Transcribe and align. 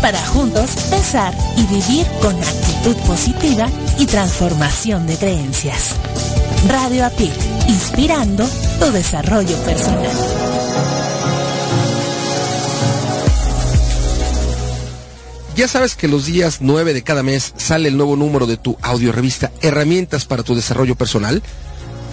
para 0.00 0.24
juntos 0.26 0.70
pensar 0.90 1.34
y 1.56 1.66
vivir 1.66 2.06
con 2.20 2.34
actitud 2.36 2.96
positiva 3.06 3.68
y 3.98 4.06
transformación 4.06 5.06
de 5.06 5.16
creencias. 5.16 5.96
Radio 6.68 7.04
APIC, 7.04 7.32
inspirando 7.68 8.48
tu 8.78 8.90
desarrollo 8.92 9.56
personal. 9.64 10.10
Ya 15.56 15.66
sabes 15.66 15.96
que 15.96 16.06
los 16.06 16.26
días 16.26 16.58
9 16.60 16.94
de 16.94 17.02
cada 17.02 17.24
mes 17.24 17.52
sale 17.56 17.88
el 17.88 17.96
nuevo 17.96 18.14
número 18.14 18.46
de 18.46 18.56
tu 18.56 18.78
audiorevista 18.80 19.50
Herramientas 19.60 20.24
para 20.24 20.44
tu 20.44 20.54
desarrollo 20.54 20.94
personal. 20.94 21.42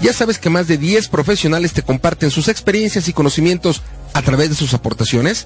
Ya 0.02 0.14
sabes 0.14 0.40
que 0.40 0.50
más 0.50 0.68
de 0.68 0.80
10 0.80 1.10
profesionales 1.10 1.74
te 1.74 1.84
comparten 1.84 2.32
sus 2.32 2.48
experiencias 2.48 3.08
y 3.08 3.14
conocimientos 3.14 3.84
a 4.14 4.24
través 4.24 4.50
de 4.50 4.56
sus 4.56 4.74
aportaciones. 4.74 5.46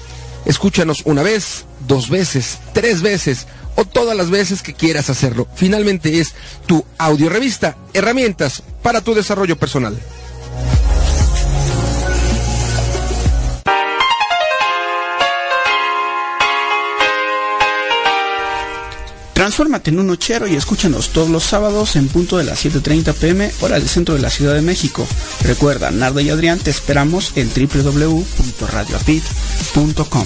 Escúchanos 0.45 1.01
una 1.05 1.23
vez, 1.23 1.65
dos 1.87 2.09
veces, 2.09 2.59
tres 2.73 3.01
veces 3.01 3.47
o 3.75 3.85
todas 3.85 4.15
las 4.17 4.29
veces 4.29 4.61
que 4.61 4.73
quieras 4.73 5.09
hacerlo. 5.09 5.47
Finalmente 5.55 6.19
es 6.19 6.33
tu 6.65 6.85
audio 6.97 7.29
revista, 7.29 7.77
herramientas 7.93 8.63
para 8.81 9.01
tu 9.01 9.13
desarrollo 9.13 9.57
personal. 9.57 9.97
Transfórmate 19.51 19.91
en 19.91 19.99
un 19.99 20.07
nochero 20.07 20.47
y 20.47 20.55
escúchanos 20.55 21.09
todos 21.09 21.27
los 21.27 21.43
sábados 21.43 21.97
en 21.97 22.07
punto 22.07 22.37
de 22.37 22.45
las 22.45 22.63
7.30 22.63 23.13
pm, 23.13 23.51
hora 23.59 23.77
del 23.77 23.89
centro 23.89 24.15
de 24.15 24.21
la 24.21 24.29
Ciudad 24.29 24.53
de 24.53 24.61
México. 24.61 25.05
Recuerda, 25.41 25.91
Nardo 25.91 26.21
y 26.21 26.29
Adrián 26.29 26.57
te 26.57 26.69
esperamos 26.69 27.33
en 27.35 27.49
www.radioapit.com. 27.49 30.25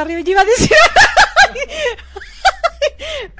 Arriba, 0.00 0.20
yo 0.20 0.32
iba 0.32 0.40
a 0.40 0.44
decir. 0.44 0.70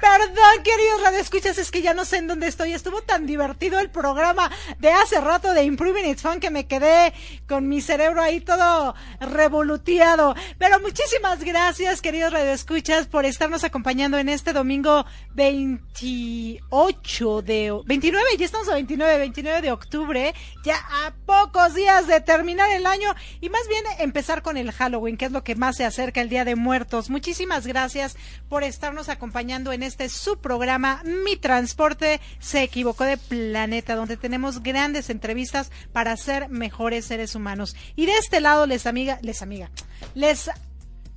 Perdón, 0.05 0.61
queridos 0.63 1.01
radioescuchas, 1.01 1.57
es 1.57 1.71
que 1.71 1.81
ya 1.81 1.95
no 1.95 2.05
sé 2.05 2.17
en 2.17 2.27
dónde 2.27 2.45
estoy. 2.45 2.73
Estuvo 2.73 3.01
tan 3.01 3.25
divertido 3.25 3.79
el 3.79 3.89
programa 3.89 4.51
de 4.77 4.91
hace 4.91 5.19
rato 5.19 5.51
de 5.51 5.63
Improving 5.63 6.05
It's 6.05 6.21
Fun 6.21 6.39
que 6.39 6.51
me 6.51 6.67
quedé 6.67 7.11
con 7.47 7.67
mi 7.67 7.81
cerebro 7.81 8.21
ahí 8.21 8.39
todo 8.39 8.93
revoluteado. 9.19 10.35
Pero 10.59 10.79
muchísimas 10.79 11.43
gracias, 11.43 12.01
queridos 12.01 12.33
radioescuchas, 12.33 13.07
por 13.07 13.25
estarnos 13.25 13.63
acompañando 13.63 14.19
en 14.19 14.29
este 14.29 14.53
domingo 14.53 15.07
28 15.33 17.41
de... 17.41 17.81
29, 17.85 18.25
ya 18.37 18.45
estamos 18.45 18.69
a 18.69 18.75
29, 18.75 19.17
29 19.17 19.61
de 19.63 19.71
octubre, 19.71 20.35
ya 20.63 20.77
a 20.77 21.15
pocos 21.25 21.73
días 21.73 22.05
de 22.05 22.21
terminar 22.21 22.69
el 22.71 22.85
año 22.85 23.15
y 23.41 23.49
más 23.49 23.67
bien 23.67 23.83
empezar 23.97 24.43
con 24.43 24.57
el 24.57 24.71
Halloween, 24.71 25.17
que 25.17 25.25
es 25.25 25.31
lo 25.31 25.43
que 25.43 25.55
más 25.55 25.77
se 25.77 25.85
acerca 25.85 26.21
el 26.21 26.29
Día 26.29 26.45
de 26.45 26.55
Muertos. 26.55 27.09
Muchísimas 27.09 27.65
gracias 27.65 28.15
por 28.49 28.63
estarnos 28.63 29.09
acompañando 29.09 29.73
en 29.73 29.81
este 29.81 29.94
su 30.09 30.37
programa 30.37 31.01
Mi 31.03 31.37
Transporte 31.37 32.21
se 32.39 32.63
equivocó 32.63 33.03
de 33.03 33.17
planeta, 33.17 33.95
donde 33.95 34.17
tenemos 34.17 34.61
grandes 34.61 35.09
entrevistas 35.09 35.71
para 35.91 36.15
ser 36.17 36.49
mejores 36.49 37.05
seres 37.05 37.35
humanos. 37.35 37.75
Y 37.95 38.05
de 38.05 38.17
este 38.17 38.41
lado 38.41 38.65
les 38.65 38.85
amiga, 38.85 39.19
les 39.21 39.41
amiga, 39.41 39.71
les 40.13 40.49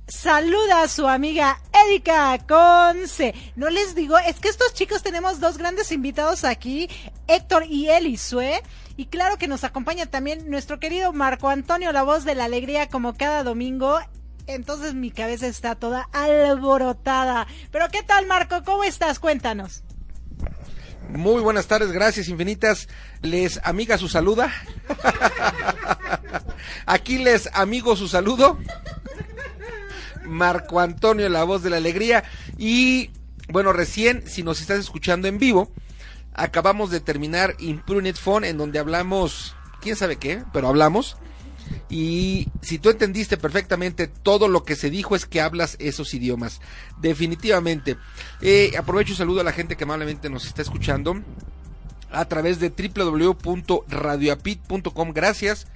saluda 0.07 0.81
a 0.81 0.87
su 0.87 1.07
amiga 1.07 1.61
Erika 1.85 2.37
Conce. 2.47 3.33
No 3.55 3.69
les 3.69 3.95
digo, 3.95 4.17
es 4.17 4.39
que 4.39 4.49
estos 4.49 4.73
chicos 4.73 5.03
tenemos 5.03 5.39
dos 5.39 5.57
grandes 5.57 5.91
invitados 5.91 6.43
aquí, 6.43 6.89
Héctor 7.27 7.65
y 7.65 7.89
Elisue. 7.89 8.61
Y 8.97 9.05
claro 9.05 9.37
que 9.37 9.47
nos 9.47 9.63
acompaña 9.63 10.07
también 10.07 10.49
nuestro 10.49 10.79
querido 10.79 11.13
Marco 11.13 11.49
Antonio, 11.49 11.91
la 11.91 12.03
voz 12.03 12.25
de 12.25 12.35
la 12.35 12.45
alegría, 12.45 12.89
como 12.89 13.13
cada 13.13 13.43
domingo. 13.43 13.99
Entonces 14.49 14.95
mi 14.95 15.11
cabeza 15.11 15.45
está 15.45 15.75
toda 15.75 16.09
alborotada. 16.11 17.45
Pero 17.71 17.87
¿qué 17.91 18.01
tal, 18.01 18.25
Marco? 18.25 18.63
¿Cómo 18.63 18.83
estás? 18.83 19.19
Cuéntanos. 19.19 19.83
Muy 21.09 21.39
buenas 21.43 21.67
tardes, 21.67 21.91
gracias 21.91 22.29
infinitas. 22.29 22.87
Les 23.21 23.59
amiga 23.63 23.99
su 23.99 24.09
saluda. 24.09 24.51
Aquí 26.87 27.19
les 27.19 27.47
amigo 27.53 27.95
su 27.95 28.07
saludo. 28.07 28.57
Marco 30.25 30.79
Antonio, 30.79 31.29
la 31.29 31.43
voz 31.43 31.61
de 31.61 31.69
la 31.69 31.77
alegría. 31.77 32.23
Y 32.57 33.11
bueno, 33.49 33.71
recién, 33.71 34.27
si 34.27 34.41
nos 34.41 34.61
estás 34.61 34.79
escuchando 34.79 35.27
en 35.27 35.37
vivo, 35.37 35.71
acabamos 36.33 36.89
de 36.89 37.01
terminar 37.01 37.53
Imprunit 37.59 38.17
Phone, 38.17 38.45
en 38.45 38.57
donde 38.57 38.79
hablamos, 38.79 39.55
quién 39.79 39.95
sabe 39.95 40.15
qué, 40.15 40.43
pero 40.51 40.69
hablamos. 40.69 41.17
Y 41.89 42.47
si 42.61 42.79
tú 42.79 42.89
entendiste 42.89 43.37
perfectamente 43.37 44.07
todo 44.07 44.47
lo 44.47 44.63
que 44.63 44.75
se 44.75 44.89
dijo 44.89 45.15
es 45.15 45.25
que 45.25 45.41
hablas 45.41 45.75
esos 45.79 46.13
idiomas. 46.13 46.61
Definitivamente. 47.01 47.97
Eh, 48.41 48.73
aprovecho 48.77 49.13
y 49.13 49.15
saludo 49.15 49.41
a 49.41 49.45
la 49.45 49.53
gente 49.53 49.75
que 49.75 49.83
amablemente 49.83 50.29
nos 50.29 50.45
está 50.45 50.61
escuchando 50.61 51.21
a 52.11 52.25
través 52.25 52.59
de 52.59 52.69
www.radioapit.com. 52.69 55.13
Gracias 55.13 55.67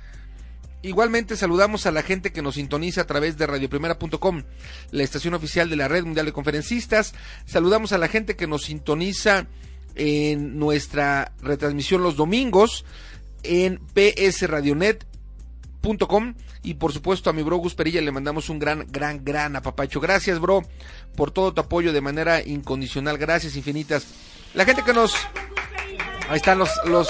Igualmente 0.83 1.37
saludamos 1.37 1.85
a 1.85 1.91
la 1.91 2.01
gente 2.01 2.33
que 2.33 2.41
nos 2.41 2.55
sintoniza 2.55 3.01
a 3.01 3.07
través 3.07 3.37
de 3.37 3.47
radioprimera.com, 3.47 4.43
la 4.91 5.03
estación 5.03 5.33
oficial 5.33 5.69
de 5.69 5.77
la 5.77 5.87
Red 5.87 6.03
Mundial 6.03 6.25
de 6.25 6.33
Conferencistas. 6.33 7.13
Saludamos 7.45 7.93
a 7.93 7.97
la 7.97 8.09
gente 8.09 8.35
que 8.35 8.47
nos 8.47 8.63
sintoniza 8.63 9.47
en 9.95 10.59
nuestra 10.59 11.31
retransmisión 11.41 12.03
los 12.03 12.17
domingos 12.17 12.83
en 13.43 13.79
psradionet.com 15.83 16.33
y 16.63 16.73
por 16.75 16.93
supuesto 16.93 17.29
a 17.29 17.33
mi 17.33 17.43
bro 17.43 17.57
Gus 17.57 17.75
Perilla 17.75 17.99
le 18.01 18.11
mandamos 18.11 18.47
un 18.49 18.57
gran, 18.59 18.85
gran, 18.89 19.23
gran 19.23 19.55
apapacho. 19.55 19.99
Gracias 19.99 20.39
bro 20.39 20.63
por 21.15 21.31
todo 21.31 21.53
tu 21.53 21.61
apoyo 21.61 21.93
de 21.93 22.01
manera 22.01 22.41
incondicional. 22.41 23.17
Gracias 23.17 23.55
infinitas. 23.55 24.05
La 24.53 24.65
gente 24.65 24.83
que 24.83 24.93
nos... 24.93 25.15
Ahí 26.29 26.37
están 26.37 26.57
los, 26.57 26.69
los, 26.85 27.09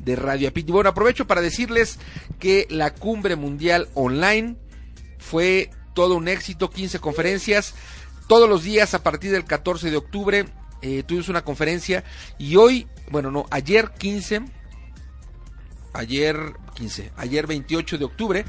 de 0.00 0.14
Radio 0.14 0.48
Apit. 0.48 0.68
Bueno, 0.68 0.90
aprovecho 0.90 1.26
para 1.26 1.40
decirles 1.40 1.98
que 2.38 2.66
la 2.68 2.92
cumbre 2.92 3.34
mundial 3.34 3.88
online 3.94 4.56
fue 5.18 5.70
todo 5.94 6.16
un 6.16 6.28
éxito, 6.28 6.68
15 6.68 6.98
conferencias, 6.98 7.74
todos 8.28 8.48
los 8.48 8.62
días 8.62 8.92
a 8.92 9.02
partir 9.02 9.30
del 9.30 9.44
14 9.44 9.90
de 9.90 9.96
octubre 9.96 10.44
eh, 10.82 11.02
tuvimos 11.04 11.28
una 11.28 11.42
conferencia 11.42 12.04
y 12.38 12.56
hoy, 12.56 12.86
bueno, 13.10 13.30
no, 13.30 13.46
ayer 13.50 13.90
15, 13.98 14.42
ayer 15.96 16.36
15, 16.74 17.12
ayer 17.16 17.46
28 17.46 17.98
de 17.98 18.04
octubre, 18.04 18.44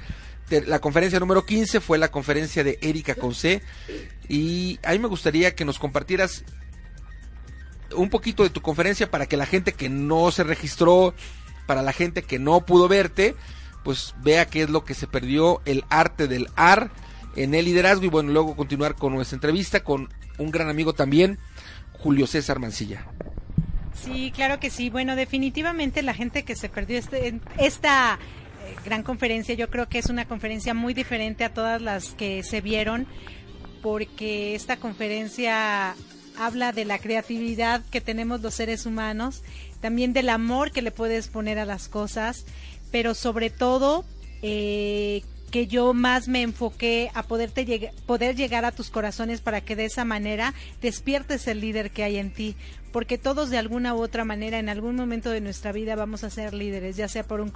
la 0.65 0.79
conferencia 0.79 1.19
número 1.19 1.45
15 1.45 1.81
fue 1.81 1.97
la 1.97 2.09
conferencia 2.09 2.63
de 2.63 2.79
Erika 2.81 3.15
Conce 3.15 3.61
y 4.29 4.79
a 4.83 4.93
mí 4.93 4.99
me 4.99 5.07
gustaría 5.07 5.55
que 5.55 5.65
nos 5.65 5.77
compartieras 5.77 6.45
un 7.95 8.09
poquito 8.09 8.43
de 8.43 8.49
tu 8.49 8.61
conferencia 8.61 9.11
para 9.11 9.25
que 9.25 9.37
la 9.37 9.45
gente 9.45 9.73
que 9.73 9.89
no 9.89 10.31
se 10.31 10.43
registró, 10.43 11.13
para 11.65 11.81
la 11.81 11.93
gente 11.93 12.23
que 12.23 12.39
no 12.39 12.65
pudo 12.65 12.87
verte, 12.87 13.35
pues 13.83 14.15
vea 14.21 14.45
qué 14.45 14.63
es 14.63 14.69
lo 14.69 14.83
que 14.83 14.93
se 14.93 15.07
perdió, 15.07 15.61
el 15.65 15.83
arte 15.89 16.27
del 16.27 16.47
AR 16.55 16.91
en 17.35 17.53
el 17.53 17.65
liderazgo. 17.65 18.05
Y 18.05 18.09
bueno, 18.09 18.31
luego 18.31 18.55
continuar 18.55 18.95
con 18.95 19.13
nuestra 19.13 19.35
entrevista 19.35 19.83
con 19.83 20.09
un 20.37 20.51
gran 20.51 20.69
amigo 20.69 20.93
también, 20.93 21.39
Julio 21.93 22.27
César 22.27 22.59
Mancilla. 22.59 23.05
Sí, 24.03 24.31
claro 24.33 24.59
que 24.59 24.69
sí. 24.69 24.89
Bueno, 24.89 25.15
definitivamente 25.15 26.01
la 26.01 26.13
gente 26.13 26.43
que 26.43 26.55
se 26.55 26.69
perdió 26.69 26.97
este, 26.97 27.39
esta 27.57 28.19
eh, 28.65 28.75
gran 28.85 29.03
conferencia, 29.03 29.55
yo 29.55 29.69
creo 29.69 29.89
que 29.89 29.99
es 29.99 30.07
una 30.07 30.27
conferencia 30.27 30.73
muy 30.73 30.93
diferente 30.93 31.43
a 31.43 31.53
todas 31.53 31.81
las 31.81 32.09
que 32.11 32.43
se 32.43 32.61
vieron, 32.61 33.07
porque 33.81 34.55
esta 34.55 34.77
conferencia 34.77 35.95
habla 36.37 36.71
de 36.71 36.85
la 36.85 36.99
creatividad 36.99 37.83
que 37.89 38.01
tenemos 38.01 38.41
los 38.41 38.53
seres 38.53 38.85
humanos, 38.85 39.43
también 39.81 40.13
del 40.13 40.29
amor 40.29 40.71
que 40.71 40.81
le 40.81 40.91
puedes 40.91 41.27
poner 41.27 41.59
a 41.59 41.65
las 41.65 41.87
cosas, 41.87 42.45
pero 42.91 43.15
sobre 43.15 43.49
todo 43.49 44.05
eh, 44.41 45.23
que 45.51 45.67
yo 45.67 45.93
más 45.93 46.27
me 46.27 46.41
enfoqué 46.41 47.09
a 47.13 47.23
poderte 47.23 47.91
poder 48.05 48.35
llegar 48.35 48.65
a 48.65 48.71
tus 48.71 48.89
corazones 48.89 49.41
para 49.41 49.61
que 49.61 49.75
de 49.75 49.85
esa 49.85 50.05
manera 50.05 50.53
despiertes 50.81 51.47
el 51.47 51.61
líder 51.61 51.91
que 51.91 52.03
hay 52.03 52.17
en 52.17 52.31
ti, 52.31 52.55
porque 52.97 53.19
todos 53.19 53.51
de 53.51 53.59
alguna 53.59 53.93
u 53.93 54.01
otra 54.01 54.25
manera 54.25 54.57
en 54.57 54.69
algún 54.69 54.95
momento 54.95 55.29
de 55.29 55.39
nuestra 55.39 55.71
vida 55.71 55.95
vamos 55.95 56.23
a 56.23 56.31
ser 56.31 56.55
líderes, 56.55 56.97
ya 56.97 57.07
sea 57.07 57.23
por 57.23 57.41
un 57.41 57.53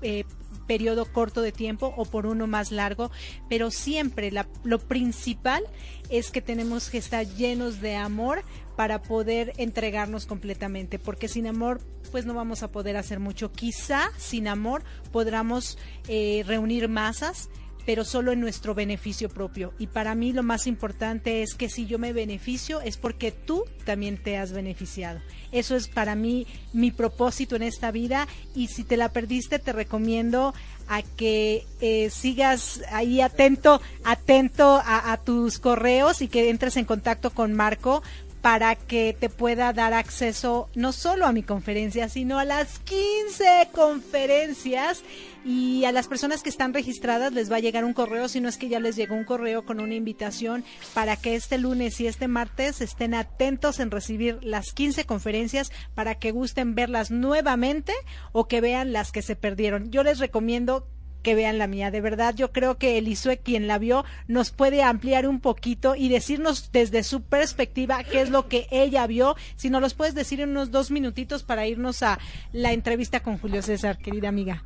eh, 0.00 0.22
periodo 0.68 1.06
corto 1.06 1.42
de 1.42 1.50
tiempo 1.50 1.92
o 1.96 2.04
por 2.04 2.24
uno 2.24 2.46
más 2.46 2.70
largo, 2.70 3.10
pero 3.48 3.72
siempre 3.72 4.30
lo 4.62 4.78
principal 4.78 5.64
es 6.08 6.30
que 6.30 6.40
tenemos 6.40 6.88
que 6.88 6.98
estar 6.98 7.26
llenos 7.26 7.80
de 7.80 7.96
amor 7.96 8.44
para 8.76 9.02
poder 9.02 9.54
entregarnos 9.56 10.24
completamente, 10.24 11.00
porque 11.00 11.26
sin 11.26 11.48
amor 11.48 11.80
pues 12.12 12.24
no 12.24 12.32
vamos 12.32 12.62
a 12.62 12.70
poder 12.70 12.96
hacer 12.96 13.18
mucho. 13.18 13.50
Quizá 13.50 14.12
sin 14.18 14.46
amor 14.46 14.84
podamos 15.10 15.78
eh, 16.06 16.44
reunir 16.46 16.88
masas, 16.88 17.50
pero 17.86 18.04
solo 18.04 18.32
en 18.32 18.40
nuestro 18.40 18.74
beneficio 18.74 19.28
propio. 19.28 19.72
Y 19.78 19.88
para 19.88 20.14
mí 20.14 20.32
lo 20.32 20.42
más 20.42 20.66
importante 20.66 21.42
es 21.42 21.54
que 21.54 21.68
si 21.68 21.86
yo 21.86 21.98
me 21.98 22.12
beneficio 22.12 22.80
es 22.80 22.96
porque 22.96 23.32
tú 23.32 23.64
también 23.84 24.22
te 24.22 24.36
has 24.36 24.52
beneficiado. 24.52 25.20
Eso 25.52 25.76
es 25.76 25.88
para 25.88 26.14
mí 26.14 26.46
mi 26.72 26.90
propósito 26.90 27.56
en 27.56 27.62
esta 27.62 27.90
vida 27.90 28.26
y 28.54 28.68
si 28.68 28.84
te 28.84 28.96
la 28.96 29.10
perdiste 29.10 29.58
te 29.58 29.72
recomiendo 29.72 30.54
a 30.88 31.02
que 31.02 31.66
eh, 31.80 32.10
sigas 32.10 32.82
ahí 32.90 33.20
atento, 33.20 33.80
atento 34.04 34.82
a, 34.84 35.12
a, 35.12 35.16
tus 35.16 35.58
correos 35.58 36.20
y 36.20 36.28
que 36.28 36.50
entres 36.50 36.76
en 36.76 36.84
contacto 36.84 37.30
con 37.30 37.54
Marco 37.54 38.02
para 38.44 38.76
que 38.76 39.16
te 39.18 39.30
pueda 39.30 39.72
dar 39.72 39.94
acceso 39.94 40.68
no 40.74 40.92
solo 40.92 41.24
a 41.24 41.32
mi 41.32 41.42
conferencia, 41.42 42.10
sino 42.10 42.38
a 42.38 42.44
las 42.44 42.78
15 42.80 43.70
conferencias 43.72 45.02
y 45.46 45.86
a 45.86 45.92
las 45.92 46.08
personas 46.08 46.42
que 46.42 46.50
están 46.50 46.74
registradas 46.74 47.32
les 47.32 47.50
va 47.50 47.56
a 47.56 47.60
llegar 47.60 47.86
un 47.86 47.94
correo, 47.94 48.28
si 48.28 48.42
no 48.42 48.50
es 48.50 48.58
que 48.58 48.68
ya 48.68 48.80
les 48.80 48.96
llegó 48.96 49.14
un 49.14 49.24
correo 49.24 49.64
con 49.64 49.80
una 49.80 49.94
invitación 49.94 50.62
para 50.92 51.16
que 51.16 51.36
este 51.36 51.56
lunes 51.56 51.98
y 52.02 52.06
este 52.06 52.28
martes 52.28 52.82
estén 52.82 53.14
atentos 53.14 53.80
en 53.80 53.90
recibir 53.90 54.38
las 54.42 54.74
15 54.74 55.06
conferencias 55.06 55.72
para 55.94 56.16
que 56.16 56.30
gusten 56.30 56.74
verlas 56.74 57.10
nuevamente 57.10 57.94
o 58.32 58.46
que 58.46 58.60
vean 58.60 58.92
las 58.92 59.10
que 59.10 59.22
se 59.22 59.36
perdieron. 59.36 59.90
Yo 59.90 60.02
les 60.02 60.18
recomiendo 60.18 60.86
que 61.24 61.34
vean 61.34 61.58
la 61.58 61.66
mía. 61.66 61.90
De 61.90 62.00
verdad, 62.00 62.36
yo 62.36 62.52
creo 62.52 62.78
que 62.78 62.98
Elisue, 62.98 63.38
quien 63.38 63.66
la 63.66 63.78
vio, 63.78 64.04
nos 64.28 64.52
puede 64.52 64.84
ampliar 64.84 65.26
un 65.26 65.40
poquito 65.40 65.96
y 65.96 66.08
decirnos 66.08 66.70
desde 66.70 67.02
su 67.02 67.22
perspectiva 67.22 68.04
qué 68.04 68.20
es 68.20 68.30
lo 68.30 68.46
que 68.46 68.68
ella 68.70 69.04
vio. 69.08 69.34
Si 69.56 69.70
nos 69.70 69.80
los 69.80 69.94
puedes 69.94 70.14
decir 70.14 70.40
en 70.40 70.50
unos 70.50 70.70
dos 70.70 70.92
minutitos 70.92 71.42
para 71.42 71.66
irnos 71.66 72.04
a 72.04 72.20
la 72.52 72.72
entrevista 72.72 73.20
con 73.20 73.38
Julio 73.38 73.62
César, 73.62 73.98
querida 73.98 74.28
amiga. 74.28 74.62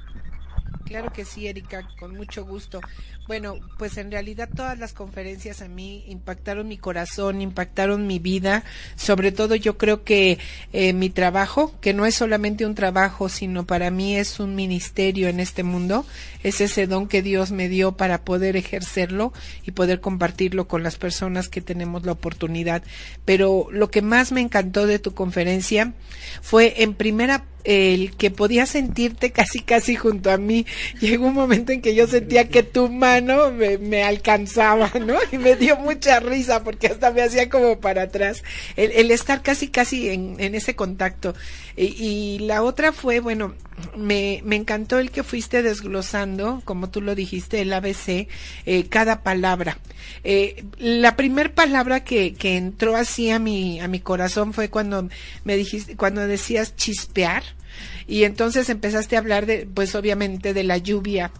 Claro 0.89 1.13
que 1.13 1.27
sí, 1.27 1.47
Erika, 1.47 1.87
con 2.01 2.17
mucho 2.17 2.47
gusto. 2.47 2.81
Bueno, 3.27 3.57
pues 3.77 3.99
en 3.99 4.11
realidad 4.11 4.49
todas 4.57 4.79
las 4.79 4.95
conferencias 4.95 5.61
a 5.61 5.69
mí 5.69 6.03
impactaron 6.09 6.67
mi 6.67 6.79
corazón, 6.79 7.43
impactaron 7.43 8.07
mi 8.07 8.19
vida. 8.19 8.65
Sobre 8.97 9.31
todo 9.31 9.55
yo 9.55 9.77
creo 9.77 10.03
que 10.03 10.39
eh, 10.73 10.95
mi 10.95 11.11
trabajo, 11.11 11.75
que 11.83 11.93
no 11.93 12.07
es 12.07 12.15
solamente 12.15 12.65
un 12.65 12.75
trabajo, 12.75 13.29
sino 13.29 13.67
para 13.67 13.91
mí 13.91 14.17
es 14.17 14.41
un 14.41 14.55
ministerio 14.55 15.29
en 15.29 15.41
este 15.41 15.63
mundo, 15.63 16.07
es 16.43 16.63
ese 16.63 16.87
don 16.87 17.07
que 17.07 17.21
Dios 17.21 17.53
me 17.53 17.69
dio 17.69 17.93
para 17.93 18.23
poder 18.23 18.57
ejercerlo 18.57 19.35
y 19.65 19.73
poder 19.73 20.01
compartirlo 20.01 20.69
con 20.69 20.83
las 20.83 20.97
personas 20.97 21.51
que 21.51 21.61
tenemos 21.61 22.07
la 22.07 22.13
oportunidad. 22.13 22.83
Pero 23.27 23.69
lo 23.71 23.91
que 23.91 24.01
más 24.01 24.33
me 24.33 24.41
encantó 24.41 24.87
de 24.87 24.99
tu 25.01 25.13
conferencia 25.13 25.93
fue 26.41 26.83
en 26.83 26.95
primera 26.95 27.45
el 27.69 28.17
que 28.17 28.31
podía 28.31 28.65
sentirte 28.65 29.31
casi 29.31 29.61
casi 29.61 29.95
junto 29.95 30.31
a 30.31 30.39
mí. 30.39 30.65
Llegó 31.01 31.27
un 31.27 31.35
momento 31.35 31.71
en 31.71 31.83
que 31.83 31.95
yo 31.95 32.07
sentía 32.07 32.49
que 32.49 32.63
tu 32.63 32.89
mano 32.89 33.51
me, 33.51 34.03
alcanzaba, 34.03 34.91
¿no? 35.05 35.19
Y 35.31 35.37
me 35.37 35.55
dio 35.55 35.77
mucha 35.77 36.19
risa 36.19 36.65
porque 36.65 36.87
hasta 36.87 37.11
me 37.11 37.21
hacía 37.21 37.51
como 37.51 37.79
para 37.79 38.05
atrás. 38.05 38.43
El, 38.77 39.11
estar 39.11 39.43
casi 39.43 39.69
casi 39.69 40.09
en, 40.09 40.55
ese 40.55 40.75
contacto. 40.75 41.35
Y, 41.77 41.95
y 42.03 42.39
la 42.39 42.63
otra 42.63 42.93
fue, 42.93 43.21
bueno, 43.21 43.55
me, 43.97 44.41
me 44.47 44.57
encantó 44.57 44.99
el 44.99 45.11
que 45.11 45.23
fuiste 45.23 45.63
desglosando, 45.63 46.63
como 46.65 46.89
tú 46.89 47.03
lo 47.03 47.15
dijiste, 47.15 47.61
el 47.61 47.73
ABC, 47.75 48.29
eh, 48.65 48.87
cada 48.89 49.23
palabra. 49.23 49.79
Eh, 50.25 50.65
la 50.79 51.17
primer 51.17 51.53
palabra 51.53 52.03
que, 52.03 52.33
que 52.33 52.57
entró 52.57 52.97
así 52.97 53.31
a 53.31 53.39
mi, 53.39 53.79
a 53.81 53.89
mi 53.89 54.01
corazón 54.01 54.55
fue 54.55 54.71
cuando 54.71 55.09
me 55.45 55.57
dijiste, 55.59 55.97
cuando 55.97 56.27
decías 56.27 56.75
chispear 56.77 57.58
y 58.07 58.25
entonces 58.25 58.69
empezaste 58.69 59.17
a 59.17 59.21
hablar 59.21 59.47
de, 59.47 59.67
pues 59.73 59.95
obviamente 59.95 60.55
de 60.55 60.65
la 60.65 60.79
lluvia. 60.79 61.31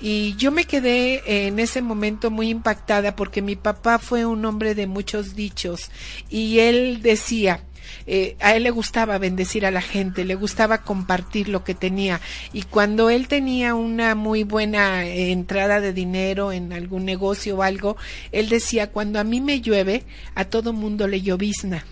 Y 0.00 0.34
yo 0.36 0.50
me 0.50 0.64
quedé 0.64 1.46
en 1.46 1.58
ese 1.58 1.82
momento 1.82 2.30
muy 2.30 2.50
impactada 2.50 3.16
porque 3.16 3.42
mi 3.42 3.56
papá 3.56 3.98
fue 3.98 4.24
un 4.26 4.44
hombre 4.44 4.74
de 4.74 4.86
muchos 4.86 5.34
dichos 5.34 5.90
y 6.30 6.60
él 6.60 7.02
decía, 7.02 7.64
eh, 8.06 8.36
a 8.40 8.54
él 8.54 8.64
le 8.64 8.70
gustaba 8.70 9.18
bendecir 9.18 9.64
a 9.66 9.70
la 9.70 9.80
gente, 9.80 10.24
le 10.24 10.34
gustaba 10.34 10.82
compartir 10.82 11.48
lo 11.48 11.64
que 11.64 11.74
tenía. 11.74 12.20
Y 12.52 12.62
cuando 12.62 13.10
él 13.10 13.28
tenía 13.28 13.74
una 13.74 14.14
muy 14.14 14.44
buena 14.44 15.06
entrada 15.06 15.80
de 15.80 15.92
dinero 15.92 16.52
en 16.52 16.72
algún 16.72 17.04
negocio 17.04 17.56
o 17.56 17.62
algo, 17.62 17.96
él 18.32 18.48
decía, 18.48 18.90
cuando 18.90 19.18
a 19.18 19.24
mí 19.24 19.40
me 19.40 19.60
llueve, 19.60 20.04
a 20.34 20.44
todo 20.44 20.72
mundo 20.72 21.06
le 21.06 21.22
llovizna. 21.22 21.84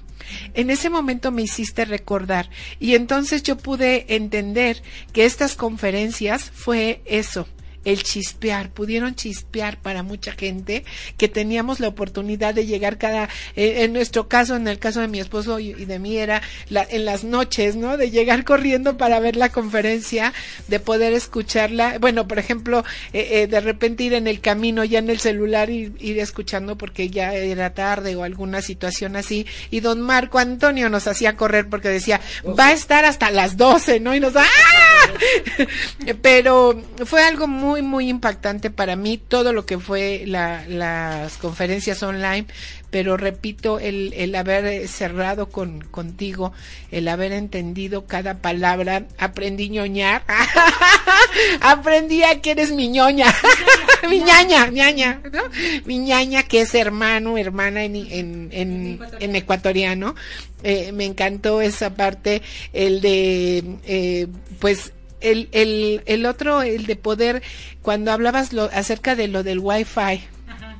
En 0.54 0.70
ese 0.70 0.90
momento 0.90 1.30
me 1.30 1.42
hiciste 1.42 1.84
recordar 1.84 2.50
y 2.80 2.94
entonces 2.94 3.42
yo 3.42 3.56
pude 3.56 4.14
entender 4.14 4.82
que 5.12 5.24
estas 5.24 5.56
conferencias 5.56 6.50
fue 6.50 7.02
eso, 7.04 7.46
el 7.84 8.02
chispear, 8.02 8.70
pudieron 8.70 9.14
chispear 9.14 9.78
para 9.78 10.02
mucha 10.02 10.32
gente 10.32 10.84
que 11.16 11.28
teníamos 11.28 11.80
la 11.80 11.88
oportunidad 11.88 12.54
de 12.54 12.66
llegar 12.66 12.98
cada, 12.98 13.28
eh, 13.56 13.84
en 13.84 13.92
nuestro 13.92 14.28
caso, 14.28 14.56
en 14.56 14.68
el 14.68 14.78
caso 14.78 15.00
de 15.00 15.08
mi 15.08 15.20
esposo 15.20 15.58
y, 15.58 15.72
de 15.72 15.98
mí 15.98 16.16
era 16.16 16.42
la, 16.68 16.86
en 16.88 17.04
las 17.04 17.24
noches, 17.24 17.76
¿no? 17.76 17.96
De 17.96 18.10
llegar 18.10 18.44
corriendo 18.52 18.96
para 18.96 19.20
ver 19.20 19.36
la 19.36 19.50
conferencia, 19.50 20.32
de 20.68 20.80
poder 20.80 21.12
escucharla. 21.12 21.98
Bueno, 21.98 22.28
por 22.28 22.38
ejemplo, 22.38 22.84
eh, 23.12 23.28
eh, 23.32 23.46
de 23.46 23.60
repente 23.60 24.04
ir 24.04 24.14
en 24.14 24.26
el 24.26 24.40
camino, 24.40 24.84
ya 24.84 24.98
en 24.98 25.10
el 25.10 25.20
celular, 25.20 25.70
y 25.70 25.92
ir 25.98 26.18
escuchando 26.18 26.76
porque 26.76 27.10
ya 27.10 27.34
era 27.34 27.74
tarde 27.74 28.16
o 28.16 28.24
alguna 28.24 28.62
situación 28.62 29.16
así. 29.16 29.46
Y 29.70 29.80
don 29.80 30.00
Marco 30.00 30.38
Antonio 30.38 30.88
nos 30.88 31.06
hacía 31.06 31.36
correr 31.36 31.68
porque 31.68 31.88
decía, 31.88 32.20
va 32.58 32.68
a 32.68 32.72
estar 32.72 33.04
hasta 33.04 33.30
las 33.30 33.56
12, 33.56 34.00
¿no? 34.00 34.14
Y 34.14 34.20
nos, 34.20 34.36
¡ah! 34.36 34.91
Pero 36.22 36.82
fue 37.04 37.22
algo 37.22 37.46
muy 37.46 37.82
muy, 37.82 38.08
impactante 38.08 38.70
para 38.70 38.96
mí 38.96 39.18
todo 39.18 39.52
lo 39.52 39.66
que 39.66 39.78
fue 39.78 40.24
las 40.26 41.36
conferencias 41.38 42.02
online, 42.02 42.46
pero 42.92 43.16
repito, 43.16 43.80
el, 43.80 44.12
el 44.12 44.34
haber 44.34 44.86
cerrado 44.86 45.48
con, 45.48 45.80
contigo, 45.80 46.52
el 46.90 47.08
haber 47.08 47.32
entendido 47.32 48.04
cada 48.06 48.34
palabra, 48.42 49.06
aprendí 49.16 49.70
ñoñar, 49.70 50.24
aprendí 51.62 52.22
a 52.22 52.42
que 52.42 52.50
eres 52.50 52.70
mi 52.72 52.88
ñoña, 52.88 53.34
mi 54.10 54.20
ñaña, 54.20 54.66
ñaña, 54.66 55.22
¿no? 55.32 55.42
Mi 55.86 56.00
ñaña 56.00 56.42
que 56.42 56.60
es 56.60 56.74
hermano, 56.74 57.38
hermana 57.38 57.82
en, 57.84 57.96
en, 57.96 58.50
en, 58.52 59.36
ecuatoriano. 59.36 60.14
Eh, 60.62 60.92
me 60.92 61.06
encantó 61.06 61.62
esa 61.62 61.94
parte, 61.94 62.42
el 62.74 63.00
de, 63.00 63.64
eh, 63.86 64.26
pues, 64.60 64.92
el, 65.22 65.48
el, 65.52 66.02
el 66.04 66.26
otro, 66.26 66.60
el 66.60 66.84
de 66.84 66.96
poder, 66.96 67.42
cuando 67.80 68.12
hablabas 68.12 68.52
lo, 68.52 68.64
acerca 68.64 69.16
de 69.16 69.28
lo 69.28 69.42
del 69.42 69.60
wifi, 69.60 70.20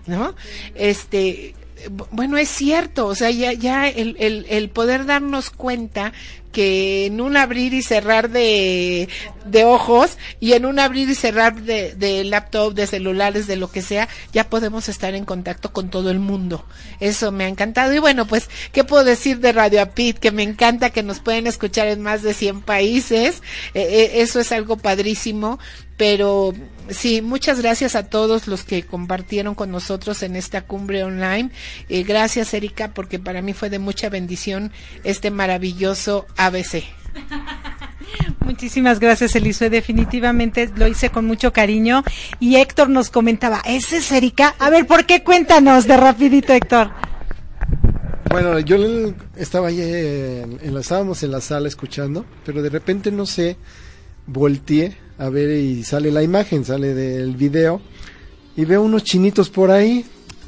¿no? 0.06 0.34
Este, 0.74 1.54
bueno, 2.10 2.36
es 2.36 2.48
cierto, 2.48 3.06
o 3.06 3.14
sea, 3.14 3.30
ya, 3.30 3.52
ya 3.52 3.88
el, 3.88 4.16
el, 4.18 4.46
el 4.48 4.70
poder 4.70 5.06
darnos 5.06 5.50
cuenta 5.50 6.12
que 6.52 7.06
en 7.06 7.20
un 7.20 7.36
abrir 7.36 7.72
y 7.74 7.82
cerrar 7.82 8.30
de, 8.30 9.08
de 9.46 9.64
ojos 9.64 10.18
y 10.38 10.52
en 10.52 10.66
un 10.66 10.78
abrir 10.78 11.08
y 11.08 11.14
cerrar 11.14 11.62
de, 11.62 11.94
de, 11.94 12.22
laptop, 12.24 12.74
de 12.74 12.86
celulares, 12.86 13.46
de 13.46 13.56
lo 13.56 13.70
que 13.70 13.82
sea, 13.82 14.08
ya 14.32 14.48
podemos 14.48 14.88
estar 14.88 15.14
en 15.14 15.24
contacto 15.24 15.72
con 15.72 15.88
todo 15.90 16.10
el 16.10 16.20
mundo. 16.20 16.64
Eso 17.00 17.32
me 17.32 17.44
ha 17.44 17.48
encantado. 17.48 17.92
Y 17.94 17.98
bueno, 17.98 18.26
pues, 18.26 18.48
¿qué 18.72 18.84
puedo 18.84 19.02
decir 19.02 19.40
de 19.40 19.52
Radio 19.52 19.82
Apit? 19.82 20.18
Que 20.18 20.30
me 20.30 20.42
encanta 20.42 20.90
que 20.90 21.02
nos 21.02 21.20
pueden 21.20 21.46
escuchar 21.46 21.88
en 21.88 22.02
más 22.02 22.22
de 22.22 22.34
100 22.34 22.60
países. 22.60 23.42
Eh, 23.74 23.82
eh, 23.82 24.10
eso 24.16 24.38
es 24.38 24.52
algo 24.52 24.76
padrísimo. 24.76 25.58
Pero 26.02 26.52
sí, 26.90 27.22
muchas 27.22 27.62
gracias 27.62 27.94
a 27.94 28.08
todos 28.08 28.48
los 28.48 28.64
que 28.64 28.82
compartieron 28.82 29.54
con 29.54 29.70
nosotros 29.70 30.24
en 30.24 30.34
esta 30.34 30.62
cumbre 30.62 31.04
online. 31.04 31.50
Eh, 31.88 32.02
gracias, 32.02 32.52
Erika, 32.54 32.92
porque 32.92 33.20
para 33.20 33.40
mí 33.40 33.52
fue 33.52 33.70
de 33.70 33.78
mucha 33.78 34.08
bendición 34.08 34.72
este 35.04 35.30
maravilloso 35.30 36.26
ABC. 36.36 36.82
Muchísimas 38.44 38.98
gracias, 38.98 39.36
Elisue. 39.36 39.70
Definitivamente 39.70 40.68
lo 40.74 40.88
hice 40.88 41.10
con 41.10 41.24
mucho 41.24 41.52
cariño. 41.52 42.02
Y 42.40 42.56
Héctor 42.56 42.88
nos 42.88 43.08
comentaba, 43.10 43.62
¿ese 43.64 43.98
es 43.98 44.10
Erika? 44.10 44.56
A 44.58 44.70
ver, 44.70 44.88
¿por 44.88 45.06
qué? 45.06 45.22
Cuéntanos 45.22 45.86
de 45.86 45.96
rapidito, 45.96 46.52
Héctor. 46.52 46.90
Bueno, 48.28 48.58
yo 48.58 48.76
estaba 49.36 49.68
ahí, 49.68 49.80
en, 49.80 50.76
estábamos 50.76 51.22
en 51.22 51.30
la 51.30 51.40
sala 51.40 51.68
escuchando, 51.68 52.26
pero 52.44 52.60
de 52.60 52.70
repente, 52.70 53.12
no 53.12 53.24
sé, 53.24 53.56
volteé 54.26 54.96
a 55.18 55.28
ver 55.28 55.56
y 55.56 55.84
sale 55.84 56.10
la 56.10 56.22
imagen, 56.22 56.64
sale 56.64 56.94
del 56.94 57.36
video 57.36 57.80
y 58.56 58.64
veo 58.64 58.82
unos 58.82 59.04
chinitos 59.04 59.50
por 59.50 59.70
ahí 59.70 60.04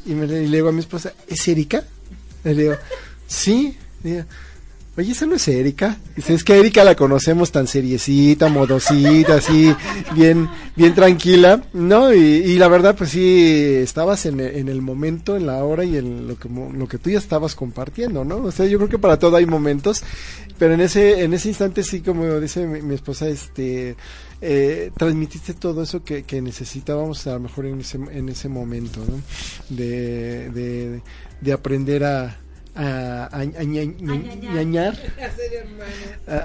y, 0.07 0.15
me, 0.15 0.27
le 0.27 0.47
digo 0.47 0.69
a 0.69 0.73
mi 0.73 0.81
esposa, 0.81 1.13
¿es 1.29 1.47
Erika? 1.49 1.85
Le 2.45 2.55
digo, 2.55 2.75
sí. 3.27 3.77
Oye, 4.97 5.11
esa 5.11 5.27
no 5.27 5.35
es 5.35 5.49
Erika. 5.49 5.99
Es 6.17 6.45
que 6.45 6.57
Erika 6.57 6.85
la 6.85 6.95
conocemos 6.95 7.51
tan 7.51 7.67
seriecita, 7.67 8.49
modosita, 8.49 9.35
así, 9.37 9.75
bien, 10.15 10.49
bien 10.77 10.95
tranquila, 10.95 11.61
¿no? 11.73 12.13
Y, 12.15 12.57
la 12.59 12.69
verdad, 12.69 12.95
pues 12.97 13.11
sí, 13.11 13.75
estabas 13.83 14.25
en, 14.27 14.39
el 14.41 14.83
momento, 14.83 15.37
en 15.37 15.47
la 15.47 15.65
hora 15.65 15.85
y 15.85 15.97
en 15.97 16.29
lo 16.29 16.39
que, 16.39 16.49
lo 16.49 16.87
que 16.87 16.99
tú 16.99 17.11
ya 17.11 17.19
estabas 17.19 17.57
compartiendo, 17.57 18.25
¿no? 18.25 18.37
O 18.37 18.53
sea, 18.53 18.67
yo 18.67 18.79
creo 18.79 18.89
que 18.89 18.99
para 18.99 19.19
todo 19.19 19.37
hay 19.37 19.47
momentos, 19.47 20.05
pero 20.59 20.75
en 20.75 20.81
ese, 20.81 21.25
en 21.25 21.35
ese 21.35 21.49
instante 21.49 21.83
sí, 21.83 22.01
como 22.01 22.39
dice 22.39 22.65
mi 22.65 22.95
esposa, 22.95 23.27
este, 23.27 23.97
eh, 24.41 24.93
transmitiste 24.97 25.55
todo 25.55 25.83
eso 25.83 26.05
que, 26.05 26.25
necesitábamos 26.43 27.27
a 27.27 27.33
lo 27.33 27.41
mejor 27.41 27.67
en 27.67 27.81
ese, 27.81 27.97
en 27.97 28.29
ese 28.29 28.49
momento, 28.49 29.01
¿no? 29.01 29.21
de, 29.75 31.01
de, 31.41 31.53
aprender 31.53 32.05
a, 32.05 32.44
a, 32.77 33.29
a, 33.33 33.45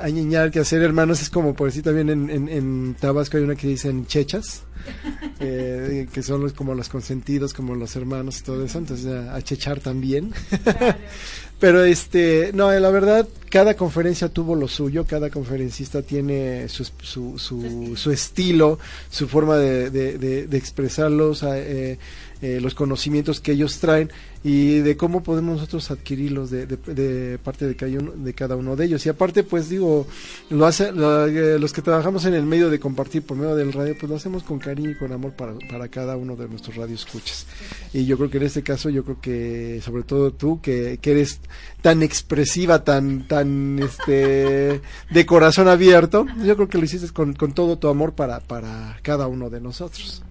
ñañar, 0.10 0.48
a, 0.48 0.52
que 0.52 0.60
hacer 0.60 0.82
hermanos 0.84 1.22
es 1.22 1.30
como 1.30 1.56
por 1.56 1.68
decir 1.68 1.84
también 1.84 2.10
en, 2.10 2.30
en, 2.30 2.50
en 2.50 2.96
Tabasco 3.00 3.38
hay 3.38 3.44
una 3.44 3.56
que 3.56 3.68
dicen 3.68 4.06
chechas 4.06 4.64
eh, 5.40 6.08
que 6.12 6.22
son 6.22 6.42
los, 6.42 6.54
como 6.54 6.76
los 6.76 6.90
consentidos 6.90 7.54
como 7.54 7.76
los 7.76 7.96
hermanos 7.96 8.40
y 8.40 8.44
todo 8.44 8.64
eso 8.64 8.78
entonces 8.78 9.08
a, 9.08 9.42
chechar 9.42 9.80
también. 9.80 10.34
Pero 11.60 11.84
este, 11.84 12.52
no, 12.54 12.72
la 12.72 12.90
verdad, 12.90 13.28
cada 13.50 13.74
conferencia 13.74 14.30
tuvo 14.30 14.56
lo 14.56 14.70
suyo, 14.70 15.06
cada 15.06 15.30
conferencista 15.30 16.02
tiene 16.02 16.70
su, 16.70 16.86
su, 17.02 17.38
su, 17.38 17.98
su 17.98 18.12
estilo, 18.12 18.80
su 19.10 19.28
forma 19.28 19.58
de, 19.58 19.90
de, 19.90 20.18
de, 20.48 20.58
expresarlos, 20.58 21.44
eh, 21.44 22.00
eh, 22.42 22.60
los 22.62 22.74
conocimientos 22.74 23.42
que 23.42 23.52
ellos 23.52 23.80
traen 23.80 24.10
y 24.46 24.80
de 24.80 24.96
cómo 24.96 25.22
podemos 25.22 25.58
nosotros 25.58 25.92
adquirirlos 25.92 26.50
de, 26.50 27.38
parte 27.44 27.68
de 27.68 27.76
cada, 27.76 27.92
uno, 27.92 28.12
de 28.12 28.34
cada 28.34 28.56
uno 28.56 28.78
de 28.78 28.86
ellos. 28.86 29.06
Y 29.06 29.10
aparte, 29.10 29.44
pues 29.44 29.68
digo, 29.68 30.08
lo 30.50 30.66
hace, 30.66 30.90
eh, 30.90 31.58
los 31.60 31.74
que 31.74 31.82
trabajamos 31.82 32.24
en 32.26 32.36
el 32.36 32.44
medio 32.44 32.70
de 32.70 32.80
compartir 32.80 33.24
por 33.24 33.36
medio 33.36 33.56
del 33.56 33.74
radio, 33.74 33.94
pues 34.00 34.10
lo 34.10 34.16
hacemos 34.16 34.44
con 34.44 34.60
cariño 34.60 34.92
y 34.92 34.96
con 34.96 35.12
amor 35.12 35.34
para, 35.34 35.54
para 35.70 35.90
cada 35.90 36.16
uno 36.16 36.38
de 36.38 36.48
nuestros 36.48 36.78
radioescuchas. 36.78 37.46
Y 37.94 38.06
yo 38.06 38.18
creo 38.18 38.30
que 38.30 38.38
en 38.38 38.44
este 38.44 38.64
caso, 38.64 38.90
yo 38.90 39.04
creo 39.04 39.20
que 39.20 39.82
sobre 39.84 40.04
todo 40.04 40.32
tú, 40.32 40.62
que, 40.62 40.98
que 41.02 41.12
eres 41.12 41.42
tan 41.82 42.04
expresiva, 42.04 42.86
tan, 42.86 43.28
tan, 43.28 43.80
este, 43.80 44.80
de 45.12 45.26
corazón 45.26 45.68
abierto, 45.68 46.26
yo 46.46 46.56
creo 46.56 46.70
que 46.70 46.78
lo 46.78 46.86
hiciste 46.86 47.10
con, 47.10 47.34
con 47.34 47.52
todo 47.52 47.78
tu 47.78 47.90
amor 47.90 48.14
para, 48.14 48.40
para 48.40 48.98
cada 49.02 49.28
uno 49.28 49.50
de 49.50 49.60
nosotros. 49.60 50.24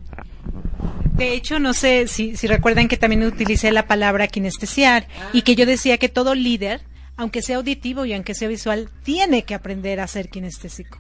De 1.15 1.33
hecho, 1.33 1.59
no 1.59 1.75
sé 1.75 2.07
si, 2.07 2.37
si 2.37 2.47
recuerdan 2.47 2.89
que 2.89 2.97
también 2.97 3.25
utilicé 3.25 3.73
la 3.73 3.87
palabra 3.87 4.29
kinestesiar 4.29 5.09
y 5.33 5.43
que 5.43 5.57
yo 5.57 5.67
decía 5.67 5.99
que 5.99 6.09
todo 6.09 6.35
líder, 6.35 6.83
aunque 7.17 7.43
sea 7.43 7.57
auditivo 7.57 8.05
y 8.05 8.13
aunque 8.13 8.35
sea 8.35 8.49
visual, 8.49 8.89
tiene 9.03 9.43
que 9.43 9.55
aprender 9.55 9.99
a 9.99 10.07
ser 10.07 10.29
kinestésico 10.29 10.99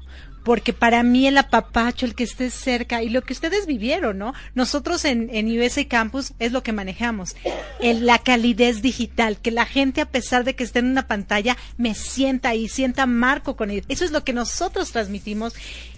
porque 0.49 0.73
para 0.73 1.03
mí 1.03 1.27
el 1.27 1.37
apapacho, 1.37 2.07
el 2.07 2.15
que 2.15 2.25
esté 2.25 2.49
cerca 2.49 3.03
y 3.03 3.11
lo 3.11 3.21
que 3.21 3.35
ustedes 3.35 3.67
vivieron, 3.67 4.17
¿no? 4.17 4.33
Nosotros 4.55 5.05
en, 5.05 5.29
en 5.31 5.47
USA 5.61 5.87
Campus 5.87 6.33
es 6.39 6.53
lo 6.53 6.63
que 6.63 6.73
manejamos, 6.73 7.37
la 7.81 8.19
calidez 8.19 8.81
digital, 8.81 9.37
que 9.43 9.51
la 9.51 9.67
gente 9.67 10.01
a 10.01 10.07
pesar 10.07 10.45
de 10.45 10.57
que 10.57 10.65
esté 10.65 10.79
en 10.79 10.87
una 10.87 11.07
pantalla 11.07 11.59
me 11.77 11.95
sienta 11.95 12.55
y 12.55 12.71
sienta 12.71 13.05
marco 13.05 13.57
con 13.57 13.71
él. 13.71 13.85
Eso 13.89 14.07
es 14.07 14.11
lo 14.11 14.25
que 14.25 14.33
nosotros 14.33 14.91
transmitimos 14.91 15.53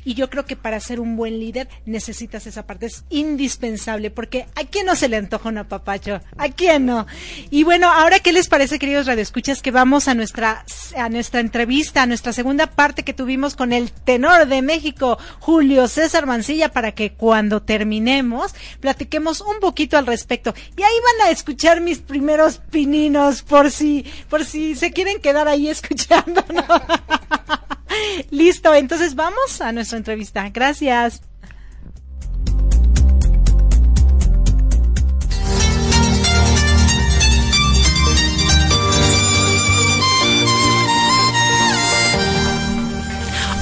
y 0.04 0.14
yo 0.14 0.30
creo 0.30 0.46
que 0.46 0.56
para 0.56 0.80
ser 0.80 0.98
un 0.98 1.16
buen 1.16 1.38
líder 1.38 1.68
necesitas 1.86 2.46
esa 2.46 2.66
parte, 2.66 2.86
es 2.86 3.04
indispensable, 3.10 4.10
porque 4.10 4.46
¿a 4.56 4.64
quién 4.64 4.86
no 4.86 4.96
se 4.96 5.08
le 5.08 5.16
antoja 5.16 5.48
un 5.48 5.58
apapacho? 5.58 6.20
¿A 6.38 6.48
quién 6.48 6.86
no? 6.86 7.06
Y 7.50 7.64
bueno, 7.64 7.90
ahora, 7.90 8.18
¿qué 8.18 8.32
les 8.32 8.48
parece, 8.48 8.78
queridos 8.78 9.06
radioescuchas, 9.06 9.62
que 9.62 9.70
vamos 9.70 10.08
a 10.08 10.14
nuestra, 10.14 10.64
a 10.96 11.08
nuestra 11.08 11.40
entrevista, 11.40 12.02
a 12.02 12.06
nuestra 12.06 12.32
segunda 12.32 12.66
parte 12.66 13.02
que 13.02 13.12
tuvimos 13.12 13.54
con 13.54 13.72
el 13.72 13.92
tenor 13.92 14.39
de 14.46 14.62
México, 14.62 15.18
Julio 15.38 15.88
César 15.88 16.26
Mancilla, 16.26 16.70
para 16.70 16.92
que 16.92 17.12
cuando 17.12 17.62
terminemos 17.62 18.54
platiquemos 18.80 19.40
un 19.40 19.60
poquito 19.60 19.98
al 19.98 20.06
respecto. 20.06 20.54
Y 20.76 20.82
ahí 20.82 20.94
van 21.18 21.28
a 21.28 21.30
escuchar 21.30 21.80
mis 21.80 21.98
primeros 21.98 22.58
pininos, 22.58 23.42
por 23.42 23.70
si, 23.70 24.04
por 24.28 24.44
si 24.44 24.74
se 24.74 24.92
quieren 24.92 25.20
quedar 25.20 25.48
ahí 25.48 25.68
escuchando, 25.70 26.44
Listo, 28.30 28.74
entonces 28.74 29.14
vamos 29.14 29.60
a 29.60 29.72
nuestra 29.72 29.98
entrevista. 29.98 30.48
Gracias. 30.50 31.29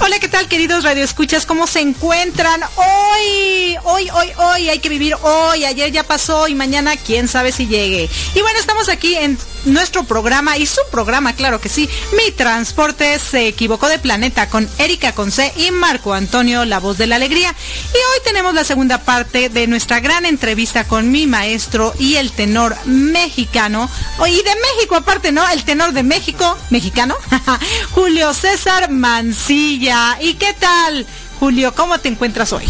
Hola, 0.09 0.21
¿qué 0.21 0.29
tal 0.29 0.49
queridos 0.49 0.85
radioescuchas? 0.85 1.45
¿Cómo 1.45 1.67
se 1.67 1.81
encuentran? 1.81 2.63
Hoy, 2.77 3.77
hoy, 3.85 4.09
hoy, 4.09 4.33
hoy, 4.39 4.69
hay 4.71 4.79
que 4.79 4.89
vivir 4.89 5.15
hoy, 5.21 5.67
ayer 5.67 5.93
ya 5.93 6.03
pasó 6.03 6.49
y 6.49 6.55
mañana 6.55 6.97
quién 6.97 7.29
sabe 7.29 7.53
si 7.53 7.67
llegue. 7.67 8.09
Y 8.35 8.41
bueno, 8.41 8.59
estamos 8.59 8.89
aquí 8.89 9.17
en 9.17 9.37
nuestro 9.67 10.05
programa 10.05 10.57
y 10.57 10.65
su 10.65 10.81
programa, 10.91 11.35
claro 11.35 11.61
que 11.61 11.69
sí, 11.69 11.91
Mi 12.17 12.31
Transporte 12.31 13.19
se 13.19 13.49
equivocó 13.49 13.87
de 13.89 13.99
planeta 13.99 14.49
con 14.49 14.67
Erika 14.79 15.13
Conce 15.13 15.53
y 15.57 15.73
Marco 15.73 16.15
Antonio, 16.15 16.65
la 16.65 16.81
voz 16.81 16.97
de 16.97 17.07
la 17.07 17.17
alegría. 17.17 17.55
Y 17.93 17.97
hoy 17.97 18.25
tenemos 18.25 18.55
la 18.55 18.65
segunda 18.65 18.97
parte 18.97 19.51
de 19.51 19.67
nuestra 19.67 20.01
gran 20.01 20.25
entrevista 20.25 20.85
con 20.85 21.11
mi 21.11 21.27
maestro 21.27 21.93
y 21.99 22.15
el 22.15 22.33
tenor 22.33 22.75
mexicano, 22.87 23.91
y 24.27 24.37
de 24.37 24.57
México 24.75 24.97
aparte, 24.97 25.33
¿no? 25.33 25.47
El 25.51 25.65
tenor 25.65 25.93
de 25.93 26.03
México, 26.03 26.57
mexicano, 26.71 27.15
Julio 27.91 28.33
César 28.33 28.91
Mancilla. 28.91 29.98
¿Y 30.21 30.35
qué 30.35 30.55
tal, 30.59 31.07
Julio? 31.41 31.75
¿Cómo 31.75 31.99
te 31.99 32.09
encuentras 32.09 32.53
hoy? 32.53 32.65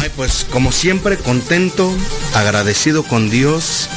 Ay, 0.00 0.10
pues 0.14 0.46
como 0.50 0.70
siempre, 0.70 1.16
contento, 1.16 1.92
agradecido 2.34 3.02
con 3.02 3.30
Dios, 3.30 3.88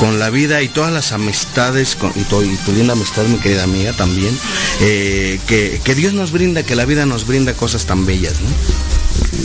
con 0.00 0.18
la 0.18 0.30
vida 0.30 0.62
y 0.62 0.68
todas 0.68 0.92
las 0.92 1.12
amistades, 1.12 1.94
con, 1.94 2.12
y, 2.16 2.24
tu, 2.24 2.42
linda 2.72 2.94
amistad, 2.94 3.24
mi 3.24 3.38
querida 3.38 3.64
amiga, 3.64 3.92
también, 3.92 4.36
eh, 4.80 5.38
que, 5.46 5.80
que 5.84 5.94
Dios 5.94 6.14
nos 6.14 6.32
brinda, 6.32 6.64
que 6.64 6.74
la 6.74 6.84
vida 6.84 7.06
nos 7.06 7.26
brinda 7.26 7.52
cosas 7.54 7.86
tan 7.86 8.06
bellas, 8.06 8.40
¿no? 8.40 8.93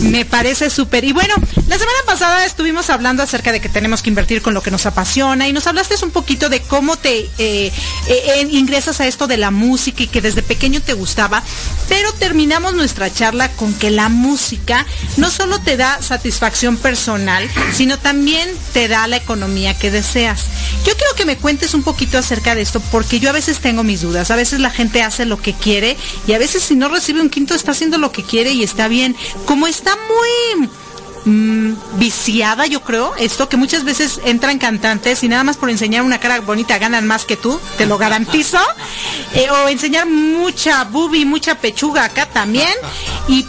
Me 0.02 0.26
parece 0.26 0.70
súper. 0.70 1.04
Y 1.04 1.12
bueno, 1.12 1.34
la 1.68 1.78
semana 1.78 2.00
pasada 2.06 2.46
estuvimos 2.46 2.90
hablando 2.90 3.22
acerca 3.22 3.52
de 3.52 3.60
que 3.60 3.70
tenemos 3.70 4.02
que 4.02 4.10
invertir 4.10 4.42
con 4.42 4.54
lo 4.54 4.62
que 4.62 4.72
nos 4.72 4.86
apasiona 4.86 5.48
y 5.48 5.54
nos 5.54 5.68
hablaste 5.68 5.90
un 6.04 6.12
poquito 6.12 6.50
de 6.50 6.62
cómo 6.62 6.96
te 6.98 7.30
eh, 7.38 7.72
eh, 8.08 8.48
ingresas 8.52 9.02
a 9.02 9.08
esto 9.08 9.28
de 9.28 9.38
la 9.38 9.52
música 9.52 10.04
y 10.04 10.08
que 10.08 10.22
desde 10.22 10.42
pequeño 10.42 10.82
te 10.82 10.94
gustaba, 10.94 11.44
pero 11.88 12.14
terminamos 12.14 12.74
nuestra 12.76 13.12
charla 13.12 13.50
con 13.50 13.74
que 13.74 13.90
la 13.90 14.08
música 14.08 14.86
no 15.18 15.30
solo 15.30 15.60
te 15.60 15.78
da 15.78 16.02
satisfacción 16.02 16.78
personal, 16.78 17.50
sino 17.74 17.98
también 17.98 18.50
te 18.74 18.88
da 18.88 19.08
la 19.08 19.18
economía 19.18 19.78
que 19.78 19.92
deseas. 19.92 20.46
Yo 20.86 20.94
quiero 20.96 21.16
que 21.16 21.26
me 21.26 21.38
cuentes 21.38 21.74
un 21.74 21.84
poquito 21.84 22.18
acerca 22.18 22.56
de 22.56 22.62
esto 22.62 22.80
porque 22.92 23.20
yo 23.20 23.30
a 23.30 23.34
veces 23.34 23.60
tengo 23.60 23.84
mis 23.84 24.02
dudas. 24.02 24.32
A 24.32 24.36
veces 24.36 24.60
la 24.60 24.70
gente 24.70 25.02
hace 25.02 25.26
lo 25.26 25.42
que 25.42 25.54
quiere 25.54 25.98
y 26.28 26.34
a 26.34 26.40
veces 26.40 26.64
si 26.64 26.76
no 26.76 26.88
recibe 26.88 27.22
un 27.22 27.30
quinto 27.30 27.54
está 27.54 27.72
haciendo 27.72 27.98
lo 27.98 28.12
que 28.12 28.24
quiere 28.24 28.52
y 28.54 28.64
está 28.64 28.88
bien. 28.88 29.16
¿Cómo 29.46 29.59
está 29.68 29.96
muy 29.96 30.70
mm, 31.26 31.74
viciada, 31.98 32.66
yo 32.68 32.82
creo, 32.82 33.16
esto 33.16 33.50
que 33.50 33.58
muchas 33.58 33.84
veces 33.84 34.20
entran 34.26 34.60
cantantes 34.60 35.24
y 35.24 35.28
nada 35.28 35.44
más 35.44 35.58
por 35.58 35.70
enseñar 35.70 36.04
una 36.04 36.20
cara 36.20 36.40
bonita 36.42 36.78
ganan 36.78 37.08
más 37.08 37.26
que 37.26 37.38
tú, 37.38 37.60
te 37.78 37.86
lo 37.86 37.98
garantizo, 37.98 38.60
eh, 39.34 39.50
o 39.50 39.68
enseñar 39.68 40.08
mucha 40.08 40.84
bubi, 40.86 41.26
mucha 41.26 41.56
pechuga 41.56 42.06
acá 42.06 42.26
también, 42.28 42.74
y, 43.28 43.46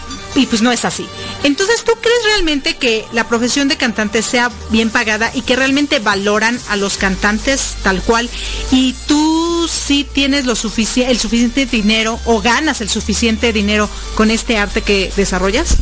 pues 0.47 0.63
no 0.63 0.73
es 0.73 0.85
así. 0.85 1.07
Entonces, 1.43 1.85
¿tú 1.85 1.93
crees 2.01 2.25
realmente 2.25 2.77
que 2.77 3.05
la 3.13 3.29
profesión 3.29 3.69
de 3.69 3.77
cantante 3.77 4.23
sea 4.23 4.51
bien 4.71 4.91
pagada 4.91 5.31
y 5.35 5.43
que 5.43 5.57
realmente 5.57 5.99
valoran 5.99 6.59
a 6.69 6.77
los 6.77 6.97
cantantes 6.97 7.77
tal 7.83 8.01
cual? 8.03 8.31
Y 8.71 8.95
tú 9.07 9.69
sí 9.69 10.07
tienes 10.11 10.47
lo 10.47 10.53
el 10.53 11.19
suficiente 11.19 11.67
dinero 11.67 12.19
o 12.25 12.41
ganas 12.41 12.81
el 12.81 12.89
suficiente 12.89 13.53
dinero 13.53 13.89
con 14.15 14.31
este 14.31 14.57
arte 14.59 14.83
que 14.83 15.13
desarrollas? 15.17 15.77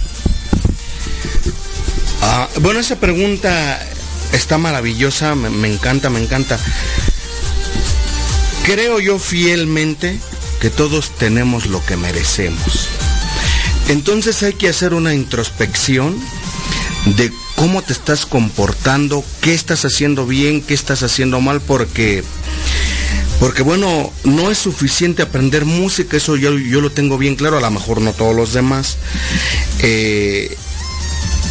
Ah, 2.23 2.49
bueno, 2.61 2.81
esa 2.81 2.97
pregunta 2.97 3.81
está 4.33 4.59
maravillosa, 4.59 5.35
me, 5.35 5.73
encanta, 5.73 6.11
me 6.11 6.21
encanta. 6.21 6.59
Creo 8.65 9.01
yo 9.01 9.19
fielmente 9.19 10.19
que 10.61 10.71
todos 10.71 11.11
tenemos 11.17 11.67
lo 11.67 11.85
que 11.85 11.97
merecemos. 11.97 12.89
Entonces 13.89 14.43
hay 14.43 14.53
que 14.53 14.69
hacer 14.69 14.93
una 14.93 15.15
introspección 15.15 16.19
de 17.17 17.33
cómo 17.55 17.83
te 17.83 17.93
estás 17.93 18.27
comportando, 18.27 19.25
qué 19.41 19.55
estás 19.55 19.85
haciendo 19.85 20.27
bien, 20.27 20.61
qué 20.61 20.75
estás 20.75 21.03
haciendo 21.03 21.41
mal, 21.41 21.61
porque, 21.61 22.23
porque 23.41 23.63
bueno, 23.63 24.13
no 24.25 24.51
es 24.51 24.59
suficiente 24.59 25.23
aprender 25.23 25.65
música, 25.65 26.17
eso 26.17 26.37
yo, 26.37 26.59
yo 26.59 26.81
lo 26.81 26.91
tengo 26.91 27.17
bien 27.17 27.37
claro, 27.37 27.57
a 27.57 27.61
lo 27.63 27.71
mejor 27.71 28.03
no 28.03 28.13
todos 28.13 28.37
los 28.37 28.53
demás. 28.53 28.99
Eh, 29.79 30.57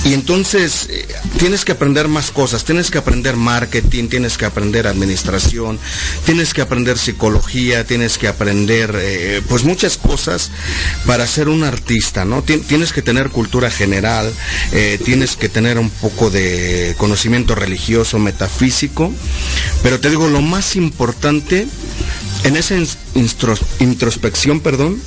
y 0.08 0.14
entonces 0.14 0.88
eh, 0.90 1.06
tienes 1.38 1.66
que 1.66 1.74
aprender 1.74 2.08
más 2.08 2.32
cosas, 2.32 2.64
tienes 2.64 2.90
que 2.90 2.98
aprender 2.98 3.36
marketing, 3.36 4.08
tienes 4.08 4.38
que 4.38 4.46
aprender 4.46 4.88
administración, 4.88 5.78
tienes 6.26 6.54
que 6.54 6.62
aprender 6.62 6.98
psicología, 6.98 7.86
tienes 7.86 8.18
que 8.18 8.30
aprender 8.30 8.98
eh, 8.98 9.42
pues 9.50 9.66
muchas 9.66 9.98
cosas 9.98 10.50
para 11.06 11.28
ser 11.28 11.50
un 11.50 11.66
artista, 11.66 12.24
¿no? 12.24 12.42
tienes 12.42 12.94
que 12.94 13.02
tener 13.02 13.32
cultura 13.32 13.70
general, 13.70 14.32
eh, 14.72 14.98
tienes 15.04 15.36
que 15.36 15.50
tener 15.50 15.78
un 15.78 15.90
poco 15.90 16.30
de 16.30 16.96
conocimiento 16.98 17.54
religioso, 17.54 18.18
metafísico, 18.18 19.12
pero 19.84 20.00
te 20.00 20.10
digo, 20.10 20.30
lo 20.30 20.42
más 20.42 20.78
importante 20.78 21.68
en 22.46 22.56
esa 22.56 22.76
introspección, 23.80 24.62
perdón, 24.62 25.02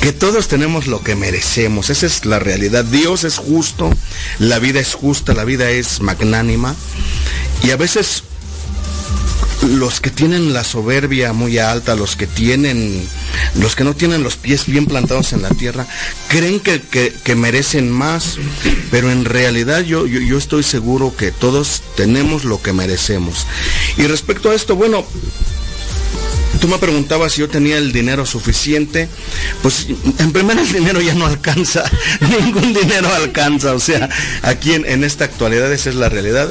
que 0.00 0.12
todos 0.12 0.48
tenemos 0.48 0.86
lo 0.86 1.02
que 1.02 1.16
merecemos. 1.16 1.90
Esa 1.90 2.06
es 2.06 2.24
la 2.24 2.38
realidad. 2.38 2.84
Dios 2.84 3.24
es 3.24 3.38
justo, 3.38 3.90
la 4.38 4.58
vida 4.58 4.80
es 4.80 4.94
justa, 4.94 5.34
la 5.34 5.44
vida 5.44 5.70
es 5.70 6.00
magnánima. 6.00 6.74
Y 7.62 7.70
a 7.70 7.76
veces 7.76 8.22
los 9.62 10.00
que 10.00 10.10
tienen 10.10 10.52
la 10.52 10.64
soberbia 10.64 11.32
muy 11.32 11.58
alta, 11.58 11.96
los 11.96 12.16
que 12.16 12.26
tienen, 12.26 13.06
los 13.56 13.74
que 13.74 13.84
no 13.84 13.94
tienen 13.94 14.22
los 14.22 14.36
pies 14.36 14.66
bien 14.66 14.86
plantados 14.86 15.32
en 15.32 15.42
la 15.42 15.50
tierra, 15.50 15.86
creen 16.28 16.60
que, 16.60 17.34
merecen 17.34 17.90
más, 17.90 18.38
pero 18.90 19.10
en 19.10 19.24
realidad 19.24 19.80
yo, 19.80 20.06
yo 20.06 20.38
estoy 20.38 20.62
seguro 20.62 21.14
que 21.16 21.32
todos 21.32 21.82
tenemos 21.96 22.44
lo 22.44 22.62
que 22.62 22.72
merecemos. 22.72 23.46
Y 23.96 24.02
respecto 24.06 24.50
a 24.50 24.54
esto, 24.54 24.76
bueno, 24.76 25.04
Tú 26.60 26.66
me 26.66 26.78
preguntabas 26.78 27.32
si 27.32 27.40
yo 27.40 27.48
tenía 27.48 27.78
el 27.78 27.92
dinero 27.92 28.26
suficiente. 28.26 29.08
Pues 29.62 29.86
en 30.18 30.32
primer 30.32 30.58
el 30.58 30.72
dinero 30.72 31.00
ya 31.00 31.14
no 31.14 31.26
alcanza. 31.26 31.84
Ningún 32.20 32.74
dinero 32.74 33.12
alcanza. 33.14 33.74
O 33.74 33.80
sea, 33.80 34.08
aquí 34.42 34.72
en, 34.72 35.04
esta 35.04 35.24
actualidad 35.24 35.72
esa 35.72 35.90
es 35.90 35.96
la 35.96 36.08
realidad. 36.08 36.48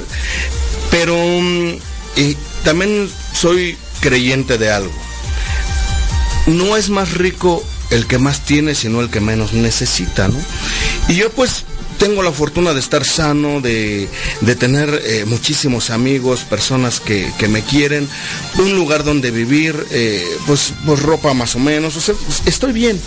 Pero 0.91 1.17
mm, 1.17 1.75
y 2.15 2.37
también 2.63 3.09
soy 3.33 3.77
creyente 3.99 4.57
de 4.57 4.71
algo. 4.71 4.93
No 6.47 6.77
es 6.77 6.89
más 6.89 7.13
rico 7.13 7.63
el 7.89 8.07
que 8.07 8.17
más 8.17 8.45
tiene, 8.45 8.75
sino 8.75 9.01
el 9.01 9.09
que 9.09 9.19
menos 9.19 9.53
necesita, 9.53 10.27
¿no? 10.27 10.39
Y 11.09 11.15
yo 11.15 11.29
pues 11.31 11.65
tengo 11.97 12.23
la 12.23 12.31
fortuna 12.31 12.73
de 12.73 12.79
estar 12.79 13.03
sano, 13.03 13.61
de, 13.61 14.07
tener 14.59 15.01
eh, 15.05 15.25
muchísimos 15.25 15.89
amigos, 15.89 16.41
personas 16.41 16.99
que, 16.99 17.31
me 17.49 17.61
quieren, 17.61 18.07
un 18.59 18.75
lugar 18.75 19.03
donde 19.03 19.31
vivir, 19.31 19.75
eh, 19.91 20.23
pues, 20.45 20.73
pues, 20.85 21.01
ropa 21.01 21.33
más 21.33 21.55
o 21.55 21.59
menos, 21.59 21.95
o 21.95 22.01
sea, 22.01 22.15
pues, 22.15 22.43
estoy 22.45 22.71
bien. 22.71 22.99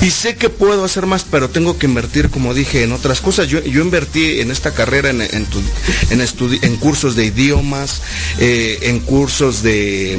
Y 0.00 0.10
sé 0.10 0.36
que 0.36 0.48
puedo 0.48 0.84
hacer 0.84 1.06
más, 1.06 1.24
pero 1.28 1.50
tengo 1.50 1.78
que 1.78 1.86
invertir, 1.86 2.30
como 2.30 2.54
dije, 2.54 2.82
en 2.82 2.92
otras 2.92 3.20
cosas. 3.20 3.48
Yo, 3.48 3.62
yo 3.62 3.82
invertí 3.82 4.40
en 4.40 4.50
esta 4.50 4.72
carrera 4.72 5.10
en, 5.10 5.22
en, 5.22 5.46
en, 6.10 6.76
cursos 6.76 7.16
de 7.16 7.26
idiomas, 7.26 8.02
eh, 8.38 8.78
en 8.82 9.00
cursos 9.00 9.62
de 9.62 10.18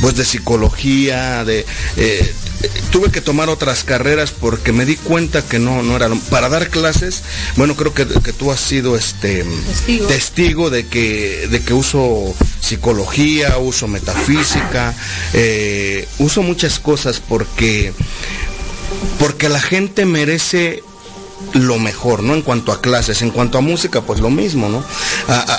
pues 0.00 0.16
de 0.16 0.24
psicología, 0.24 1.44
de 1.44 1.66
tuve 2.90 3.10
que 3.10 3.20
tomar 3.20 3.48
otras 3.48 3.84
carreras 3.84 4.32
porque 4.32 4.72
me 4.72 4.84
di 4.84 4.96
cuenta 4.96 5.42
que 5.42 5.58
no, 5.58 5.82
no 5.82 5.96
era 5.96 6.08
para 6.30 6.48
dar 6.48 6.68
clases. 6.68 7.22
Bueno, 7.56 7.76
creo 7.76 7.94
que, 7.94 8.04
tú 8.04 8.50
has 8.50 8.60
sido 8.60 8.96
este 8.96 9.44
testigo, 10.08 10.70
de 10.70 10.86
que 10.86 11.48
de 11.48 11.60
que 11.62 11.72
uso 11.74 12.34
psicología, 12.60 13.58
uso 13.58 13.88
metafísica, 13.88 14.94
eh, 15.32 16.06
uso 16.18 16.42
muchas 16.42 16.78
cosas 16.78 17.20
porque 17.20 17.92
porque 19.18 19.48
la 19.48 19.60
gente 19.60 20.04
merece 20.04 20.82
lo 21.54 21.78
mejor, 21.78 22.22
¿no? 22.22 22.34
En 22.34 22.42
cuanto 22.42 22.72
a 22.72 22.80
clases, 22.80 23.22
en 23.22 23.30
cuanto 23.30 23.58
a 23.58 23.60
música, 23.60 24.02
pues 24.02 24.20
lo 24.20 24.30
mismo, 24.30 24.68
¿no? 24.68 24.84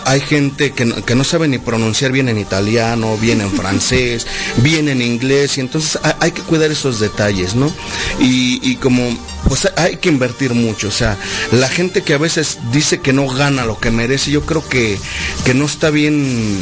hay 0.05 0.19
gente 0.21 0.71
que 0.71 1.15
no, 1.15 1.23
sabe 1.23 1.47
ni 1.47 1.57
pronunciar 1.57 2.11
bien 2.11 2.29
en 2.29 2.37
italiano, 2.37 3.17
bien 3.17 3.41
en 3.41 3.51
francés, 3.51 4.25
bien 4.57 4.89
en 4.89 5.01
inglés, 5.01 5.57
y 5.57 5.61
entonces 5.61 5.99
hay 6.19 6.31
que 6.31 6.41
cuidar 6.41 6.71
esos 6.71 6.99
detalles, 6.99 7.55
¿no? 7.55 7.71
Y, 8.19 8.75
como, 8.77 9.01
pues 9.47 9.71
hay 9.75 9.97
que 9.97 10.09
invertir 10.09 10.53
mucho, 10.53 10.87
o 10.87 10.91
sea, 10.91 11.17
la 11.51 11.67
gente 11.67 12.03
que 12.03 12.13
a 12.13 12.17
veces 12.17 12.59
dice 12.71 12.99
que 12.99 13.13
no 13.13 13.27
gana 13.27 13.65
lo 13.65 13.79
que 13.79 13.91
merece, 13.91 14.31
yo 14.31 14.45
creo 14.45 14.67
que, 14.67 14.97
que 15.45 15.53
no 15.53 15.65
está 15.65 15.89
bien 15.89 16.59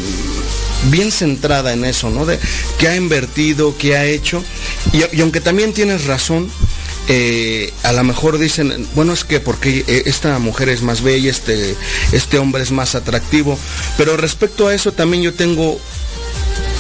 bien 0.90 1.12
centrada 1.12 1.74
en 1.74 1.84
eso, 1.84 2.10
¿no? 2.10 2.26
De 2.26 2.40
que 2.78 2.88
ha 2.88 2.96
invertido, 2.96 3.78
que 3.78 3.98
ha 3.98 4.06
hecho. 4.06 4.44
y 4.94 5.20
aunque 5.20 5.42
también 5.42 5.74
tienes 5.74 6.06
razón, 6.06 6.50
eh, 7.12 7.74
a 7.82 7.92
lo 7.92 8.04
mejor 8.04 8.38
dicen, 8.38 8.88
bueno, 8.94 9.14
es 9.14 9.24
que 9.24 9.40
porque 9.40 9.84
eh, 9.88 10.04
esta 10.06 10.38
mujer 10.38 10.70
es 10.70 10.84
más 10.84 11.02
bella, 11.02 11.32
este, 11.32 11.76
este 12.12 12.38
hombre 12.38 12.62
es 12.62 12.72
más 12.72 12.94
atractivo, 12.94 13.58
pero 13.98 14.16
respecto 14.16 14.68
a 14.68 14.76
eso 14.76 14.92
también 14.92 15.24
yo 15.24 15.34
tengo 15.34 15.80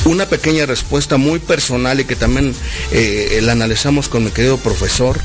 una 0.05 0.27
pequeña 0.27 0.67
respuesta 0.67 1.17
muy 1.17 1.39
personal 1.39 1.99
y 1.99 2.05
que 2.05 2.15
también 2.15 2.53
eh, 2.91 3.39
la 3.41 3.53
analizamos 3.53 4.07
con 4.07 4.23
mi 4.23 4.29
querido 4.29 4.57
profesor. 4.57 5.19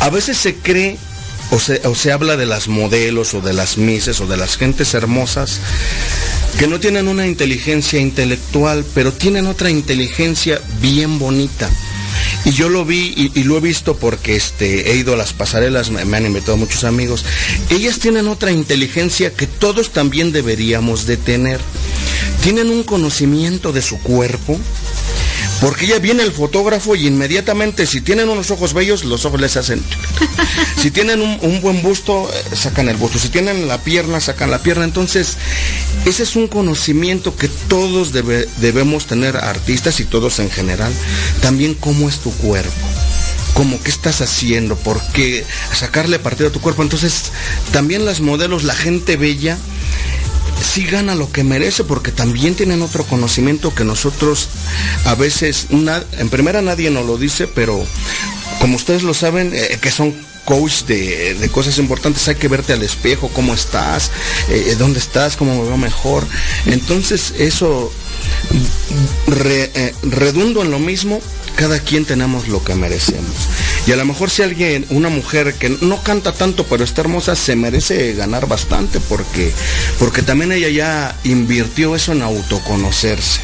A 0.00 0.10
veces 0.10 0.36
se 0.36 0.56
cree 0.56 0.98
o 1.50 1.58
se, 1.58 1.80
o 1.86 1.94
se 1.94 2.12
habla 2.12 2.36
de 2.36 2.44
las 2.44 2.68
modelos 2.68 3.32
o 3.32 3.40
de 3.40 3.54
las 3.54 3.78
mises 3.78 4.20
o 4.20 4.26
de 4.26 4.36
las 4.36 4.58
gentes 4.58 4.92
hermosas 4.92 5.60
que 6.58 6.66
no 6.66 6.78
tienen 6.78 7.08
una 7.08 7.26
inteligencia 7.26 8.00
intelectual, 8.00 8.84
pero 8.94 9.12
tienen 9.12 9.46
otra 9.46 9.70
inteligencia 9.70 10.60
bien 10.82 11.18
bonita. 11.18 11.70
Y 12.46 12.52
yo 12.52 12.68
lo 12.68 12.84
vi 12.84 13.32
y, 13.34 13.42
lo 13.42 13.56
he 13.56 13.60
visto 13.60 13.96
porque 13.96 14.36
este, 14.36 14.92
he 14.92 14.96
ido 14.96 15.14
a 15.14 15.16
las 15.16 15.32
pasarelas, 15.32 15.90
me, 15.90 16.16
han 16.16 16.26
invitado 16.26 16.56
muchos 16.56 16.84
amigos. 16.84 17.24
Ellas 17.70 17.98
tienen 17.98 18.28
otra 18.28 18.52
inteligencia 18.52 19.32
que 19.32 19.48
todos 19.48 19.90
también 19.90 20.30
deberíamos 20.30 21.06
de 21.06 21.16
tener. 21.16 21.58
Tienen 22.44 22.70
un 22.70 22.84
conocimiento 22.84 23.72
de 23.72 23.82
su 23.82 23.98
cuerpo, 23.98 24.60
porque 25.60 25.86
ya 25.86 25.98
viene 25.98 26.22
el 26.22 26.32
fotógrafo 26.32 26.94
y 26.96 27.06
inmediatamente, 27.06 27.86
si 27.86 28.00
tienen 28.00 28.28
unos 28.28 28.50
ojos 28.50 28.74
bellos, 28.74 29.04
los 29.04 29.24
ojos 29.24 29.40
les 29.40 29.56
hacen. 29.56 29.82
si 30.82 30.90
tienen 30.90 31.20
un, 31.20 31.60
buen 31.60 31.82
busto, 31.82 32.30
eh, 32.30 32.56
sacan 32.56 32.88
el 32.88 32.96
busto. 32.96 33.18
Si 33.18 33.28
tienen 33.28 33.66
la 33.66 33.78
pierna, 33.78 34.20
sacan 34.20 34.50
la 34.50 34.62
pierna. 34.62 34.84
Entonces, 34.84 35.36
ese 36.04 36.22
es 36.22 36.36
un 36.36 36.48
conocimiento 36.48 37.36
que 37.36 37.48
todos 37.48 38.12
debemos 38.12 39.06
tener, 39.06 39.36
artistas 39.36 40.00
y 40.00 40.04
todos 40.04 40.38
en 40.38 40.50
general. 40.50 40.92
También 41.40 41.74
cómo 41.74 42.08
es 42.08 42.18
tu 42.18 42.32
cuerpo 42.32 42.70
como 43.54 43.82
qué 43.82 43.90
estás 43.90 44.20
haciendo, 44.20 44.76
por 44.76 45.00
qué 45.14 45.42
sacarle 45.72 46.18
partido 46.18 46.50
a 46.50 46.52
tu 46.52 46.60
cuerpo. 46.60 46.82
Entonces, 46.82 47.32
también 47.72 48.04
las 48.04 48.20
modelos, 48.20 48.64
la 48.64 48.74
gente 48.74 49.16
bella, 49.16 49.56
sí 50.66 50.84
gana 50.84 51.14
lo 51.14 51.30
que 51.30 51.44
merece 51.44 51.84
porque 51.84 52.12
también 52.12 52.54
tienen 52.54 52.82
otro 52.82 53.04
conocimiento 53.04 53.74
que 53.74 53.84
nosotros 53.84 54.48
a 55.04 55.14
veces, 55.14 55.68
en 55.70 56.28
primera 56.28 56.60
nadie 56.62 56.90
nos 56.90 57.06
lo 57.06 57.16
dice, 57.16 57.46
pero 57.46 57.84
como 58.60 58.76
ustedes 58.76 59.02
lo 59.02 59.14
saben, 59.14 59.52
eh, 59.54 59.78
que 59.80 59.90
son 59.90 60.14
coach 60.44 60.84
de, 60.84 61.48
cosas 61.52 61.78
importantes, 61.78 62.26
hay 62.28 62.36
que 62.36 62.48
verte 62.48 62.72
al 62.72 62.82
espejo, 62.82 63.28
cómo 63.28 63.54
estás, 63.54 64.10
eh, 64.48 64.76
dónde 64.78 64.98
estás, 64.98 65.36
cómo 65.36 65.56
me 65.56 65.68
veo 65.68 65.76
mejor. 65.76 66.26
Entonces 66.66 67.34
eso 67.38 67.92
eh, 69.28 69.94
redundo 70.02 70.62
en 70.62 70.70
lo 70.70 70.78
mismo, 70.78 71.20
cada 71.56 71.80
quien 71.80 72.04
tenemos 72.04 72.48
lo 72.48 72.62
que 72.62 72.74
merecemos. 72.74 73.34
Y 73.86 73.92
a 73.92 73.96
lo 73.96 74.04
mejor 74.04 74.30
si 74.30 74.42
alguien, 74.42 74.84
una 74.90 75.08
mujer 75.08 75.54
que 75.54 75.68
no 75.68 76.02
canta 76.02 76.32
tanto 76.32 76.64
pero 76.64 76.82
está 76.82 77.02
hermosa, 77.02 77.36
se 77.36 77.54
merece 77.54 78.14
ganar 78.14 78.48
bastante 78.48 78.98
porque, 79.00 79.52
porque 79.98 80.22
también 80.22 80.52
ella 80.52 80.68
ya 80.68 81.16
invirtió 81.24 81.94
eso 81.94 82.12
en 82.12 82.22
autoconocerse. 82.22 83.40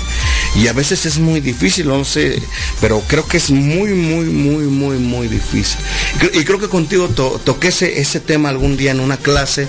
Y 0.56 0.66
a 0.66 0.72
veces 0.72 1.06
es 1.06 1.18
muy 1.18 1.40
difícil, 1.40 1.88
no 1.88 2.04
sé, 2.04 2.42
pero 2.80 3.00
creo 3.08 3.26
que 3.26 3.38
es 3.38 3.50
muy, 3.50 3.94
muy, 3.94 4.26
muy, 4.26 4.64
muy, 4.64 4.98
muy 4.98 5.28
difícil. 5.28 5.78
Y 6.34 6.44
creo 6.44 6.58
que 6.58 6.68
contigo 6.68 7.08
toqué 7.08 7.68
ese, 7.68 8.00
ese 8.00 8.20
tema 8.20 8.50
algún 8.50 8.76
día 8.76 8.90
en 8.90 9.00
una 9.00 9.16
clase, 9.16 9.66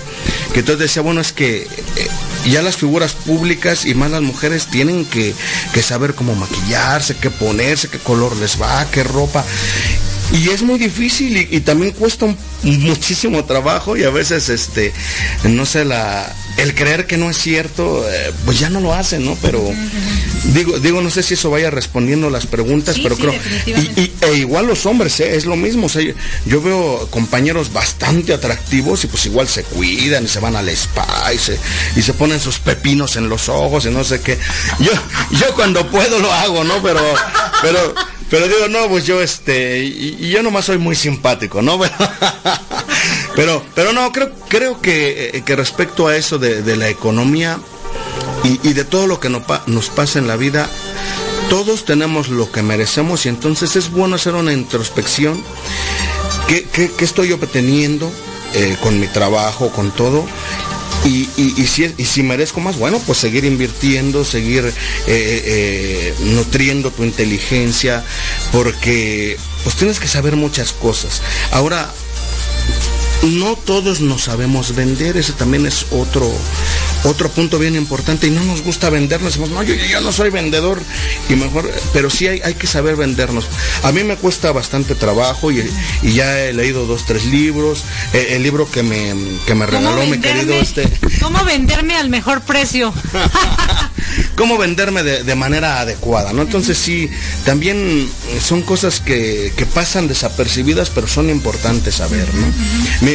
que 0.52 0.60
entonces 0.60 0.88
decía, 0.88 1.02
bueno, 1.02 1.22
es 1.22 1.32
que 1.32 1.62
eh, 1.62 2.08
ya 2.50 2.60
las 2.60 2.76
figuras 2.76 3.14
públicas 3.14 3.86
y 3.86 3.94
más 3.94 4.10
las 4.10 4.20
mujeres 4.20 4.66
tienen 4.66 5.06
que, 5.06 5.34
que 5.72 5.82
saber 5.82 6.14
cómo 6.14 6.34
maquillarse, 6.34 7.16
qué 7.16 7.30
ponerse, 7.30 7.88
qué 7.88 7.98
color 7.98 8.36
les 8.36 8.60
va, 8.60 8.86
qué 8.90 9.04
ropa. 9.04 9.42
Y 10.32 10.48
es 10.48 10.62
muy 10.62 10.78
difícil 10.78 11.48
y, 11.50 11.60
también 11.60 11.92
cuesta 11.92 12.26
muchísimo 12.62 13.44
trabajo 13.44 13.96
y 13.96 14.04
a 14.04 14.10
veces, 14.10 14.48
este, 14.48 14.92
no 15.44 15.66
sé, 15.66 15.84
la, 15.84 16.34
el 16.56 16.74
creer 16.74 17.06
que 17.06 17.16
no 17.16 17.30
es 17.30 17.38
cierto, 17.38 18.04
eh, 18.08 18.32
pues 18.44 18.58
ya 18.58 18.70
no 18.70 18.80
lo 18.80 18.94
hacen, 18.94 19.24
¿no? 19.24 19.36
Pero 19.42 19.62
digo, 20.52 20.78
digo, 20.78 21.00
no 21.00 21.10
sé 21.10 21.22
si 21.22 21.34
eso 21.34 21.50
vaya 21.50 21.70
respondiendo 21.70 22.30
las 22.30 22.46
preguntas, 22.46 22.96
pero 23.02 23.16
creo. 23.16 23.34
Y, 23.66 24.12
e 24.20 24.34
igual 24.36 24.66
los 24.66 24.86
hombres, 24.86 25.18
¿eh? 25.20 25.36
es 25.36 25.46
lo 25.46 25.56
mismo. 25.56 25.88
yo 26.46 26.62
veo 26.62 27.08
compañeros 27.10 27.72
bastante 27.72 28.32
atractivos 28.32 29.04
y 29.04 29.08
pues 29.08 29.26
igual 29.26 29.48
se 29.48 29.64
cuidan 29.64 30.24
y 30.24 30.28
se 30.28 30.40
van 30.40 30.56
al 30.56 30.68
spa 30.70 31.32
y 31.34 31.38
se, 31.38 31.58
y 31.96 32.02
se 32.02 32.14
ponen 32.14 32.40
sus 32.40 32.58
pepinos 32.58 33.16
en 33.16 33.28
los 33.28 33.48
ojos 33.48 33.86
y 33.86 33.90
no 33.90 34.04
sé 34.04 34.20
qué. 34.20 34.38
Yo, 34.78 34.92
yo 35.32 35.54
cuando 35.54 35.88
puedo 35.90 36.18
lo 36.18 36.32
hago, 36.32 36.64
¿no? 36.64 36.82
Pero, 36.82 37.02
pero 37.62 37.94
pero 38.34 38.48
digo, 38.48 38.66
no, 38.68 38.88
pues 38.88 39.06
yo 39.06 39.22
este, 39.22 39.84
y, 39.84 40.28
yo 40.28 40.42
nomás 40.42 40.64
soy 40.64 40.76
muy 40.76 40.96
simpático, 40.96 41.62
¿no? 41.62 41.78
pero, 43.36 43.62
pero 43.76 43.92
no, 43.92 44.10
creo, 44.10 44.32
creo 44.48 44.80
que, 44.80 45.30
eh, 45.34 45.42
que 45.42 45.54
respecto 45.54 46.08
a 46.08 46.16
eso 46.16 46.40
de, 46.40 46.76
la 46.76 46.88
economía 46.88 47.60
y, 48.42 48.72
de 48.72 48.84
todo 48.84 49.06
lo 49.06 49.20
que 49.20 49.28
nos, 49.28 49.88
pasa 49.90 50.18
en 50.18 50.26
la 50.26 50.34
vida, 50.34 50.68
todos 51.48 51.84
tenemos 51.84 52.28
lo 52.28 52.50
que 52.50 52.62
merecemos 52.62 53.24
y 53.24 53.28
entonces 53.28 53.76
es 53.76 53.92
bueno 53.92 54.16
hacer 54.16 54.34
una 54.34 54.52
introspección. 54.52 55.40
¿Qué, 56.48 56.90
estoy 56.98 57.30
obteniendo 57.30 58.10
eh, 58.52 58.76
con 58.82 58.98
mi 58.98 59.06
trabajo, 59.06 59.70
con 59.70 59.92
todo? 59.92 60.26
Y, 61.04 61.26
si, 61.66 61.94
y 61.98 62.04
si 62.06 62.22
merezco 62.22 62.60
más, 62.60 62.78
bueno, 62.78 62.98
pues 63.06 63.18
seguir 63.18 63.44
invirtiendo, 63.44 64.24
seguir 64.24 64.64
eh, 64.64 64.72
eh, 65.06 66.14
nutriendo 66.20 66.90
tu 66.90 67.04
inteligencia, 67.04 68.02
porque 68.52 69.36
pues 69.64 69.76
tienes 69.76 70.00
que 70.00 70.08
saber 70.08 70.36
muchas 70.36 70.72
cosas. 70.72 71.20
Ahora, 71.50 71.92
no 73.22 73.56
todos 73.56 74.00
nos 74.00 74.24
sabemos 74.24 74.74
vender, 74.74 75.16
ese 75.16 75.32
también 75.32 75.66
es 75.66 75.86
otro, 75.90 76.30
otro 77.04 77.30
punto 77.30 77.58
bien 77.58 77.76
importante 77.76 78.26
y 78.26 78.30
no 78.30 78.42
nos 78.44 78.62
gusta 78.62 78.90
vendernos, 78.90 79.32
decimos, 79.32 79.50
no, 79.50 79.62
yo, 79.62 79.74
yo 79.74 80.00
no 80.00 80.12
soy 80.12 80.30
vendedor 80.30 80.80
y 81.28 81.34
mejor, 81.34 81.70
pero 81.92 82.10
sí 82.10 82.26
hay, 82.26 82.40
hay, 82.42 82.54
que 82.54 82.66
saber 82.66 82.96
vendernos. 82.96 83.46
A 83.82 83.92
mí 83.92 84.04
me 84.04 84.16
cuesta 84.16 84.52
bastante 84.52 84.94
trabajo 84.94 85.50
y, 85.52 85.64
ya 86.02 86.40
he 86.40 86.52
leído 86.52 86.86
dos, 86.86 87.04
tres 87.06 87.26
libros, 87.26 87.84
eh, 88.12 88.28
el 88.30 88.42
libro 88.42 88.70
que 88.70 88.82
me, 88.82 89.14
que 89.46 89.54
me 89.54 89.66
regaló 89.66 90.06
mi 90.06 90.18
querido 90.18 90.54
este. 90.54 90.90
¿Cómo 91.20 91.44
venderme 91.44 91.96
al 91.96 92.08
mejor 92.08 92.40
precio? 92.42 92.92
cómo 94.36 94.58
venderme 94.58 95.02
de, 95.02 95.34
manera 95.34 95.80
adecuada, 95.80 96.32
¿no? 96.32 96.42
Entonces 96.42 96.78
sí, 96.78 97.10
también 97.44 98.08
son 98.40 98.62
cosas 98.62 99.00
que, 99.00 99.52
pasan 99.74 100.06
desapercibidas, 100.06 100.90
pero 100.90 101.08
son 101.08 101.30
importantes 101.30 101.96
saber, 101.96 102.28
¿no? 102.34 102.46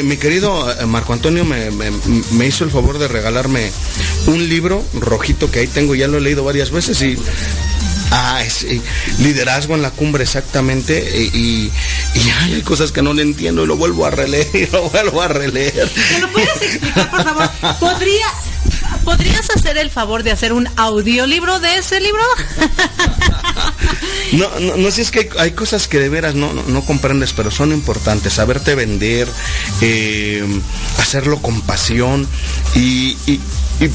mi, 0.03 0.17
querido 0.17 0.69
eh, 0.71 0.85
Marco 0.85 1.13
Antonio 1.13 1.45
me, 1.45 1.71
me, 1.71 2.45
hizo 2.45 2.63
el 2.63 2.71
favor 2.71 2.97
de 2.97 3.07
regalarme 3.07 3.71
un 4.27 4.49
libro 4.49 4.83
rojito 4.93 5.49
que 5.49 5.59
ahí 5.59 5.67
tengo, 5.67 5.95
ya 5.95 6.07
lo 6.07 6.17
he 6.17 6.21
leído 6.21 6.43
varias 6.43 6.71
veces 6.71 7.01
y 7.01 7.17
Ah, 8.11 8.41
es, 8.43 8.65
liderazgo 9.19 9.75
en 9.75 9.81
la 9.81 9.91
cumbre, 9.91 10.23
exactamente. 10.23 11.29
Y, 11.33 11.71
hay 12.41 12.61
cosas 12.61 12.91
que 12.91 13.01
no 13.01 13.13
le 13.13 13.21
entiendo 13.21 13.63
y 13.63 13.67
lo 13.67 13.77
vuelvo 13.77 14.05
a 14.05 14.11
releer 14.11 14.47
y 14.53 14.65
lo 14.71 14.89
vuelvo 14.89 15.21
a 15.21 15.27
releer. 15.27 15.89
¿Me 16.13 16.19
lo 16.19 16.31
puedes 16.31 16.61
explicar, 16.61 17.11
por 17.11 17.23
favor? 17.23 17.49
¿Podría, 17.79 18.27
¿Podrías 19.03 19.49
hacer 19.49 19.77
el 19.77 19.89
favor 19.89 20.23
de 20.23 20.31
hacer 20.31 20.53
un 20.53 20.67
audiolibro 20.75 21.59
de 21.59 21.77
ese 21.77 21.99
libro? 21.99 22.21
No, 24.31 24.47
no, 24.59 24.77
no, 24.77 24.91
si 24.91 25.01
es 25.01 25.09
que 25.09 25.27
hay, 25.39 25.51
cosas 25.51 25.87
que 25.87 25.97
de 25.99 26.07
veras 26.07 26.35
no, 26.35 26.53
no, 26.53 26.85
comprendes, 26.85 27.33
pero 27.33 27.49
son 27.49 27.71
importantes. 27.71 28.33
Saberte 28.33 28.75
vender, 28.75 29.27
eh, 29.81 30.45
hacerlo 30.99 31.41
con 31.41 31.61
pasión 31.61 32.27
y, 32.75 33.15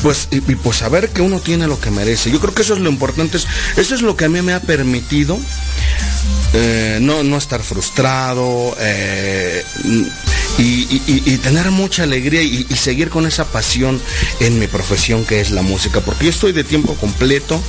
pues, 0.03 0.29
y, 0.33 0.41
pues 0.41 0.79
saber 0.79 1.11
que 1.11 1.23
uno 1.23 1.39
tiene 1.39 1.69
lo 1.69 1.81
que 1.81 1.93
merece. 1.93 2.33
Yo 2.33 2.41
creo 2.41 2.53
que 2.53 2.63
eso 2.63 2.75
es 2.75 2.81
lo 2.81 2.91
importante. 2.91 3.39
Eso 3.77 3.95
es 3.95 4.03
lo 4.03 4.17
que 4.17 4.25
a 4.25 4.29
mí 4.29 4.43
me 4.43 4.55
ha 4.55 4.61
permitido 4.61 5.39
eh, 6.57 6.99
no, 7.01 7.25
no 7.25 7.37
estar 7.37 7.63
frustrado, 7.63 8.77
eh, 8.79 9.65
y, 10.59 11.39
tener 11.39 11.71
mucha 11.71 12.05
alegría 12.05 12.43
y, 12.43 12.65
seguir 12.75 13.09
con 13.11 13.27
esa 13.27 13.45
pasión 13.45 14.01
en 14.41 14.59
mi 14.59 14.67
profesión 14.67 15.25
que 15.25 15.41
es 15.41 15.51
la 15.51 15.63
música, 15.63 16.01
porque 16.01 16.25
yo 16.25 16.31
estoy 16.31 16.53
de 16.53 16.65
tiempo 16.65 16.95
completo, 16.95 17.61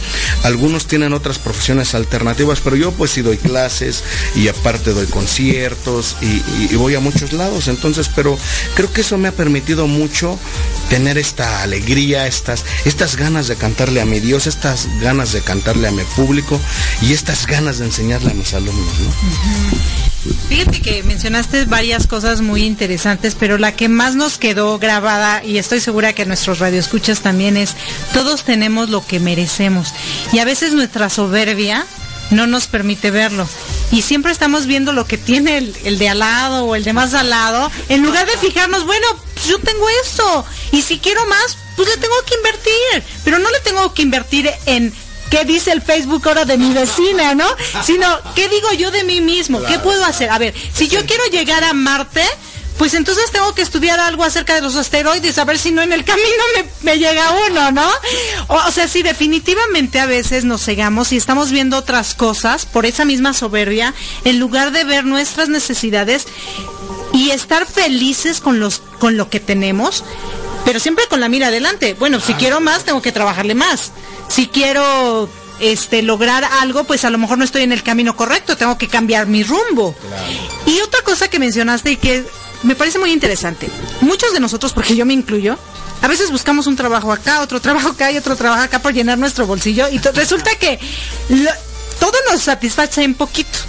algunos 0.44 0.88
tienen 0.88 1.14
otras 1.14 1.40
profesiones 1.40 1.96
alternativas, 1.96 2.60
pero 2.62 2.76
yo 2.76 2.92
pues 2.92 3.12
sí 3.12 3.22
doy 3.22 3.38
clases 3.38 4.04
y 4.36 4.48
aparte 4.48 4.92
doy 4.92 5.08
conciertos 5.08 6.16
y, 6.22 6.76
voy 6.76 6.96
a 6.96 7.00
muchos 7.00 7.34
lados, 7.34 7.68
entonces, 7.68 8.10
pero 8.14 8.38
creo 8.76 8.92
que 8.92 9.02
eso 9.02 9.18
me 9.18 9.28
ha 9.28 9.32
permitido 9.32 9.88
mucho 9.88 10.38
tener 10.90 11.18
esta 11.18 11.64
alegría, 11.64 12.28
estas, 12.28 12.66
estas 12.86 13.16
ganas 13.16 13.48
de 13.48 13.56
cantarle 13.56 14.02
a 14.02 14.06
mi 14.06 14.20
Dios, 14.20 14.48
estas 14.48 14.88
ganas 15.00 15.32
de 15.32 15.42
cantarle 15.42 15.88
a 15.88 15.92
mi 15.92 16.04
público 16.16 16.60
y 17.02 17.14
estas 17.14 17.48
ganas 17.48 17.80
de 17.80 17.86
enseñarle 17.86 18.32
a 18.32 18.34
mis 18.34 18.54
alumnos. 18.54 18.94
Fíjate 20.50 20.82
que 20.82 21.04
mencionaste 21.04 21.66
varias 21.66 22.08
cosas 22.08 22.42
muy 22.42 22.64
interesantes, 22.64 23.36
pero 23.40 23.58
la 23.58 23.76
que 23.76 23.90
más 23.90 24.16
nos 24.16 24.38
quedó 24.38 24.80
grabada, 24.80 25.44
y 25.44 25.58
estoy 25.58 25.80
segura 25.80 26.14
que 26.14 26.26
nuestros 26.26 26.60
radioescuchas 26.60 27.22
también 27.22 27.58
es, 27.58 27.76
todos 28.14 28.44
tenemos 28.44 28.90
lo 28.90 29.06
que 29.06 29.20
merecemos. 29.20 29.90
Y 30.34 30.40
a 30.40 30.46
veces 30.46 30.74
nuestra 30.74 31.10
soberbia 31.10 31.86
no 32.32 32.48
nos 32.48 32.68
permite 32.68 33.12
verlo. 33.12 33.48
Y 33.92 34.02
siempre 34.02 34.32
estamos 34.32 34.66
viendo 34.66 34.94
lo 34.94 35.06
que 35.06 35.18
tiene 35.18 35.58
el, 35.58 36.00
de 36.00 36.10
al 36.10 36.20
lado 36.20 36.66
o 36.66 36.76
el 36.76 36.84
de 36.84 36.94
más 36.94 37.14
al 37.14 37.30
lado, 37.30 37.72
en 37.90 38.02
lugar 38.02 38.26
de 38.26 38.38
fijarnos, 38.38 38.86
bueno, 38.86 39.06
pues 39.36 39.48
yo 39.48 39.60
tengo 39.60 39.88
esto, 40.04 40.46
y 40.72 40.82
si 40.82 40.98
quiero 40.98 41.26
más, 41.28 41.58
pues 41.76 41.88
le 41.90 41.98
tengo 41.98 42.16
que 42.26 42.36
invertir, 42.36 43.04
pero 43.24 43.38
no 43.38 43.50
le 43.52 43.60
tengo 43.60 43.94
que 43.94 44.02
invertir 44.02 44.50
en 44.66 44.92
qué 45.30 45.46
dice 45.46 45.72
el 45.72 45.82
Facebook 45.82 46.28
ahora 46.28 46.46
de 46.46 46.58
mi 46.58 46.74
vecina, 46.74 47.36
¿no? 47.36 47.48
Sino, 47.84 48.08
¿qué 48.36 48.48
digo 48.50 48.72
yo 48.74 48.92
de 48.92 49.04
mí 49.04 49.22
mismo? 49.22 49.62
¿Qué 49.64 49.80
puedo 49.80 50.04
hacer? 50.06 50.30
A 50.30 50.38
ver, 50.38 50.54
si 50.74 50.88
yo 50.88 51.06
quiero 51.06 51.26
llegar 51.28 51.64
a 51.64 51.74
Marte, 51.74 52.24
pues 52.78 52.94
entonces 52.94 53.32
tengo 53.32 53.54
que 53.56 53.62
estudiar 53.62 54.00
algo 54.00 54.24
acerca 54.24 54.54
de 54.56 54.62
los 54.62 54.76
asteroides, 54.76 55.38
a 55.38 55.46
ver 55.46 55.58
si 55.58 55.72
no 55.72 55.82
en 55.82 55.94
el 55.94 56.04
camino 56.06 56.28
me, 56.82 56.98
llega 56.98 57.32
uno, 57.50 57.72
¿no? 57.72 57.90
O, 58.48 58.72
sea, 58.72 58.88
sí, 58.88 59.02
definitivamente 59.02 60.00
a 60.00 60.06
veces 60.06 60.46
nos 60.46 60.64
cegamos 60.64 61.12
y 61.12 61.18
estamos 61.18 61.52
viendo 61.52 61.78
otras 61.78 62.16
cosas 62.16 62.66
por 62.66 62.86
esa 62.86 63.06
misma 63.06 63.34
soberbia, 63.34 63.94
en 64.24 64.40
lugar 64.40 64.72
de 64.72 64.84
ver 64.84 65.06
nuestras 65.06 65.50
necesidades 65.50 66.28
y 67.14 67.32
estar 67.32 67.66
felices 67.66 68.42
con, 68.42 68.60
los, 68.60 68.82
con 69.00 69.16
lo 69.16 69.30
que 69.30 69.40
tenemos, 69.40 70.04
pero 70.66 70.80
siempre 70.80 71.08
con 71.08 71.22
la 71.22 71.30
mira 71.30 71.48
adelante. 71.48 71.94
Bueno, 71.94 72.20
si 72.20 72.34
quiero 72.34 72.60
más, 72.60 72.84
tengo 72.84 73.02
que 73.02 73.12
trabajarle 73.12 73.56
más 73.56 73.92
si 74.28 74.48
quiero 74.48 75.30
este 75.60 76.02
lograr 76.02 76.44
algo, 76.44 76.84
pues 76.84 77.06
a 77.06 77.10
lo 77.10 77.18
mejor 77.18 77.38
no 77.38 77.46
estoy 77.46 77.64
en 77.64 77.72
el 77.72 77.84
camino 77.84 78.16
correcto, 78.16 78.58
tengo 78.58 78.78
que 78.78 78.88
cambiar 78.88 79.28
mi 79.28 79.44
rumbo. 79.44 79.96
Y 80.66 80.80
otra 80.82 81.02
cosa 81.02 81.28
que 81.28 81.40
mencionaste 81.40 81.92
y 81.92 81.98
que 81.98 82.26
me 82.64 82.76
parece 82.76 83.00
muy 83.00 83.12
interesante, 83.12 83.70
muchos 84.02 84.34
de 84.34 84.40
nosotros, 84.40 84.74
porque 84.74 84.96
yo 84.96 85.06
me 85.06 85.14
incluyo, 85.14 85.58
a 86.02 86.08
veces 86.08 86.32
buscamos 86.32 86.68
un 86.68 86.76
trabajo 86.76 87.12
acá, 87.12 87.42
otro 87.42 87.60
trabajo 87.62 87.90
acá 87.90 88.12
y 88.12 88.18
otro 88.18 88.36
trabajo 88.36 88.64
acá 88.64 88.80
por 88.80 88.94
llenar 88.94 89.18
nuestro 89.18 89.46
bolsillo 89.46 89.88
y 89.90 89.98
resulta 90.00 90.56
que 90.56 90.80
todo 92.00 92.14
nos 92.32 92.42
satisface 92.42 93.04
en 93.04 93.14
poquito, 93.14 93.60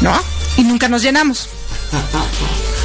¿no? 0.00 0.20
Y 0.56 0.62
nunca 0.62 0.88
nos 0.88 1.02
llenamos. 1.02 1.48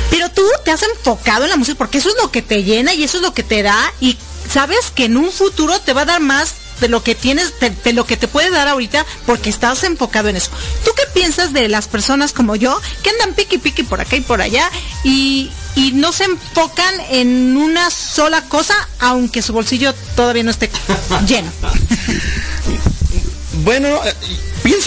Pero 0.09 0.29
tú 0.31 0.43
te 0.63 0.71
has 0.71 0.83
enfocado 0.83 1.43
en 1.43 1.49
la 1.51 1.57
música 1.57 1.77
porque 1.77 1.99
eso 1.99 2.09
es 2.09 2.15
lo 2.21 2.31
que 2.31 2.41
te 2.41 2.63
llena 2.63 2.93
y 2.93 3.03
eso 3.03 3.17
es 3.17 3.23
lo 3.23 3.33
que 3.33 3.43
te 3.43 3.63
da 3.63 3.93
y 3.99 4.17
sabes 4.51 4.91
que 4.93 5.05
en 5.05 5.17
un 5.17 5.31
futuro 5.31 5.79
te 5.79 5.93
va 5.93 6.01
a 6.01 6.05
dar 6.05 6.21
más 6.21 6.53
de 6.79 6.87
lo 6.89 7.03
que 7.03 7.15
tienes, 7.15 7.53
de, 7.59 7.93
lo 7.93 8.05
que 8.05 8.17
te 8.17 8.27
puede 8.27 8.49
dar 8.49 8.67
ahorita, 8.67 9.05
porque 9.25 9.49
estás 9.49 9.83
enfocado 9.83 10.29
en 10.29 10.35
eso. 10.35 10.51
¿Tú 10.83 10.91
qué 10.95 11.03
piensas 11.13 11.53
de 11.53 11.67
las 11.69 11.87
personas 11.87 12.33
como 12.33 12.55
yo 12.55 12.79
que 13.03 13.09
andan 13.11 13.33
piqui 13.33 13.57
piqui 13.57 13.83
por 13.83 14.01
acá 14.01 14.15
y 14.15 14.21
por 14.21 14.41
allá 14.41 14.69
y, 15.03 15.51
y 15.75 15.91
no 15.93 16.11
se 16.11 16.25
enfocan 16.25 16.95
en 17.09 17.57
una 17.57 17.89
sola 17.89 18.41
cosa, 18.43 18.75
aunque 18.99 19.41
su 19.41 19.53
bolsillo 19.53 19.93
todavía 20.15 20.43
no 20.43 20.51
esté 20.51 20.69
lleno? 21.27 21.51
Bueno, 23.63 23.87
eh, 24.05 24.13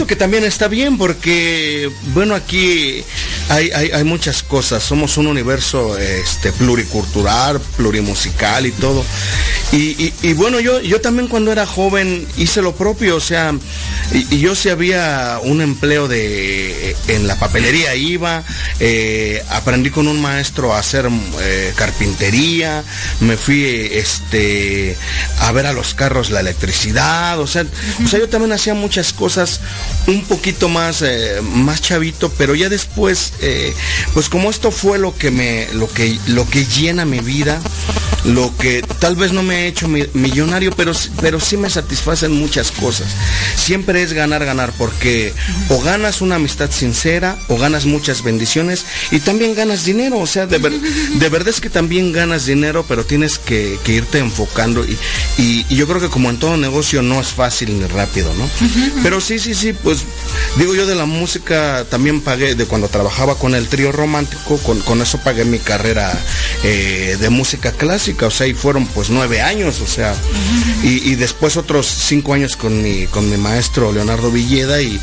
que 0.07 0.17
también 0.17 0.45
está 0.45 0.69
bien 0.69 0.99
porque, 0.99 1.91
bueno, 2.15 2.35
aquí 2.35 3.03
hay, 3.49 3.71
hay, 3.71 4.05
muchas 4.05 4.43
cosas. 4.43 4.83
Somos 4.83 5.17
un 5.17 5.27
universo 5.27 5.97
este, 5.99 6.53
pluricultural, 6.53 7.61
plurimusical 7.77 8.67
y 8.67 8.73
todo. 8.73 9.05
Y, 9.73 10.33
bueno, 10.33 10.61
yo, 10.61 10.81
yo 10.81 11.01
también 11.01 11.29
cuando 11.29 11.53
era 11.53 11.67
joven 11.67 12.27
hice 12.39 12.63
lo 12.63 12.75
propio, 12.75 13.17
o 13.17 13.21
sea, 13.21 13.55
y, 14.13 14.39
yo 14.39 14.55
si 14.55 14.71
había 14.71 15.41
un 15.43 15.61
empleo 15.61 16.09
de 16.09 16.97
en 17.09 17.27
la 17.27 17.39
papelería 17.39 17.95
iba, 17.95 18.43
eh, 18.81 19.43
aprendí 19.51 19.91
con 19.91 20.09
un 20.09 20.23
maestro 20.23 20.75
a 20.75 20.79
hacer 20.79 21.09
eh, 21.41 21.73
carpintería, 21.77 22.83
me 23.21 23.37
fui 23.37 23.65
este 23.65 24.97
a 25.41 25.53
ver 25.53 25.67
a 25.67 25.73
los 25.75 25.93
carros 25.93 26.31
la 26.31 26.41
electricidad, 26.41 27.39
o 27.39 27.47
sea, 27.47 27.67
o 28.05 28.09
sea 28.09 28.19
yo 28.19 28.29
también 28.29 28.53
hacía 28.53 28.73
muchas 28.73 29.13
cosas 29.13 29.61
un 30.07 30.25
poquito 30.25 30.69
más, 30.69 31.03
eh, 31.03 31.41
más 31.43 31.81
chavito, 31.81 32.31
pero 32.39 32.55
ya 32.55 32.69
después, 32.69 33.33
pues 34.15 34.29
como 34.29 34.51
esto 34.51 34.71
fue 34.71 34.99
lo 34.99 35.17
que 35.17 35.31
me, 35.31 35.69
lo 35.75 35.89
que, 35.89 36.19
lo 36.27 36.49
que 36.49 36.65
llena 36.65 37.05
mi 37.05 37.21
vida, 37.21 37.61
lo 38.25 38.57
que 38.57 38.83
tal 39.01 39.17
vez 39.17 39.33
no 39.33 39.43
me 39.43 39.65
he 39.65 39.67
hecho 39.69 39.89
millonario, 39.89 40.73
pero, 40.77 40.93
pero 41.21 41.41
sí 41.41 41.57
me 41.57 41.71
satisfacen 41.71 42.33
muchas 42.33 42.71
cosas. 42.71 43.09
Siempre 43.57 44.03
es 44.03 44.13
ganar, 44.13 44.45
ganar, 44.45 44.73
porque 44.77 45.33
o 45.69 45.81
ganas 45.81 46.21
una 46.21 46.37
amistad 46.37 46.71
sincera, 46.71 47.39
o 47.49 47.57
ganas 47.57 47.87
muchas 47.87 48.23
bendiciones, 48.23 48.85
y 49.11 49.21
también 49.21 49.55
ganas 49.55 49.85
dinero. 49.85 50.19
O 50.19 50.27
sea, 50.27 50.47
de, 50.47 50.59
de 50.59 51.29
verdad 51.29 51.49
es 51.49 51.61
que 51.61 51.71
también 51.71 52.13
ganas 52.13 52.47
dinero, 52.47 52.85
pero 52.87 53.05
tienes 53.05 53.39
que, 53.39 53.79
irte 53.87 54.19
enfocando. 54.19 54.85
Y, 54.85 54.99
y, 55.39 55.75
yo 55.75 55.87
creo 55.87 56.01
que 56.01 56.09
como 56.09 56.31
en 56.31 56.39
todo 56.39 56.57
negocio 56.57 57.03
no 57.03 57.21
es 57.21 57.29
fácil 57.29 57.79
ni 57.79 57.87
rápido, 57.87 58.33
¿no? 58.35 58.49
Pero 59.03 59.21
sí, 59.21 59.39
sí, 59.39 59.55
sí, 59.55 59.73
pues 59.83 60.05
digo 60.57 60.75
yo 60.75 60.87
de 60.87 60.95
la 60.95 61.07
música 61.07 61.85
también 61.91 62.21
pagué, 62.21 62.55
de 62.55 62.67
cuando 62.67 62.89
trabajaba 62.89 63.37
con 63.37 63.55
el 63.55 63.69
trío 63.69 63.93
romántico, 63.93 64.59
con, 64.59 64.81
con 64.81 65.01
eso 65.03 65.19
pagué 65.19 65.45
mi 65.45 65.59
carrera 65.59 66.13
eh, 66.65 67.17
de 67.21 67.29
música 67.31 67.73
clásica, 67.73 68.27
o 68.27 68.31
sea, 68.31 68.47
y 68.47 68.55
fueron 68.55 68.87
pues 68.87 69.11
nueve 69.11 69.41
años, 69.41 69.81
o 69.81 69.87
sea, 69.87 70.15
y, 70.83 71.15
después 71.15 71.57
otros 71.57 71.87
cinco 71.87 72.35
años 72.35 72.57
con 72.57 72.83
mi, 72.83 73.07
con 73.07 73.29
mi 73.31 73.37
maestro 73.37 73.93
Leonardo 73.93 74.31
Villeda 74.31 74.81
y, 74.81 75.01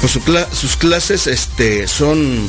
pues 0.00 0.18
sus 0.52 0.76
clases 0.76 1.26
este, 1.26 1.86
son, 1.88 2.48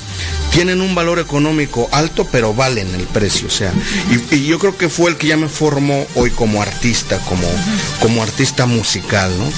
tienen 0.51 0.81
un 0.81 0.95
valor 0.95 1.19
económico 1.19 1.89
alto, 1.91 2.27
pero 2.31 2.53
valen 2.53 2.93
el 2.95 3.03
precio, 3.07 3.47
o 3.47 3.51
sea, 3.51 3.73
y, 4.31 4.45
yo 4.45 4.59
creo 4.59 4.77
que 4.77 4.89
fue 4.89 5.11
el 5.11 5.17
que 5.17 5.27
ya 5.27 5.37
me 5.37 5.47
formó 5.47 6.05
hoy 6.15 6.31
como 6.31 6.61
artista, 6.61 7.19
como, 7.19 7.47
como 8.01 8.23
artista 8.23 8.65
musical, 8.65 9.31
¿no? 9.37 9.49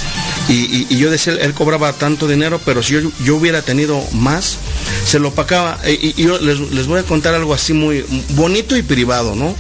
Y, 0.50 0.98
yo 0.98 1.10
decía, 1.10 1.34
él 1.34 1.54
cobraba 1.54 1.94
tanto 2.02 2.28
dinero, 2.28 2.60
pero 2.66 2.82
si 2.82 2.94
yo, 2.94 3.12
yo 3.24 3.36
hubiera 3.36 3.62
tenido 3.62 4.04
más, 4.14 4.58
se 5.06 5.20
lo 5.20 5.36
pagaba. 5.36 5.80
Y, 5.88 6.20
yo 6.20 6.40
les, 6.40 6.88
voy 6.88 7.00
a 7.00 7.04
contar 7.04 7.36
algo 7.36 7.54
así 7.54 7.74
muy 7.74 8.04
bonito 8.30 8.76
y 8.76 8.82
privado, 8.82 9.36
¿no? 9.36 9.56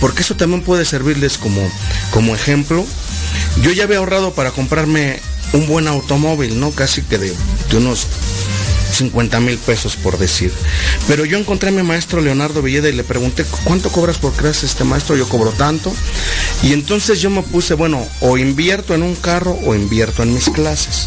porque 0.00 0.22
eso 0.22 0.36
también 0.36 0.62
puede 0.62 0.84
servirles 0.84 1.38
como, 1.38 1.60
como 2.12 2.36
ejemplo. 2.36 2.86
Yo 3.62 3.72
ya 3.72 3.82
había 3.82 3.98
ahorrado 3.98 4.32
para 4.32 4.52
comprarme 4.52 5.18
un 5.54 5.66
buen 5.66 5.88
automóvil, 5.88 6.60
¿no? 6.60 6.70
Casi 6.70 7.02
que 7.02 7.18
de, 7.18 7.34
de 7.70 7.76
unos 7.76 8.06
50 8.96 9.40
mil 9.40 9.58
pesos 9.58 9.96
por 9.96 10.18
decir. 10.18 10.52
Pero 11.08 11.24
yo 11.24 11.38
encontré 11.38 11.68
a 11.68 11.72
mi 11.72 11.82
maestro 11.82 12.20
Leonardo 12.20 12.62
Villeda 12.62 12.88
y 12.88 12.92
le 12.92 13.04
pregunté, 13.04 13.44
¿cuánto 13.64 13.90
cobras 13.90 14.18
por 14.18 14.32
clase 14.32 14.66
este 14.66 14.84
maestro? 14.84 15.16
Yo 15.16 15.28
cobro 15.28 15.52
tanto. 15.52 15.92
Y 16.62 16.72
entonces 16.72 17.20
yo 17.20 17.30
me 17.30 17.42
puse, 17.42 17.74
bueno, 17.74 18.06
o 18.20 18.38
invierto 18.38 18.94
en 18.94 19.02
un 19.02 19.14
carro 19.14 19.58
o 19.64 19.74
invierto 19.74 20.22
en 20.22 20.34
mis 20.34 20.48
clases. 20.48 21.06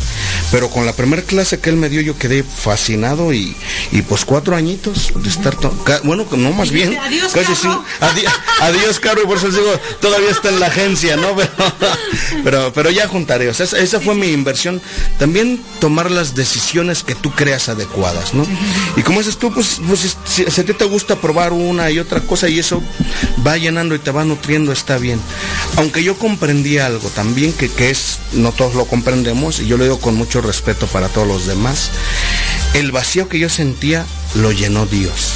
Pero 0.52 0.70
con 0.70 0.86
la 0.86 0.94
primera 0.94 1.22
clase 1.22 1.60
que 1.60 1.70
él 1.70 1.76
me 1.76 1.90
dio 1.90 2.02
yo 2.02 2.18
quedé 2.18 2.44
fascinado 2.44 3.34
y, 3.34 3.56
pues 4.08 4.26
cuatro 4.26 4.56
añitos 4.56 5.12
de 5.16 5.30
estar, 5.30 5.56
bueno, 6.04 6.26
no 6.32 6.52
más 6.52 6.72
bien, 6.72 6.98
adiós, 6.98 7.32
casi 7.34 7.54
adiós, 8.60 9.00
caro, 9.00 9.22
y 9.24 9.26
por 9.26 9.38
eso 9.38 9.50
digo, 9.50 9.80
todavía 10.00 10.30
está 10.30 10.50
en 10.50 10.60
la 10.60 10.68
agencia, 10.68 11.18
¿no? 11.18 11.36
Pero, 12.44 12.72
pero, 12.76 12.90
ya 12.90 13.08
juntaré, 13.08 13.50
o 13.50 13.54
sea, 13.54 13.66
esa, 13.66 14.00
fue 14.00 14.16
mi 14.16 14.28
inversión. 14.28 14.82
También 15.18 15.62
tomar 15.80 16.12
las 16.12 16.36
decisiones 16.36 17.04
que 17.04 17.16
tú 17.16 17.32
creas 17.32 17.70
adecuadas, 17.80 18.34
¿no? 18.34 18.46
Y 18.96 19.02
como 19.02 19.20
dices 19.20 19.38
tú, 19.38 19.54
pues, 19.54 19.80
pues 19.88 20.18
si, 20.26 20.44
a 20.44 20.66
ti 20.66 20.74
te 20.74 20.86
gusta 20.86 21.16
probar 21.16 21.54
una 21.54 21.90
y 21.90 22.00
otra 22.00 22.22
cosa 22.22 22.50
y 22.50 22.60
eso 22.60 22.84
va 23.46 23.58
llenando 23.58 23.96
y 23.96 24.00
te 24.00 24.12
va 24.12 24.26
nutriendo, 24.26 24.72
está 24.72 24.98
bien. 24.98 25.20
Aunque 25.78 26.04
yo 26.04 26.18
comprendí 26.18 26.78
algo 26.78 27.10
también 27.10 27.54
que, 27.54 27.70
que 27.70 27.90
es, 27.90 28.20
no 28.34 28.52
todos 28.52 28.76
lo 28.76 28.86
comprendemos, 28.86 29.60
y 29.60 29.68
yo 29.68 29.78
lo 29.78 29.84
digo 29.84 30.00
con 30.00 30.16
mucho 30.16 30.42
respeto 30.42 30.88
para 30.88 31.08
todos 31.08 31.28
los 31.28 31.48
demás, 31.48 31.92
el 32.74 32.92
vacío 32.92 33.30
que 33.30 33.40
yo 33.40 33.50
sentía 33.50 34.06
lo 34.36 34.52
llenó 34.52 34.86
Dios. 34.86 35.34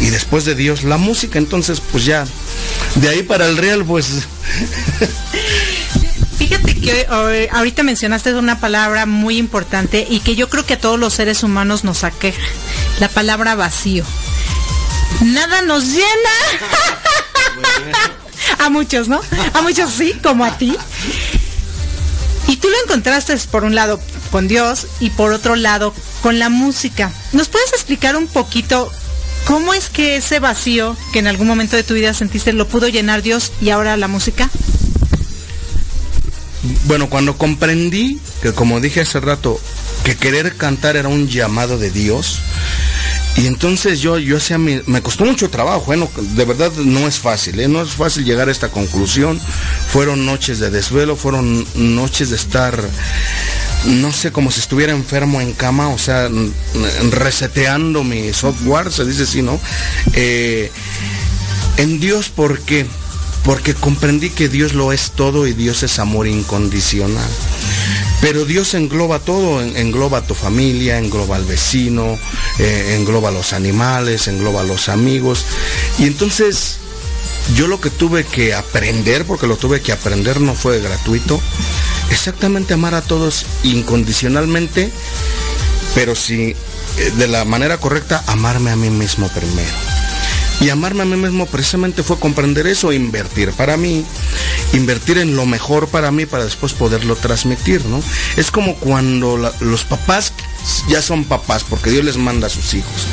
Y 0.00 0.10
después 0.10 0.44
de 0.44 0.54
Dios, 0.54 0.84
la 0.84 0.96
música, 0.96 1.38
entonces 1.38 1.80
pues 1.80 2.04
ya, 2.04 2.24
de 2.96 3.08
ahí 3.08 3.22
para 3.22 3.46
el 3.46 3.56
real, 3.56 3.84
pues... 3.84 4.08
Eh, 6.90 7.48
ahorita 7.52 7.82
mencionaste 7.82 8.32
una 8.34 8.60
palabra 8.60 9.04
muy 9.04 9.36
importante 9.36 10.06
y 10.08 10.20
que 10.20 10.36
yo 10.36 10.48
creo 10.48 10.64
que 10.64 10.74
a 10.74 10.80
todos 10.80 10.98
los 10.98 11.12
seres 11.12 11.42
humanos 11.42 11.84
nos 11.84 12.02
aqueja, 12.02 12.40
la 12.98 13.08
palabra 13.08 13.54
vacío. 13.54 14.04
Nada 15.20 15.60
nos 15.62 15.84
llena. 15.84 16.06
a 18.58 18.70
muchos, 18.70 19.08
¿no? 19.08 19.20
A 19.52 19.60
muchos 19.60 19.90
sí, 19.90 20.14
como 20.22 20.46
a 20.46 20.56
ti. 20.56 20.74
Y 22.46 22.56
tú 22.56 22.68
lo 22.70 22.76
encontraste 22.84 23.36
por 23.50 23.64
un 23.64 23.74
lado 23.74 24.00
con 24.30 24.48
Dios 24.48 24.86
y 24.98 25.10
por 25.10 25.32
otro 25.32 25.56
lado 25.56 25.92
con 26.22 26.38
la 26.38 26.48
música. 26.48 27.12
¿Nos 27.32 27.48
puedes 27.48 27.70
explicar 27.74 28.16
un 28.16 28.28
poquito 28.28 28.90
cómo 29.46 29.74
es 29.74 29.90
que 29.90 30.16
ese 30.16 30.38
vacío 30.38 30.96
que 31.12 31.18
en 31.18 31.26
algún 31.26 31.46
momento 31.46 31.76
de 31.76 31.82
tu 31.82 31.92
vida 31.92 32.14
sentiste 32.14 32.54
lo 32.54 32.66
pudo 32.66 32.88
llenar 32.88 33.20
Dios 33.20 33.52
y 33.60 33.68
ahora 33.68 33.98
la 33.98 34.08
música? 34.08 34.48
Bueno, 36.86 37.08
cuando 37.08 37.36
comprendí 37.36 38.20
que 38.42 38.52
como 38.52 38.80
dije 38.80 39.00
hace 39.00 39.20
rato, 39.20 39.60
que 40.04 40.16
querer 40.16 40.56
cantar 40.56 40.96
era 40.96 41.08
un 41.08 41.28
llamado 41.28 41.78
de 41.78 41.90
Dios, 41.90 42.40
y 43.38 43.46
entonces 43.46 44.00
yo, 44.00 44.18
yo 44.18 44.36
hacía 44.38 44.58
mi, 44.58 44.80
me 44.86 45.00
costó 45.00 45.24
mucho 45.24 45.48
trabajo, 45.48 45.84
bueno, 45.86 46.10
de 46.16 46.44
verdad 46.44 46.72
no 46.72 47.06
es 47.06 47.20
fácil, 47.20 47.60
¿eh? 47.60 47.68
no 47.68 47.80
es 47.80 47.90
fácil 47.90 48.24
llegar 48.24 48.48
a 48.48 48.52
esta 48.52 48.68
conclusión. 48.68 49.40
Fueron 49.92 50.26
noches 50.26 50.58
de 50.58 50.70
desvelo, 50.70 51.14
fueron 51.14 51.64
noches 51.74 52.30
de 52.30 52.36
estar, 52.36 52.82
no 53.84 54.12
sé, 54.12 54.32
como 54.32 54.50
si 54.50 54.58
estuviera 54.58 54.92
enfermo 54.92 55.40
en 55.40 55.52
cama, 55.52 55.88
o 55.90 55.98
sea, 55.98 56.28
reseteando 57.10 58.02
mi 58.02 58.32
software, 58.32 58.90
se 58.90 59.04
dice 59.04 59.22
así, 59.22 59.40
¿no? 59.40 59.60
Eh, 60.14 60.72
en 61.76 62.00
Dios, 62.00 62.30
¿por 62.30 62.60
qué? 62.62 62.86
Porque 63.48 63.72
comprendí 63.72 64.28
que 64.28 64.50
Dios 64.50 64.74
lo 64.74 64.92
es 64.92 65.12
todo 65.12 65.46
y 65.46 65.54
Dios 65.54 65.82
es 65.82 65.98
amor 65.98 66.26
incondicional. 66.26 67.30
Pero 68.20 68.44
Dios 68.44 68.74
engloba 68.74 69.20
todo, 69.20 69.62
engloba 69.62 70.18
a 70.18 70.26
tu 70.26 70.34
familia, 70.34 70.98
engloba 70.98 71.36
al 71.36 71.46
vecino, 71.46 72.18
eh, 72.58 72.96
engloba 72.98 73.30
a 73.30 73.32
los 73.32 73.54
animales, 73.54 74.28
engloba 74.28 74.60
a 74.60 74.64
los 74.64 74.90
amigos. 74.90 75.46
Y 75.98 76.04
entonces 76.04 76.76
yo 77.56 77.68
lo 77.68 77.80
que 77.80 77.88
tuve 77.88 78.24
que 78.24 78.52
aprender, 78.52 79.24
porque 79.24 79.46
lo 79.46 79.56
tuve 79.56 79.80
que 79.80 79.92
aprender, 79.92 80.42
no 80.42 80.54
fue 80.54 80.78
gratuito, 80.82 81.40
exactamente 82.10 82.74
amar 82.74 82.94
a 82.94 83.00
todos 83.00 83.46
incondicionalmente, 83.62 84.92
pero 85.94 86.14
si 86.14 86.54
eh, 86.98 87.12
de 87.16 87.28
la 87.28 87.46
manera 87.46 87.78
correcta, 87.78 88.22
amarme 88.26 88.72
a 88.72 88.76
mí 88.76 88.90
mismo 88.90 89.26
primero. 89.30 89.87
Y 90.60 90.70
amarme 90.70 91.02
a 91.02 91.06
mí 91.06 91.16
mismo 91.16 91.46
precisamente 91.46 92.02
fue 92.02 92.18
comprender 92.18 92.66
eso, 92.66 92.92
invertir 92.92 93.52
para 93.52 93.76
mí, 93.76 94.04
invertir 94.72 95.18
en 95.18 95.36
lo 95.36 95.46
mejor 95.46 95.88
para 95.88 96.10
mí 96.10 96.26
para 96.26 96.44
después 96.44 96.72
poderlo 96.72 97.14
transmitir, 97.16 97.84
¿no? 97.86 98.02
Es 98.36 98.50
como 98.50 98.74
cuando 98.76 99.36
los 99.60 99.84
papás 99.84 100.32
ya 100.88 101.00
son 101.00 101.24
papás 101.24 101.64
porque 101.64 101.90
Dios 101.90 102.04
les 102.04 102.16
manda 102.16 102.48
a 102.48 102.50
sus 102.50 102.74
hijos. 102.74 103.06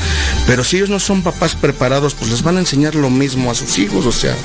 Pero 0.48 0.64
si 0.64 0.78
ellos 0.78 0.90
no 0.90 1.00
son 1.00 1.24
papás 1.24 1.56
preparados, 1.56 2.14
pues 2.14 2.30
les 2.30 2.44
van 2.44 2.58
a 2.58 2.60
enseñar 2.60 2.94
lo 2.96 3.10
mismo 3.10 3.50
a 3.50 3.56
sus 3.56 3.80
hijos. 3.80 4.06
O 4.06 4.12
sea, 4.12 4.36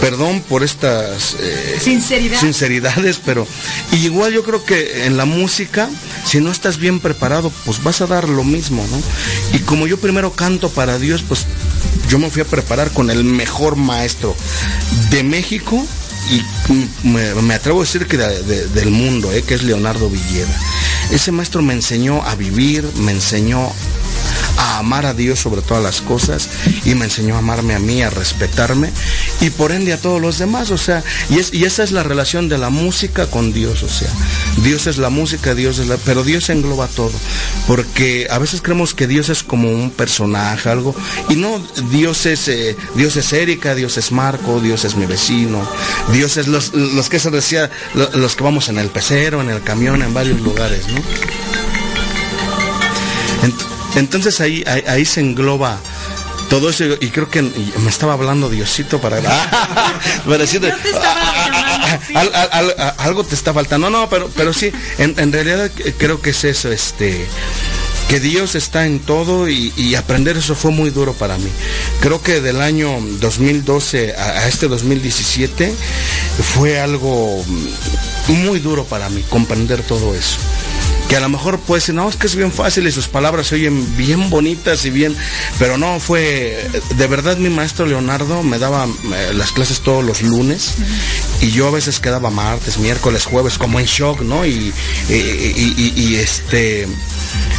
perdón 0.00 0.42
por 0.48 0.62
estas 0.62 1.36
eh, 1.40 1.78
sinceridades, 2.38 3.20
pero 3.24 3.46
igual 3.92 4.32
yo 4.32 4.42
creo 4.44 4.64
que 4.64 5.06
en 5.06 5.16
la 5.16 5.26
música, 5.26 5.90
si 6.24 6.40
no 6.40 6.50
estás 6.50 6.78
bien 6.78 7.00
preparado, 7.00 7.52
pues 7.64 7.82
vas 7.82 8.00
a 8.00 8.06
dar 8.06 8.28
lo 8.28 8.44
mismo, 8.44 8.86
¿no? 8.90 9.56
Y 9.56 9.60
como 9.60 9.86
yo 9.86 9.98
primero 9.98 10.32
canto 10.32 10.70
para 10.70 10.98
Dios, 10.98 11.22
pues 11.22 11.46
yo 12.08 12.18
me 12.18 12.30
fui 12.30 12.42
a 12.42 12.46
preparar 12.46 12.90
con 12.90 13.10
el 13.10 13.24
mejor 13.24 13.76
maestro 13.76 14.34
de 15.10 15.22
México 15.22 15.84
y 16.30 17.06
me, 17.06 17.54
atrevo 17.54 17.80
a 17.80 17.84
decir 17.84 18.06
que 18.06 18.16
del 18.16 18.90
mundo, 18.90 19.32
eh, 19.32 19.42
que 19.42 19.54
es 19.54 19.62
Leonardo 19.62 20.08
Villeda. 20.08 20.54
Ese 21.10 21.32
maestro 21.32 21.62
me 21.62 21.74
enseñó 21.74 22.22
a 22.22 22.34
vivir, 22.36 22.88
me 22.96 23.12
enseñó 23.12 23.70
a 24.56 24.78
amar 24.78 25.06
a 25.06 25.14
Dios 25.14 25.40
sobre 25.40 25.62
todas 25.62 25.82
las 25.82 26.00
cosas 26.00 26.48
y 26.84 26.94
me 26.94 27.04
enseñó 27.04 27.36
a 27.36 27.38
amarme 27.38 27.74
a 27.74 27.78
mí, 27.78 28.02
a 28.02 28.10
respetarme 28.10 28.90
y 29.40 29.50
por 29.50 29.72
ende 29.72 29.92
a 29.92 30.00
todos 30.00 30.20
los 30.20 30.38
demás. 30.38 30.70
O 30.70 30.78
sea, 30.78 31.02
y, 31.30 31.38
es, 31.38 31.52
y 31.52 31.64
esa 31.64 31.82
es 31.82 31.92
la 31.92 32.02
relación 32.02 32.48
de 32.48 32.58
la 32.58 32.70
música 32.70 33.26
con 33.26 33.52
Dios. 33.52 33.82
O 33.82 33.88
sea, 33.88 34.10
Dios 34.58 34.86
es 34.86 34.98
la 34.98 35.10
música, 35.10 35.54
Dios 35.54 35.78
es 35.78 35.88
la... 35.88 35.96
Pero 35.98 36.24
Dios 36.24 36.50
engloba 36.50 36.86
todo. 36.88 37.12
Porque 37.66 38.26
a 38.30 38.38
veces 38.38 38.60
creemos 38.62 38.94
que 38.94 39.06
Dios 39.06 39.28
es 39.28 39.42
como 39.42 39.70
un 39.70 39.90
personaje, 39.90 40.68
algo. 40.68 40.94
Y 41.28 41.36
no, 41.36 41.60
Dios 41.90 42.26
es, 42.26 42.48
eh, 42.48 42.76
Dios 42.94 43.16
es 43.16 43.32
Erika, 43.32 43.74
Dios 43.74 43.96
es 43.98 44.12
Marco, 44.12 44.60
Dios 44.60 44.84
es 44.84 44.96
mi 44.96 45.06
vecino, 45.06 45.66
Dios 46.12 46.36
es 46.36 46.48
los, 46.48 46.72
los 46.74 47.08
que 47.08 47.18
se 47.18 47.30
decía, 47.30 47.70
los 47.94 48.36
que 48.36 48.44
vamos 48.44 48.68
en 48.68 48.78
el 48.78 48.88
pecero, 48.88 49.40
en 49.40 49.50
el 49.50 49.62
camión, 49.62 50.02
en 50.02 50.14
varios 50.14 50.40
lugares, 50.40 50.86
¿no? 50.88 51.00
Entonces 53.94 54.40
ahí, 54.40 54.64
ahí, 54.66 55.04
se 55.04 55.20
engloba 55.20 55.78
todo 56.48 56.70
eso 56.70 56.84
y 57.00 57.08
creo 57.08 57.30
que 57.30 57.42
me 57.42 57.88
estaba 57.88 58.12
hablando 58.14 58.50
Diosito 58.50 59.00
para, 59.00 59.20
decirte 60.38 60.72
algo 62.98 63.24
te 63.24 63.34
está 63.34 63.54
faltando 63.54 63.88
no 63.88 64.00
no 64.02 64.10
pero 64.10 64.30
pero 64.36 64.52
sí 64.52 64.70
en, 64.98 65.32
realidad 65.32 65.70
creo 65.96 66.20
que 66.20 66.30
es 66.30 66.44
eso 66.44 66.70
este 66.70 67.26
que 68.08 68.20
Dios 68.20 68.54
está 68.54 68.84
en 68.84 69.00
todo 69.00 69.48
y, 69.48 69.94
aprender 69.94 70.36
eso 70.36 70.54
fue 70.54 70.70
muy 70.70 70.90
duro 70.90 71.14
para 71.14 71.38
mí. 71.38 71.48
Creo 72.00 72.20
que 72.20 72.42
del 72.42 72.60
año 72.60 72.98
2012 73.20 74.14
a, 74.14 74.46
este 74.48 74.68
2017 74.68 75.72
fue 76.54 76.78
algo 76.78 77.42
muy 78.28 78.60
duro 78.60 78.84
para 78.84 79.08
mí, 79.08 79.24
comprender 79.30 79.82
todo 79.82 80.14
eso 80.14 80.36
que 81.12 81.16
a 81.18 81.20
lo 81.20 81.28
mejor 81.28 81.60
decir, 81.60 81.94
no, 81.94 82.08
es 82.08 82.16
que 82.16 82.26
es 82.26 82.34
bien 82.34 82.50
fácil 82.50 82.86
y 82.86 82.90
sus 82.90 83.06
palabras 83.06 83.48
se 83.48 83.56
oyen 83.56 83.98
bien 83.98 84.30
bonitas 84.30 84.86
y 84.86 84.90
bien, 84.90 85.14
pero 85.58 85.76
no, 85.76 86.00
fue, 86.00 86.66
de 86.96 87.06
verdad 87.06 87.36
mi 87.36 87.50
maestro 87.50 87.84
Leonardo 87.84 88.42
me 88.42 88.58
daba 88.58 88.86
eh, 88.86 89.32
las 89.34 89.52
clases 89.52 89.80
todos 89.80 90.02
los 90.02 90.22
lunes 90.22 90.72
y 91.42 91.50
yo 91.50 91.68
a 91.68 91.70
veces 91.72 92.00
quedaba 92.00 92.30
martes, 92.30 92.78
miércoles, 92.78 93.26
jueves 93.26 93.58
como 93.58 93.78
en 93.78 93.86
shock, 93.86 94.22
¿no? 94.22 94.46
y, 94.46 94.72
este 96.16 96.86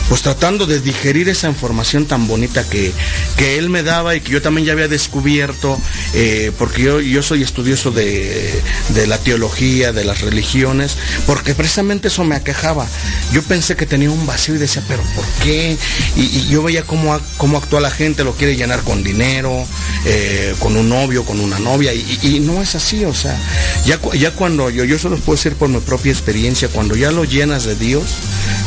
pues 0.09 0.21
tratando 0.21 0.65
de 0.65 0.79
digerir 0.79 1.29
esa 1.29 1.47
información 1.47 2.05
tan 2.05 2.27
bonita 2.27 2.67
que, 2.67 2.91
que 3.37 3.57
él 3.57 3.69
me 3.69 3.83
daba 3.83 4.15
y 4.15 4.21
que 4.21 4.31
yo 4.31 4.41
también 4.41 4.65
ya 4.67 4.73
había 4.73 4.87
descubierto, 4.87 5.79
eh, 6.13 6.51
porque 6.57 6.83
yo, 6.83 6.99
yo 6.99 7.23
soy 7.23 7.41
estudioso 7.41 7.91
de, 7.91 8.61
la 9.07 9.17
teología, 9.17 9.91
de 9.91 10.05
las 10.05 10.21
religiones, 10.21 10.97
porque 11.25 11.55
precisamente 11.55 12.09
eso 12.09 12.23
me 12.23 12.35
aquejaba. 12.35 12.87
Yo 13.31 13.41
pensé 13.43 13.75
que 13.75 13.85
tenía 13.85 14.11
un 14.11 14.25
vacío 14.25 14.55
y 14.55 14.57
decía, 14.57 14.83
pero 14.87 15.01
¿por 15.15 15.25
qué? 15.43 15.77
Y, 16.15 16.47
yo 16.47 16.61
veía 16.61 16.83
cómo, 16.83 17.19
cómo 17.37 17.57
actúa 17.57 17.79
la 17.79 17.91
gente, 17.91 18.23
lo 18.23 18.33
quiere 18.33 18.55
llenar 18.55 18.81
con 18.81 19.03
dinero, 19.03 19.65
eh, 20.05 20.53
con 20.59 20.75
un 20.75 20.89
novio, 20.89 21.23
con 21.23 21.39
una 21.39 21.59
novia, 21.59 21.93
y, 21.93 22.39
no 22.41 22.61
es 22.61 22.75
así, 22.75 23.05
o 23.05 23.13
sea, 23.13 23.37
ya, 23.85 23.99
ya 24.13 24.31
cuando 24.31 24.69
yo, 24.69 24.83
yo 24.83 24.97
solo 24.97 25.17
puedo 25.17 25.37
decir 25.37 25.55
por 25.55 25.69
mi 25.69 25.79
propia 25.79 26.11
experiencia, 26.11 26.67
cuando 26.69 26.95
ya 26.95 27.11
lo 27.11 27.25
llenas 27.25 27.65
de 27.65 27.75
Dios, 27.75 28.03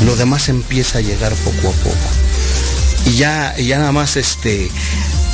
lo 0.04 0.16
demás 0.16 0.48
empieza 0.48 0.98
a 0.98 1.00
llegar 1.00 1.32
poco 1.34 1.68
a 1.68 1.72
poco. 1.72 2.08
Y 3.06 3.16
ya, 3.16 3.56
ya 3.56 3.78
nada 3.78 3.92
más 3.92 4.16
este, 4.16 4.68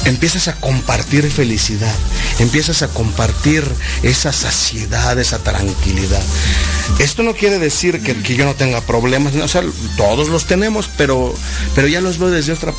empiezas 0.04 0.48
a 0.48 0.54
compartir 0.56 1.30
felicidad, 1.30 1.94
empiezas 2.38 2.82
a 2.82 2.88
compartir 2.88 3.64
esa 4.02 4.32
saciedad, 4.32 5.18
esa 5.18 5.38
tranquilidad. 5.38 6.22
Esto 6.98 7.22
no 7.22 7.34
quiere 7.34 7.58
decir 7.58 8.00
que, 8.02 8.34
yo 8.34 8.44
no 8.44 8.54
tenga 8.54 8.80
problemas, 8.82 9.34
o 9.34 9.48
sea, 9.48 9.62
todos 9.96 10.28
los 10.28 10.46
tenemos, 10.46 10.90
pero, 10.96 11.34
pero 11.74 11.88
ya 11.88 12.00
los 12.00 12.18
veo 12.18 12.30
desde 12.30 12.52
otra 12.52 12.72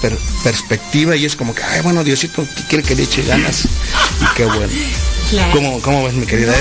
perspectiva 0.44 1.16
y 1.16 1.26
es 1.26 1.36
como 1.36 1.56
que, 1.56 1.64
ay, 1.64 1.82
bueno, 1.82 2.04
Diosito 2.04 2.46
quiere 2.70 2.84
que 2.84 2.96
le 2.96 3.04
eche 3.04 3.24
ganas. 3.24 3.66
Y 3.66 4.36
qué 4.36 4.46
bueno. 4.46 4.72
¿Cómo, 5.82 6.04
ves, 6.04 6.14
mi 6.14 6.26
querida 6.26 6.54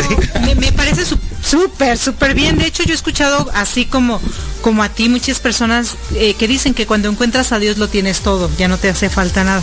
Me, 0.57 0.73
parece 0.73 1.05
súper, 1.43 1.99
súper 1.99 2.35
bien. 2.35 2.59
De 2.59 2.67
hecho, 2.67 2.83
yo 2.83 2.93
he 2.93 2.97
escuchado 2.97 3.51
así 3.55 3.85
como, 3.85 4.21
como 4.61 4.83
a 4.83 4.89
ti 4.89 5.09
muchas 5.09 5.41
personas 5.41 5.97
eh, 6.15 6.35
que 6.35 6.49
dicen 6.49 6.75
que 6.75 6.87
cuando 6.87 7.09
encuentras 7.09 7.53
a 7.53 7.59
Dios 7.59 7.79
lo 7.79 7.89
tienes 7.89 8.21
todo, 8.21 8.51
ya 8.57 8.69
no 8.69 8.79
te 8.79 8.89
hace 8.89 9.11
falta 9.11 9.45
nada. 9.45 9.63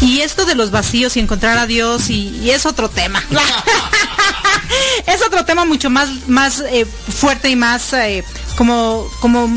Y 0.00 0.20
esto 0.20 0.44
de 0.46 0.54
los 0.54 0.70
vacíos 0.70 1.16
y 1.16 1.20
encontrar 1.20 1.58
a 1.58 1.66
Dios 1.66 2.08
y, 2.10 2.50
es 2.50 2.66
otro 2.66 2.88
tema. 2.88 3.22
es 5.06 5.22
otro 5.22 5.44
tema 5.44 5.64
mucho 5.64 5.90
más, 5.90 6.28
más 6.28 6.60
eh, 6.70 6.86
fuerte 6.86 7.50
y 7.50 7.56
más 7.56 7.92
eh, 7.92 8.24
como, 8.56 9.06
como 9.20 9.48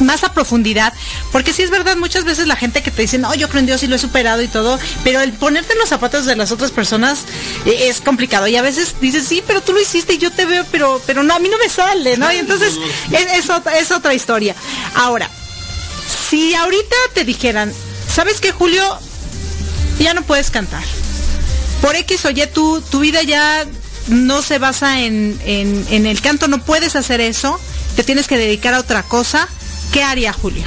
más 0.00 0.24
a 0.24 0.32
profundidad, 0.32 0.92
porque 1.32 1.52
si 1.52 1.62
es 1.62 1.70
verdad, 1.70 1.96
muchas 1.96 2.24
veces 2.24 2.46
la 2.46 2.56
gente 2.56 2.82
que 2.82 2.90
te 2.90 3.02
dice, 3.02 3.18
no, 3.18 3.34
yo 3.34 3.48
creo 3.48 3.60
en 3.60 3.66
Dios 3.66 3.82
y 3.82 3.86
lo 3.86 3.96
he 3.96 3.98
superado 3.98 4.42
y 4.42 4.48
todo, 4.48 4.78
pero 5.02 5.20
el 5.20 5.32
ponerte 5.32 5.72
en 5.72 5.78
los 5.78 5.88
zapatos 5.88 6.26
de 6.26 6.36
las 6.36 6.52
otras 6.52 6.70
personas 6.70 7.20
eh, 7.66 7.88
es 7.88 8.00
complicado. 8.00 8.46
Y 8.46 8.56
a 8.56 8.62
veces 8.62 8.96
dices, 9.00 9.26
sí, 9.26 9.42
pero 9.46 9.60
tú 9.60 9.72
lo 9.72 9.80
hiciste 9.80 10.14
y 10.14 10.18
yo 10.18 10.30
te 10.30 10.46
veo, 10.46 10.64
pero, 10.70 11.00
pero 11.06 11.22
no, 11.22 11.34
a 11.34 11.38
mí 11.38 11.48
no 11.48 11.58
me 11.58 11.68
sale, 11.68 12.16
¿no? 12.16 12.32
Y 12.32 12.36
entonces 12.36 12.78
es, 13.12 13.50
es 13.78 13.90
otra 13.90 14.14
historia. 14.14 14.54
Ahora, 14.94 15.30
si 16.28 16.54
ahorita 16.54 16.96
te 17.14 17.24
dijeran, 17.24 17.72
¿sabes 18.12 18.40
qué, 18.40 18.52
Julio? 18.52 18.82
Ya 19.98 20.14
no 20.14 20.22
puedes 20.22 20.50
cantar. 20.50 20.82
Por 21.80 21.94
X 21.96 22.24
o 22.24 22.30
Y, 22.30 22.46
tu, 22.52 22.80
tu 22.80 23.00
vida 23.00 23.22
ya 23.22 23.64
no 24.08 24.42
se 24.42 24.58
basa 24.58 25.02
en, 25.02 25.38
en 25.44 26.06
el 26.06 26.20
canto, 26.20 26.48
no 26.48 26.62
puedes 26.64 26.96
hacer 26.96 27.20
eso, 27.20 27.60
te 27.96 28.04
tienes 28.04 28.26
que 28.26 28.36
dedicar 28.36 28.74
a 28.74 28.80
otra 28.80 29.02
cosa 29.02 29.48
¿Qué 29.94 30.02
haría 30.02 30.32
Julio? 30.32 30.64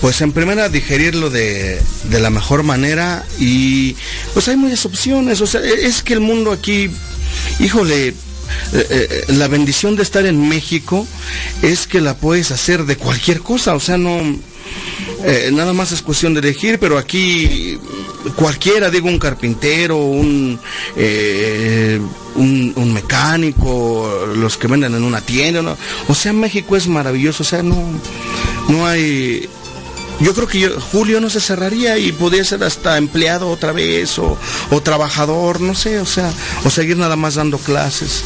pues 0.00 0.20
en 0.20 0.32
primera 0.32 0.68
digerirlo 0.68 1.30
de, 1.30 1.80
de 2.10 2.20
la 2.20 2.28
mejor 2.28 2.62
manera 2.62 3.24
y 3.38 3.96
pues 4.34 4.48
hay 4.48 4.56
muchas 4.56 4.84
opciones. 4.84 5.40
O 5.40 5.46
sea, 5.46 5.62
es 5.62 6.02
que 6.02 6.12
el 6.12 6.20
mundo 6.20 6.52
aquí, 6.52 6.90
híjole, 7.58 8.08
eh, 8.08 8.14
eh, 8.72 9.24
la 9.28 9.48
bendición 9.48 9.96
de 9.96 10.02
estar 10.02 10.26
en 10.26 10.46
México 10.46 11.06
es 11.62 11.86
que 11.86 12.02
la 12.02 12.16
puedes 12.16 12.50
hacer 12.50 12.84
de 12.84 12.96
cualquier 12.96 13.40
cosa, 13.40 13.74
o 13.74 13.80
sea, 13.80 13.96
no, 13.96 14.20
eh, 15.24 15.50
nada 15.52 15.72
más 15.72 15.92
es 15.92 16.02
cuestión 16.02 16.34
de 16.34 16.40
elegir, 16.40 16.78
pero 16.78 16.98
aquí 16.98 17.78
cualquiera, 18.36 18.90
digo, 18.90 19.08
un 19.08 19.18
carpintero, 19.18 19.96
un, 19.96 20.58
eh, 20.96 22.00
un, 22.36 22.92
mecánico, 22.92 24.26
los 24.36 24.56
que 24.56 24.66
venden 24.66 24.94
en 24.94 25.02
una 25.02 25.20
tienda, 25.20 25.76
o 26.08 26.14
sea, 26.14 26.32
México 26.32 26.76
es 26.76 26.86
maravilloso, 26.86 27.42
o 27.42 27.46
sea, 27.46 27.62
no, 27.62 27.76
no 28.68 28.86
hay, 28.86 29.48
yo 30.20 30.34
creo 30.34 30.46
que 30.46 30.68
Julio 30.68 31.20
no 31.20 31.28
se 31.28 31.40
cerraría 31.40 31.98
y 31.98 32.12
podría 32.12 32.44
ser 32.44 32.62
hasta 32.62 32.96
empleado 32.98 33.50
otra 33.50 33.72
vez 33.72 34.18
o, 34.18 34.38
trabajador, 34.82 35.60
no 35.60 35.74
sé, 35.74 36.00
o 36.00 36.06
sea, 36.06 36.32
o 36.64 36.70
seguir 36.70 36.96
nada 36.96 37.16
más 37.16 37.34
dando 37.34 37.58
clases. 37.58 38.22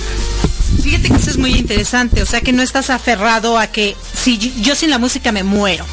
Fíjate 0.83 1.09
que 1.09 1.17
eso 1.17 1.31
es 1.31 1.39
muy 1.39 1.55
interesante, 1.55 2.23
o 2.23 2.27
sea 2.27 2.41
que 2.41 2.53
no 2.53 2.63
estás 2.63 2.91
aferrado 2.91 3.59
a 3.59 3.69
que 3.69 3.97
si 4.15 4.39
yo 4.61 4.75
sin 4.75 4.91
la 4.91 4.99
música 4.99 5.33
me 5.33 5.43
muero. 5.43 5.85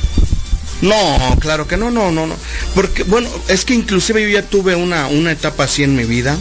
No, 0.82 1.38
claro 1.40 1.68
que 1.68 1.78
no, 1.78 1.90
no, 1.90 2.12
no, 2.12 2.28
no. 2.28 2.36
Porque, 2.74 3.04
bueno, 3.04 3.30
es 3.48 3.66
que 3.66 3.74
inclusive 3.74 4.22
yo 4.24 4.30
ya 4.30 4.44
tuve 4.44 4.76
una, 4.76 5.08
una 5.08 5.32
etapa 5.32 5.64
así 5.64 5.84
en 5.84 5.96
mi 5.96 6.04
vida, 6.04 6.38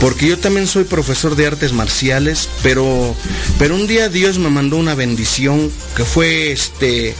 porque 0.00 0.26
yo 0.26 0.38
también 0.38 0.66
soy 0.66 0.84
profesor 0.84 1.36
de 1.36 1.46
artes 1.46 1.72
marciales, 1.72 2.48
pero, 2.62 3.14
pero 3.58 3.74
un 3.74 3.86
día 3.86 4.08
Dios 4.08 4.38
me 4.38 4.50
mandó 4.50 4.76
una 4.76 4.94
bendición 4.94 5.70
que 5.96 6.04
fue 6.04 6.52
este, 6.52 7.14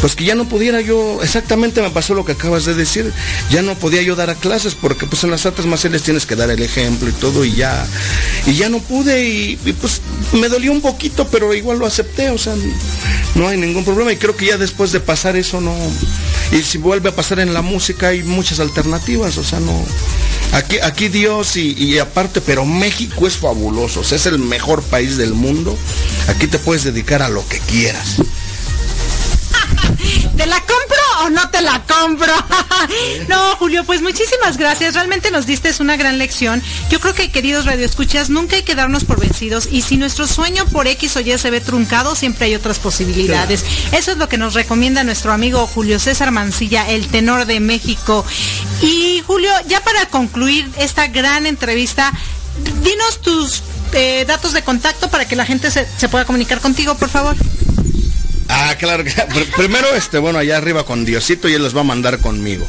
pues 0.00 0.14
que 0.14 0.24
ya 0.24 0.34
no 0.34 0.48
pudiera 0.48 0.80
yo, 0.80 1.22
exactamente 1.22 1.82
me 1.82 1.90
pasó 1.90 2.14
lo 2.14 2.24
que 2.24 2.32
acabas 2.32 2.64
de 2.64 2.74
decir, 2.74 3.12
ya 3.50 3.62
no 3.62 3.74
podía 3.74 4.02
yo 4.02 4.16
dar 4.16 4.30
a 4.30 4.34
clases, 4.34 4.74
porque 4.74 5.06
pues 5.06 5.24
en 5.24 5.30
las 5.30 5.44
artes 5.46 5.66
marciales 5.66 6.02
tienes 6.02 6.26
que 6.26 6.36
dar 6.36 6.50
el 6.50 6.62
ejemplo 6.62 7.08
y 7.08 7.12
todo, 7.12 7.44
y 7.44 7.54
ya, 7.54 7.86
y 8.46 8.54
ya 8.54 8.68
no 8.68 8.78
pude, 8.80 9.24
y, 9.24 9.56
pues 9.80 10.00
me 10.32 10.48
dolió 10.48 10.72
un 10.72 10.80
poquito, 10.80 11.26
pero 11.28 11.52
igual 11.54 11.78
lo 11.78 11.86
acepté, 11.86 12.30
o 12.30 12.38
sea, 12.38 12.54
no 13.34 13.48
hay 13.48 13.58
ningún 13.58 13.84
problema, 13.84 14.12
y 14.12 14.16
creo 14.16 14.36
que 14.36 14.46
ya 14.46 14.58
después 14.58 14.92
de 14.92 15.00
pasar 15.00 15.36
eso 15.36 15.60
no, 15.60 15.74
y 16.52 16.62
si 16.62 16.78
vuelve 16.78 17.08
a 17.08 17.16
pasar 17.16 17.40
en 17.40 17.52
la 17.52 17.62
música 17.62 18.08
hay 18.08 18.22
muchas 18.22 18.60
alternativas, 18.60 19.36
o 19.38 19.44
sea, 19.44 19.60
no. 19.60 19.84
Aquí, 20.52 20.78
aquí 20.82 21.08
Dios 21.08 21.56
y, 21.56 21.72
y 21.72 21.98
aparte, 21.98 22.40
pero 22.40 22.64
México 22.64 23.26
es 23.26 23.36
fabuloso, 23.36 24.00
o 24.00 24.04
sea, 24.04 24.16
es 24.16 24.24
el 24.26 24.38
mejor 24.38 24.82
país 24.82 25.18
del 25.18 25.34
mundo. 25.34 25.76
Aquí 26.28 26.46
te 26.46 26.58
puedes 26.58 26.84
dedicar 26.84 27.20
a 27.20 27.28
lo 27.28 27.46
que 27.46 27.58
quieras. 27.58 28.16
No 31.48 31.50
te 31.50 31.62
la 31.62 31.82
compro? 31.86 32.32
no, 33.28 33.56
Julio, 33.56 33.84
pues 33.84 34.02
muchísimas 34.02 34.56
gracias. 34.56 34.94
Realmente 34.94 35.30
nos 35.30 35.46
diste 35.46 35.68
una 35.80 35.96
gran 35.96 36.18
lección. 36.18 36.62
Yo 36.90 37.00
creo 37.00 37.14
que, 37.14 37.30
queridos 37.30 37.66
radioescuchas, 37.66 38.30
nunca 38.30 38.56
hay 38.56 38.62
que 38.62 38.74
darnos 38.74 39.04
por 39.04 39.20
vencidos. 39.20 39.68
Y 39.70 39.82
si 39.82 39.96
nuestro 39.96 40.26
sueño 40.26 40.64
por 40.66 40.86
X 40.86 41.16
o 41.16 41.20
Y 41.20 41.38
se 41.38 41.50
ve 41.50 41.60
truncado, 41.60 42.14
siempre 42.14 42.46
hay 42.46 42.54
otras 42.54 42.78
posibilidades. 42.78 43.64
Eso 43.92 44.12
es 44.12 44.18
lo 44.18 44.28
que 44.28 44.38
nos 44.38 44.54
recomienda 44.54 45.04
nuestro 45.04 45.32
amigo 45.32 45.66
Julio 45.66 45.98
César 45.98 46.30
Mancilla, 46.30 46.88
el 46.88 47.08
tenor 47.08 47.46
de 47.46 47.60
México. 47.60 48.24
Y 48.82 49.22
Julio, 49.26 49.50
ya 49.66 49.82
para 49.82 50.06
concluir 50.06 50.68
esta 50.78 51.06
gran 51.08 51.46
entrevista, 51.46 52.12
dinos 52.82 53.20
tus 53.20 53.62
eh, 53.92 54.24
datos 54.26 54.52
de 54.52 54.62
contacto 54.62 55.08
para 55.08 55.26
que 55.26 55.36
la 55.36 55.46
gente 55.46 55.70
se, 55.70 55.86
se 55.96 56.08
pueda 56.08 56.24
comunicar 56.24 56.60
contigo, 56.60 56.94
por 56.94 57.08
favor. 57.08 57.36
Ah, 58.48 58.74
claro 58.78 59.04
primero 59.56 59.94
este, 59.94 60.18
bueno, 60.18 60.38
allá 60.38 60.56
arriba 60.56 60.84
con 60.84 61.04
Diosito 61.04 61.48
y 61.48 61.54
él 61.54 61.62
los 61.62 61.76
va 61.76 61.80
a 61.80 61.84
mandar 61.84 62.18
conmigo. 62.18 62.66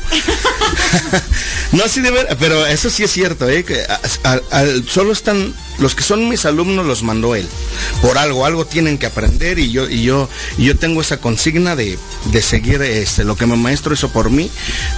no, 1.71 1.87
sí 1.87 2.01
de 2.01 2.11
ver, 2.11 2.37
pero 2.39 2.65
eso 2.65 2.89
sí 2.89 3.03
es 3.03 3.11
cierto, 3.11 3.47
¿eh? 3.47 3.63
Que 3.63 3.85
solo 4.87 5.13
están 5.13 5.53
los 5.79 5.95
que 5.95 6.03
son 6.03 6.27
mis 6.29 6.45
alumnos 6.45 6.85
los 6.85 7.03
mandó 7.03 7.35
él. 7.35 7.47
Por 8.01 8.17
algo, 8.17 8.45
algo 8.45 8.65
tienen 8.65 8.97
que 8.97 9.05
aprender 9.05 9.59
y 9.59 9.71
yo 9.71 9.89
y 9.89 10.03
yo 10.03 10.29
y 10.57 10.65
yo 10.65 10.77
tengo 10.77 11.01
esa 11.01 11.17
consigna 11.17 11.75
de, 11.75 11.97
de 12.31 12.41
seguir 12.41 12.81
este 12.81 13.23
lo 13.23 13.35
que 13.35 13.45
mi 13.45 13.57
maestro 13.57 13.93
hizo 13.93 14.09
por 14.09 14.29
mí, 14.29 14.49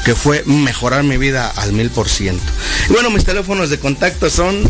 que 0.05 0.15
fue 0.15 0.43
mejorar 0.45 1.03
mi 1.03 1.17
vida 1.17 1.47
al 1.47 1.73
mil 1.73 1.89
por 1.89 2.09
ciento. 2.09 2.43
Bueno, 2.89 3.09
mis 3.09 3.25
teléfonos 3.25 3.69
de 3.69 3.79
contacto 3.79 4.29
son 4.29 4.61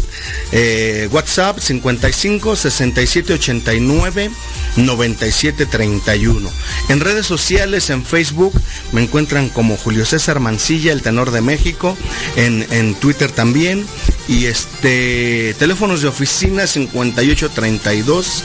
eh, 0.51 1.07
WhatsApp 1.12 1.59
55 1.59 2.55
67 2.55 3.34
89 3.34 4.32
97 4.78 5.66
31. 5.66 6.49
En 6.89 6.99
redes 6.99 7.26
sociales, 7.26 7.89
en 7.89 8.05
Facebook, 8.05 8.53
me 8.91 9.01
encuentran 9.01 9.49
como 9.49 9.78
Julio 9.78 10.05
César 10.05 10.39
Mancilla, 10.39 10.91
el 10.91 11.01
tenor 11.01 11.32
de 11.32 11.41
México, 11.41 11.97
en, 12.36 12.66
en 12.72 12.95
Twitter 12.95 13.32
también. 13.32 13.86
Y 14.28 14.45
este, 14.45 15.55
teléfonos 15.59 16.01
de 16.02 16.08
oficina 16.08 16.68
5832. 16.68 18.43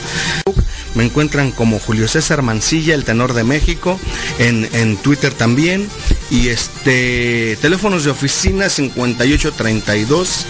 Me 0.95 1.03
encuentran 1.05 1.51
como 1.51 1.79
Julio 1.79 2.07
César 2.07 2.41
Mancilla, 2.41 2.95
el 2.95 3.03
tenor 3.03 3.33
de 3.33 3.43
México, 3.43 3.99
en, 4.39 4.67
en 4.73 4.97
Twitter 4.97 5.33
también. 5.33 5.87
Y 6.31 6.49
este, 6.49 7.57
teléfonos 7.61 8.03
de 8.03 8.11
oficina 8.11 8.69
5832 8.69 10.45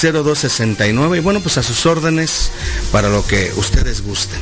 0269. 0.00 1.18
Y 1.18 1.20
bueno, 1.20 1.40
pues 1.40 1.58
a 1.58 1.62
sus 1.62 1.86
órdenes 1.86 2.50
para 2.90 3.08
lo 3.08 3.26
que 3.26 3.52
ustedes 3.56 4.02
gusten. 4.02 4.40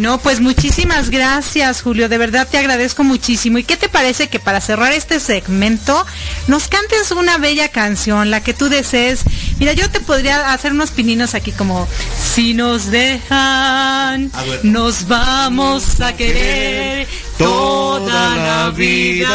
No, 0.00 0.16
pues 0.18 0.40
muchísimas 0.40 1.10
gracias, 1.10 1.82
Julio. 1.82 2.08
De 2.08 2.16
verdad 2.16 2.48
te 2.50 2.56
agradezco 2.56 3.04
muchísimo. 3.04 3.58
¿Y 3.58 3.64
qué 3.64 3.76
te 3.76 3.90
parece 3.90 4.28
que 4.30 4.40
para 4.40 4.62
cerrar 4.62 4.94
este 4.94 5.20
segmento 5.20 6.06
nos 6.46 6.68
cantes 6.68 7.10
una 7.10 7.36
bella 7.36 7.68
canción, 7.68 8.30
la 8.30 8.42
que 8.42 8.54
tú 8.54 8.70
desees? 8.70 9.20
Mira, 9.58 9.74
yo 9.74 9.90
te 9.90 10.00
podría 10.00 10.54
hacer 10.54 10.72
unos 10.72 10.90
pininos 10.90 11.34
aquí 11.34 11.52
como 11.52 11.86
si 12.34 12.54
nos 12.54 12.86
dejan, 12.90 14.30
A 14.32 14.42
ver. 14.42 14.64
nos 14.64 15.06
vamos 15.06 16.00
a 16.00 16.14
querer 16.16 17.06
toda 17.36 18.36
la 18.36 18.70
vida. 18.70 19.28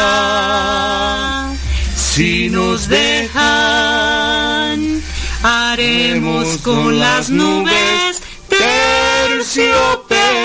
Si 1.95 2.49
nos 2.49 2.88
dejan, 2.88 3.43
haremos 5.43 6.57
con 6.63 6.97
las 6.97 7.30
nubes 7.30 8.20
terciopelo. 8.49 10.45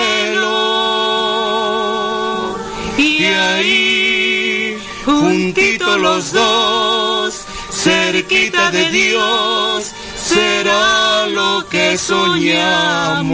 Ahí, 3.55 4.77
juntito 5.05 5.97
los 5.97 6.31
dos, 6.31 7.41
cerquita 7.71 8.71
de 8.71 8.89
Dios, 8.89 9.91
será 10.15 11.27
lo 11.27 11.67
que 11.69 11.97
soñamos. 11.97 13.31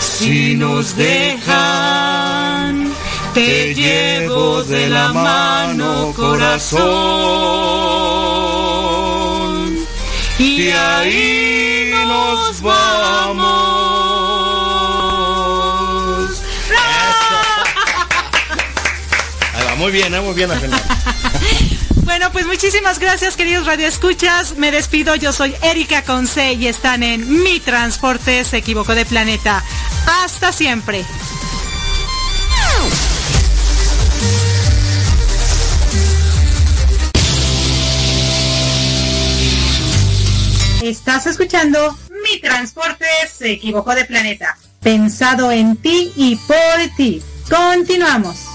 Si 0.00 0.54
nos 0.54 0.96
dejan, 0.96 2.92
te 3.34 3.74
llevo 3.74 4.62
de 4.62 4.88
la 4.88 5.12
mano, 5.12 6.12
corazón. 6.14 6.82
Y 10.38 10.70
ahí 10.70 11.92
nos 12.06 12.60
vamos. 12.62 14.11
Muy 19.76 19.92
bien, 19.92 20.14
¿eh? 20.14 20.20
muy 20.20 20.34
bien, 20.34 20.50
Ángel. 20.50 20.70
Bueno, 22.04 22.30
pues 22.32 22.46
muchísimas 22.46 22.98
gracias, 22.98 23.36
queridos 23.36 23.64
radioescuchas. 23.64 24.56
Me 24.56 24.70
despido, 24.70 25.14
yo 25.14 25.32
soy 25.32 25.54
Erika 25.62 26.02
Conce 26.02 26.52
y 26.52 26.66
están 26.66 27.02
en 27.02 27.42
Mi 27.42 27.58
Transporte 27.60 28.44
se 28.44 28.58
equivocó 28.58 28.94
de 28.94 29.06
planeta. 29.06 29.64
Hasta 30.06 30.52
siempre. 30.52 31.04
Estás 40.82 41.26
escuchando 41.26 41.96
Mi 42.24 42.40
Transporte 42.40 43.06
se 43.32 43.52
equivocó 43.52 43.94
de 43.94 44.04
planeta. 44.04 44.58
Pensado 44.82 45.50
en 45.50 45.76
ti 45.76 46.12
y 46.16 46.36
por 46.36 46.96
ti. 46.96 47.22
Continuamos. 47.48 48.51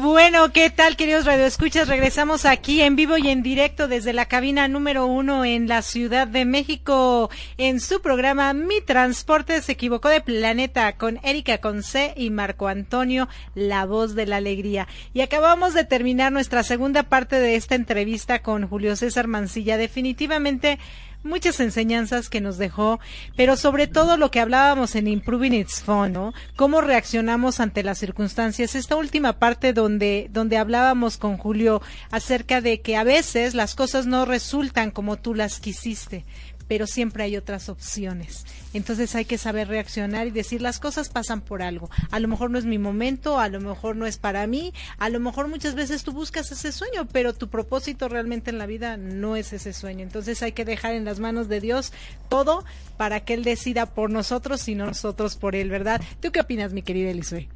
Bueno, 0.00 0.50
¿qué 0.52 0.70
tal, 0.70 0.96
queridos 0.96 1.26
radioescuchas? 1.26 1.86
Regresamos 1.86 2.46
aquí 2.46 2.80
en 2.80 2.96
vivo 2.96 3.18
y 3.18 3.28
en 3.28 3.42
directo 3.42 3.86
desde 3.86 4.12
la 4.12 4.26
cabina 4.26 4.66
número 4.66 5.06
uno 5.06 5.44
en 5.44 5.68
la 5.68 5.82
Ciudad 5.82 6.26
de 6.26 6.44
México 6.44 7.30
en 7.58 7.80
su 7.80 8.00
programa 8.00 8.52
Mi 8.54 8.80
Transporte 8.80 9.60
se 9.60 9.72
equivocó 9.72 10.08
de 10.08 10.22
planeta 10.22 10.96
con 10.96 11.20
Erika 11.22 11.58
Conce 11.58 12.14
y 12.16 12.30
Marco 12.30 12.68
Antonio, 12.68 13.28
la 13.54 13.84
voz 13.84 14.14
de 14.14 14.26
la 14.26 14.36
alegría. 14.36 14.88
Y 15.12 15.20
acabamos 15.20 15.74
de 15.74 15.84
terminar 15.84 16.32
nuestra 16.32 16.62
segunda 16.62 17.02
parte 17.02 17.36
de 17.36 17.56
esta 17.56 17.74
entrevista 17.74 18.40
con 18.40 18.68
Julio 18.68 18.96
César 18.96 19.26
Mancilla. 19.26 19.76
Definitivamente 19.76 20.78
muchas 21.22 21.60
enseñanzas 21.60 22.28
que 22.28 22.40
nos 22.40 22.58
dejó, 22.58 23.00
pero 23.36 23.56
sobre 23.56 23.86
todo 23.86 24.16
lo 24.16 24.30
que 24.30 24.40
hablábamos 24.40 24.94
en 24.94 25.06
Improving 25.06 25.54
Its 25.54 25.82
Fun, 25.82 26.12
¿no? 26.12 26.32
Cómo 26.56 26.80
reaccionamos 26.80 27.60
ante 27.60 27.82
las 27.82 27.98
circunstancias. 27.98 28.74
Esta 28.74 28.96
última 28.96 29.34
parte 29.34 29.72
donde, 29.72 30.28
donde 30.32 30.56
hablábamos 30.56 31.16
con 31.16 31.36
Julio 31.36 31.82
acerca 32.10 32.60
de 32.60 32.80
que 32.80 32.96
a 32.96 33.04
veces 33.04 33.54
las 33.54 33.74
cosas 33.74 34.06
no 34.06 34.24
resultan 34.24 34.90
como 34.90 35.16
tú 35.16 35.34
las 35.34 35.60
quisiste 35.60 36.24
pero 36.70 36.86
siempre 36.86 37.24
hay 37.24 37.36
otras 37.36 37.68
opciones. 37.68 38.46
Entonces 38.74 39.16
hay 39.16 39.24
que 39.24 39.38
saber 39.38 39.66
reaccionar 39.66 40.28
y 40.28 40.30
decir 40.30 40.62
las 40.62 40.78
cosas 40.78 41.08
pasan 41.08 41.40
por 41.40 41.62
algo. 41.62 41.90
A 42.12 42.20
lo 42.20 42.28
mejor 42.28 42.52
no 42.52 42.60
es 42.60 42.64
mi 42.64 42.78
momento, 42.78 43.40
a 43.40 43.48
lo 43.48 43.60
mejor 43.60 43.96
no 43.96 44.06
es 44.06 44.18
para 44.18 44.46
mí, 44.46 44.72
a 44.98 45.08
lo 45.08 45.18
mejor 45.18 45.48
muchas 45.48 45.74
veces 45.74 46.04
tú 46.04 46.12
buscas 46.12 46.52
ese 46.52 46.70
sueño, 46.70 47.08
pero 47.10 47.34
tu 47.34 47.48
propósito 47.48 48.08
realmente 48.08 48.50
en 48.50 48.58
la 48.58 48.66
vida 48.66 48.96
no 48.96 49.34
es 49.34 49.52
ese 49.52 49.72
sueño. 49.72 50.04
Entonces 50.04 50.44
hay 50.44 50.52
que 50.52 50.64
dejar 50.64 50.94
en 50.94 51.04
las 51.04 51.18
manos 51.18 51.48
de 51.48 51.60
Dios 51.60 51.92
todo 52.28 52.64
para 52.96 53.18
que 53.24 53.34
Él 53.34 53.42
decida 53.42 53.86
por 53.86 54.08
nosotros 54.08 54.68
y 54.68 54.76
no 54.76 54.86
nosotros 54.86 55.34
por 55.34 55.56
Él, 55.56 55.70
¿verdad? 55.70 56.00
¿Tú 56.20 56.30
qué 56.30 56.38
opinas, 56.38 56.72
mi 56.72 56.82
querida 56.82 57.10
Elisue? 57.10 57.48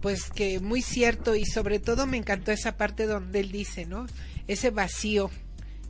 Pues 0.00 0.28
que 0.30 0.58
muy 0.58 0.82
cierto 0.82 1.36
y 1.36 1.46
sobre 1.46 1.78
todo 1.78 2.08
me 2.08 2.16
encantó 2.16 2.50
esa 2.50 2.76
parte 2.76 3.06
donde 3.06 3.38
Él 3.38 3.52
dice, 3.52 3.86
¿no? 3.86 4.08
Ese 4.48 4.70
vacío 4.70 5.30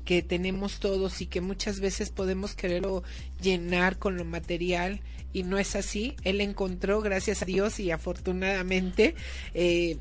que 0.08 0.22
tenemos 0.22 0.80
todos 0.80 1.20
y 1.20 1.26
que 1.26 1.42
muchas 1.42 1.80
veces 1.80 2.08
podemos 2.08 2.54
quererlo 2.54 3.02
llenar 3.42 3.98
con 3.98 4.16
lo 4.16 4.24
material 4.24 5.02
y 5.34 5.42
no 5.42 5.58
es 5.58 5.76
así. 5.76 6.16
Él 6.24 6.40
encontró, 6.40 7.02
gracias 7.02 7.42
a 7.42 7.44
Dios 7.44 7.78
y 7.78 7.90
afortunadamente, 7.90 9.14
eh, 9.52 9.98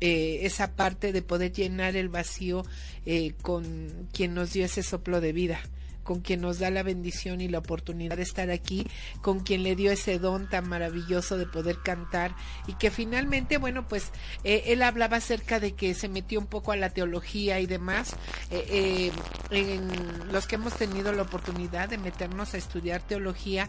eh, 0.00 0.40
esa 0.42 0.74
parte 0.74 1.12
de 1.12 1.22
poder 1.22 1.52
llenar 1.52 1.94
el 1.94 2.08
vacío 2.08 2.66
eh, 3.06 3.34
con 3.42 4.08
quien 4.12 4.34
nos 4.34 4.52
dio 4.52 4.64
ese 4.64 4.82
soplo 4.82 5.20
de 5.20 5.32
vida 5.32 5.60
con 6.04 6.20
quien 6.20 6.40
nos 6.40 6.58
da 6.58 6.70
la 6.70 6.82
bendición 6.82 7.40
y 7.40 7.48
la 7.48 7.58
oportunidad 7.58 8.16
de 8.16 8.22
estar 8.22 8.50
aquí, 8.50 8.86
con 9.22 9.40
quien 9.40 9.62
le 9.62 9.74
dio 9.74 9.90
ese 9.90 10.18
don 10.18 10.48
tan 10.48 10.68
maravilloso 10.68 11.36
de 11.36 11.46
poder 11.46 11.78
cantar 11.82 12.36
y 12.66 12.74
que 12.74 12.90
finalmente, 12.90 13.58
bueno, 13.58 13.88
pues 13.88 14.12
eh, 14.44 14.64
él 14.66 14.82
hablaba 14.82 15.16
acerca 15.16 15.58
de 15.58 15.72
que 15.72 15.94
se 15.94 16.08
metió 16.08 16.38
un 16.38 16.46
poco 16.46 16.72
a 16.72 16.76
la 16.76 16.90
teología 16.90 17.60
y 17.60 17.66
demás. 17.66 18.14
Eh, 18.50 18.64
eh, 18.70 19.12
en 19.50 20.32
los 20.32 20.46
que 20.46 20.56
hemos 20.56 20.74
tenido 20.74 21.12
la 21.12 21.22
oportunidad 21.22 21.88
de 21.88 21.98
meternos 21.98 22.54
a 22.54 22.58
estudiar 22.58 23.02
teología, 23.02 23.68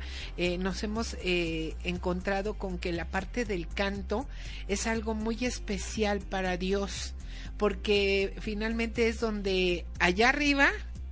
nos 0.59 0.83
hemos 0.83 1.15
encontrado 1.21 2.55
con 2.55 2.77
que 2.77 2.91
la 2.91 3.05
parte 3.05 3.45
del 3.45 3.67
canto 3.67 4.27
es 4.67 4.87
algo 4.87 5.13
muy 5.13 5.45
especial 5.45 6.19
para 6.19 6.57
Dios 6.57 7.13
porque 7.57 8.35
finalmente 8.39 9.07
es 9.07 9.19
donde 9.19 9.85
allá 9.99 10.29
arriba 10.29 10.69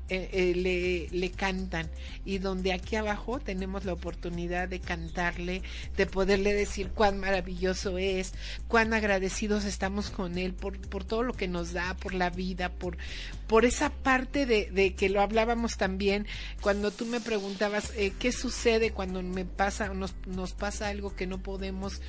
eh, 0.09 0.29
eh, 0.33 0.53
le, 0.55 1.07
le, 1.17 1.31
cantan. 1.31 1.89
Y 2.25 2.39
donde 2.39 2.73
aquí 2.73 2.95
abajo 2.97 3.39
tenemos 3.39 3.85
la 3.85 3.93
oportunidad 3.93 4.67
de 4.67 4.79
cantarle, 4.79 5.61
de 5.95 6.05
poderle 6.05 6.53
decir 6.53 6.89
cuán 6.89 7.19
maravilloso 7.19 7.97
es, 7.97 8.33
cuán 8.67 8.93
agradecidos 8.93 9.63
estamos 9.63 10.09
con 10.09 10.37
él 10.37 10.53
por, 10.53 10.77
por 10.89 11.05
todo 11.05 11.23
lo 11.23 11.33
que 11.33 11.47
nos 11.47 11.71
da, 11.71 11.95
por 11.95 12.13
la 12.13 12.29
vida, 12.29 12.69
por, 12.69 12.97
por 13.47 13.65
esa 13.65 13.89
parte 13.89 14.45
de, 14.45 14.69
de 14.71 14.93
que 14.93 15.09
lo 15.09 15.21
hablábamos 15.21 15.77
también 15.77 16.27
cuando 16.61 16.91
tú 16.91 17.05
me 17.05 17.19
preguntabas 17.19 17.91
eh, 17.95 18.13
qué 18.19 18.31
sucede 18.31 18.91
cuando 18.91 19.21
me 19.21 19.45
pasa, 19.45 19.93
nos, 19.93 20.15
nos 20.25 20.53
pasa 20.53 20.89
algo 20.89 21.15
que 21.15 21.27
no 21.27 21.39
podemos 21.39 22.01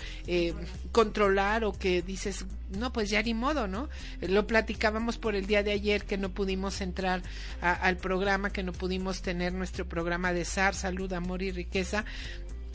controlar 0.93 1.65
o 1.65 1.73
que 1.73 2.03
dices, 2.03 2.47
no, 2.71 2.93
pues 2.93 3.11
ya 3.11 3.23
ni 3.23 3.35
modo, 3.35 3.67
¿no? 3.69 3.89
Lo 4.21 4.47
platicábamos 4.47 5.19
por 5.19 5.35
el 5.35 5.47
día 5.47 5.63
de 5.63 5.73
ayer 5.73 6.05
que 6.05 6.17
no 6.17 6.31
pudimos 6.31 6.81
entrar 6.81 7.23
al 7.61 7.97
programa, 7.97 8.51
que 8.51 8.63
no 8.63 8.73
pudimos 8.73 9.23
tener 9.23 9.53
nuestro 9.53 9.87
programa 9.87 10.33
de 10.33 10.45
SAR, 10.45 10.75
Salud, 10.75 11.13
Amor 11.13 11.43
y 11.43 11.51
Riqueza. 11.51 12.05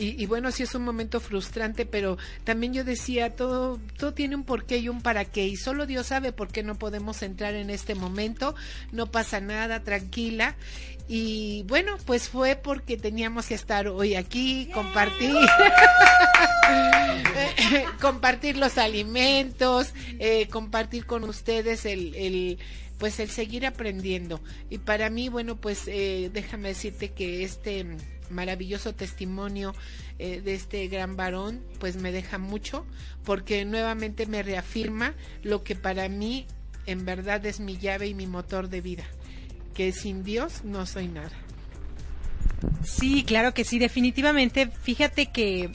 Y, 0.02 0.26
bueno, 0.28 0.50
sí 0.52 0.64
es 0.64 0.74
un 0.76 0.84
momento 0.84 1.20
frustrante, 1.20 1.86
pero 1.86 2.18
también 2.46 2.74
yo 2.74 2.86
decía, 2.86 3.36
todo, 3.36 3.82
todo 3.98 4.14
tiene 4.14 4.38
un 4.38 4.46
porqué 4.46 4.78
y 4.78 4.88
un 4.88 5.02
para 5.02 5.26
qué, 5.26 5.46
y 5.46 5.58
solo 5.58 5.86
Dios 5.86 6.08
sabe 6.08 6.32
por 6.32 6.48
qué 6.48 6.64
no 6.64 6.76
podemos 6.76 7.22
entrar 7.22 7.54
en 7.54 7.70
este 7.70 7.96
momento, 7.96 8.56
no 8.94 9.08
pasa 9.08 9.42
nada, 9.42 9.84
tranquila. 9.84 10.56
Y 11.10 11.66
bueno, 11.68 11.98
pues 12.06 12.30
fue 12.30 12.56
porque 12.56 12.96
teníamos 12.96 13.48
que 13.48 13.56
estar 13.56 13.88
hoy 13.88 14.16
aquí, 14.16 14.70
compartir, 14.74 15.34
compartir 18.00 18.58
los 18.58 18.78
alimentos, 18.78 19.92
eh, 20.20 20.48
compartir 20.50 21.08
con 21.08 21.26
ustedes 21.26 21.86
el, 21.86 22.16
el 22.16 22.60
pues 23.00 23.20
el 23.20 23.30
seguir 23.30 23.66
aprendiendo. 23.66 24.40
Y 24.70 24.78
para 24.78 25.10
mí, 25.10 25.30
bueno, 25.30 25.56
pues 25.56 25.88
eh, 25.88 26.30
déjame 26.32 26.70
decirte 26.70 27.10
que 27.10 27.44
este 27.44 27.86
maravilloso 28.30 28.94
testimonio 28.94 29.74
eh, 30.18 30.42
de 30.42 30.54
este 30.56 30.88
gran 30.88 31.16
varón, 31.16 31.64
pues 31.80 31.98
me 31.98 32.12
deja 32.12 32.38
mucho, 32.38 32.86
porque 33.24 33.66
nuevamente 33.66 34.26
me 34.26 34.44
reafirma 34.44 35.14
lo 35.44 35.64
que 35.64 35.76
para 35.76 36.10
mí 36.10 36.46
en 36.86 37.06
verdad 37.06 37.46
es 37.46 37.60
mi 37.60 37.78
llave 37.78 38.08
y 38.08 38.14
mi 38.14 38.28
motor 38.28 38.70
de 38.70 38.82
vida, 38.82 39.04
que 39.74 39.92
sin 39.92 40.24
Dios 40.24 40.64
no 40.64 40.86
soy 40.86 41.08
nada. 41.08 41.32
Sí, 42.84 43.24
claro 43.24 43.54
que 43.54 43.64
sí, 43.64 43.80
definitivamente. 43.80 44.68
Fíjate 44.68 45.28
que 45.28 45.72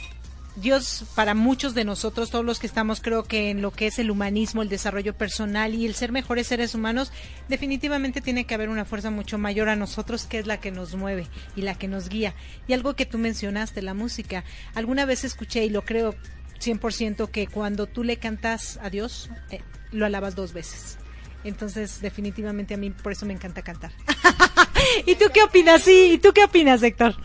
Dios 0.57 1.05
para 1.17 1.35
muchos 1.35 1.75
de 1.75 1.85
nosotros, 1.85 2.31
todos 2.31 2.45
los 2.45 2.61
que 2.61 2.67
estamos 2.67 3.01
creo 3.01 3.25
que 3.25 3.51
en 3.51 3.61
lo 3.61 3.73
que 3.73 3.89
es 3.89 3.99
el 3.99 4.11
humanismo, 4.11 4.63
el 4.63 4.69
desarrollo 4.69 5.13
personal 5.15 5.75
y 5.75 5.85
el 5.85 5.95
ser 5.95 6.13
mejores 6.13 6.47
seres 6.47 6.75
humanos, 6.75 7.13
definitivamente 7.49 8.21
tiene 8.21 8.45
que 8.45 8.55
haber 8.55 8.69
una 8.69 8.85
fuerza 8.85 9.11
mucho 9.11 9.37
mayor 9.37 9.69
a 9.69 9.77
nosotros 9.77 10.27
que 10.27 10.39
es 10.39 10.47
la 10.47 10.61
que 10.61 10.71
nos 10.71 10.95
mueve 10.95 11.29
y 11.57 11.63
la 11.63 11.75
que 11.75 11.89
nos 11.89 12.09
guía. 12.09 12.35
Y 12.69 12.73
algo 12.73 12.95
que 12.95 13.07
tú 13.07 13.19
mencionaste, 13.19 13.83
la 13.83 13.95
música. 13.95 14.45
Alguna 14.75 15.07
vez 15.07 15.25
escuché 15.25 15.65
y 15.65 15.71
lo 15.71 15.83
creo 15.83 16.15
100% 16.61 17.31
que 17.31 17.47
cuando 17.49 17.87
tú 17.87 18.05
le 18.05 18.19
cantas 18.19 18.79
a 18.83 18.91
Dios, 18.91 19.31
eh, 19.51 19.61
lo 19.91 20.07
alabas 20.07 20.37
dos 20.37 20.53
veces. 20.53 20.99
Entonces, 21.43 22.01
definitivamente 22.01 22.75
a 22.75 22.77
mí 22.77 22.91
por 22.91 23.13
eso 23.13 23.27
me 23.27 23.35
encanta 23.35 23.63
cantar. 23.63 23.93
¿Y 25.07 25.17
tú 25.17 25.27
qué 25.33 25.43
opinas? 25.43 25.83
Sí, 25.83 26.13
¿y 26.15 26.19
tú 26.19 26.33
qué 26.33 26.45
opinas, 26.45 26.83
Héctor? 26.83 27.17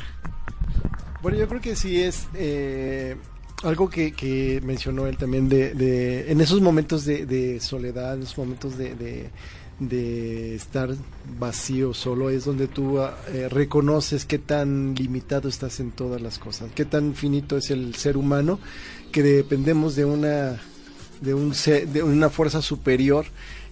Bueno, 1.22 1.38
yo 1.38 1.47
creo 1.49 1.59
que 1.59 1.76
sí 1.76 2.01
es 2.01 2.28
eh, 2.34 3.17
algo 3.63 3.89
que, 3.89 4.61
mencionó 4.63 5.05
él 5.05 5.17
también 5.17 5.49
de, 5.49 6.32
en 6.32 6.39
esos 6.39 6.61
momentos 6.61 7.03
de, 7.05 7.59
soledad, 7.59 8.15
en 8.15 8.24
esos 8.24 8.38
momentos 8.38 8.78
de, 8.78 9.30
estar 10.55 10.89
vacío 11.38 11.93
solo 11.93 12.30
es 12.30 12.45
donde 12.45 12.67
tú 12.67 12.99
ah, 12.99 13.17
eh, 13.30 13.47
reconoces 13.49 14.26
qué 14.26 14.38
tan 14.38 14.95
limitado 14.95 15.47
estás 15.49 15.80
en 15.80 15.91
todas 15.91 16.22
las 16.22 16.39
cosas, 16.39 16.70
qué 16.74 16.86
tan 16.86 17.15
finito 17.15 17.57
es 17.57 17.70
el 17.70 17.95
ser 17.95 18.17
humano 18.17 18.59
que 19.11 19.24
dependemos 19.24 19.95
de 19.95 20.05
una 20.05 20.59
de 21.22 21.34
un 21.34 21.51
de 21.51 22.03
una 22.03 22.30
fuerza 22.30 22.61
superior 22.61 23.26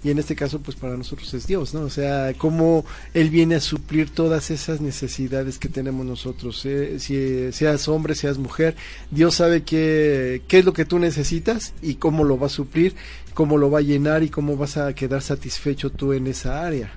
y 0.07 0.11
en 0.11 0.19
este 0.19 0.37
caso 0.37 0.61
pues 0.61 0.77
para 0.77 0.95
nosotros 0.95 1.33
es 1.33 1.47
Dios, 1.47 1.73
¿no? 1.73 1.81
O 1.81 1.89
sea, 1.89 2.33
cómo 2.37 2.85
Él 3.13 3.29
viene 3.29 3.55
a 3.55 3.59
suplir 3.59 4.09
todas 4.09 4.51
esas 4.51 4.79
necesidades 4.79 5.59
que 5.59 5.67
tenemos 5.67 6.05
nosotros, 6.05 6.65
eh, 6.65 6.97
si 6.97 7.51
seas 7.51 7.89
hombre, 7.89 8.15
seas 8.15 8.37
mujer, 8.37 8.77
Dios 9.11 9.35
sabe 9.35 9.63
qué, 9.63 10.43
qué 10.47 10.59
es 10.59 10.65
lo 10.65 10.71
que 10.71 10.85
tú 10.85 10.97
necesitas 10.97 11.73
y 11.81 11.95
cómo 11.95 12.23
lo 12.23 12.39
va 12.39 12.47
a 12.47 12.49
suplir, 12.49 12.95
cómo 13.33 13.57
lo 13.57 13.69
va 13.69 13.79
a 13.79 13.81
llenar 13.81 14.23
y 14.23 14.29
cómo 14.29 14.55
vas 14.55 14.77
a 14.77 14.93
quedar 14.93 15.21
satisfecho 15.21 15.89
tú 15.89 16.13
en 16.13 16.27
esa 16.27 16.65
área. 16.65 16.93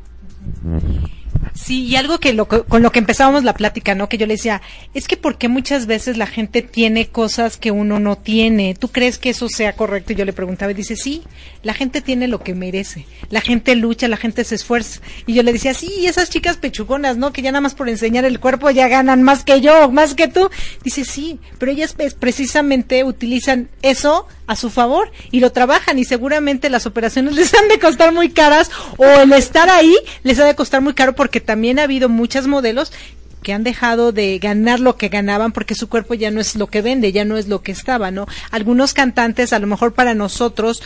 Sí, 1.54 1.84
y 1.84 1.96
algo 1.96 2.18
que 2.18 2.36
con 2.36 2.82
lo 2.82 2.92
que 2.92 2.98
empezábamos 2.98 3.44
la 3.44 3.54
plática, 3.54 3.94
¿no? 3.94 4.08
Que 4.08 4.18
yo 4.18 4.26
le 4.26 4.34
decía, 4.34 4.62
es 4.94 5.08
que 5.08 5.16
porque 5.16 5.48
muchas 5.48 5.86
veces 5.86 6.16
la 6.16 6.26
gente 6.26 6.62
tiene 6.62 7.08
cosas 7.08 7.56
que 7.56 7.70
uno 7.70 7.98
no 7.98 8.16
tiene. 8.16 8.74
¿Tú 8.74 8.88
crees 8.88 9.18
que 9.18 9.30
eso 9.30 9.48
sea 9.48 9.74
correcto? 9.74 10.12
Y 10.12 10.16
yo 10.16 10.24
le 10.24 10.32
preguntaba 10.32 10.72
y 10.72 10.74
dice, 10.74 10.96
sí, 10.96 11.22
la 11.62 11.74
gente 11.74 12.00
tiene 12.00 12.28
lo 12.28 12.40
que 12.40 12.54
merece. 12.54 13.06
La 13.30 13.40
gente 13.40 13.74
lucha, 13.74 14.08
la 14.08 14.16
gente 14.16 14.44
se 14.44 14.54
esfuerza. 14.54 15.00
Y 15.26 15.34
yo 15.34 15.42
le 15.42 15.52
decía, 15.52 15.74
sí, 15.74 15.92
y 15.98 16.06
esas 16.06 16.30
chicas 16.30 16.56
pechugonas, 16.56 17.16
¿no? 17.16 17.32
Que 17.32 17.42
ya 17.42 17.52
nada 17.52 17.60
más 17.60 17.74
por 17.74 17.88
enseñar 17.88 18.24
el 18.24 18.40
cuerpo 18.40 18.70
ya 18.70 18.88
ganan 18.88 19.22
más 19.22 19.44
que 19.44 19.60
yo, 19.60 19.90
más 19.90 20.14
que 20.14 20.28
tú. 20.28 20.50
Dice, 20.82 21.04
sí, 21.04 21.40
pero 21.58 21.72
ellas 21.72 21.94
precisamente 22.18 23.04
utilizan 23.04 23.68
eso 23.82 24.26
a 24.50 24.56
su 24.56 24.68
favor 24.68 25.12
y 25.30 25.38
lo 25.38 25.52
trabajan 25.52 25.96
y 26.00 26.04
seguramente 26.04 26.70
las 26.70 26.84
operaciones 26.84 27.34
les 27.36 27.54
han 27.54 27.68
de 27.68 27.78
costar 27.78 28.12
muy 28.12 28.30
caras 28.30 28.68
o 28.96 29.04
el 29.04 29.32
estar 29.32 29.70
ahí 29.70 29.94
les 30.24 30.40
ha 30.40 30.44
de 30.44 30.56
costar 30.56 30.80
muy 30.80 30.92
caro 30.92 31.14
porque 31.20 31.42
también 31.42 31.78
ha 31.78 31.82
habido 31.82 32.08
muchas 32.08 32.46
modelos 32.46 32.94
que 33.42 33.52
han 33.52 33.62
dejado 33.62 34.10
de 34.10 34.38
ganar 34.38 34.80
lo 34.80 34.96
que 34.96 35.10
ganaban 35.10 35.52
porque 35.52 35.74
su 35.74 35.86
cuerpo 35.86 36.14
ya 36.14 36.30
no 36.30 36.40
es 36.40 36.56
lo 36.56 36.68
que 36.68 36.80
vende, 36.80 37.12
ya 37.12 37.26
no 37.26 37.36
es 37.36 37.46
lo 37.46 37.60
que 37.60 37.72
estaba, 37.72 38.10
¿no? 38.10 38.26
Algunos 38.50 38.94
cantantes, 38.94 39.52
a 39.52 39.58
lo 39.58 39.66
mejor 39.66 39.92
para 39.92 40.14
nosotros, 40.14 40.82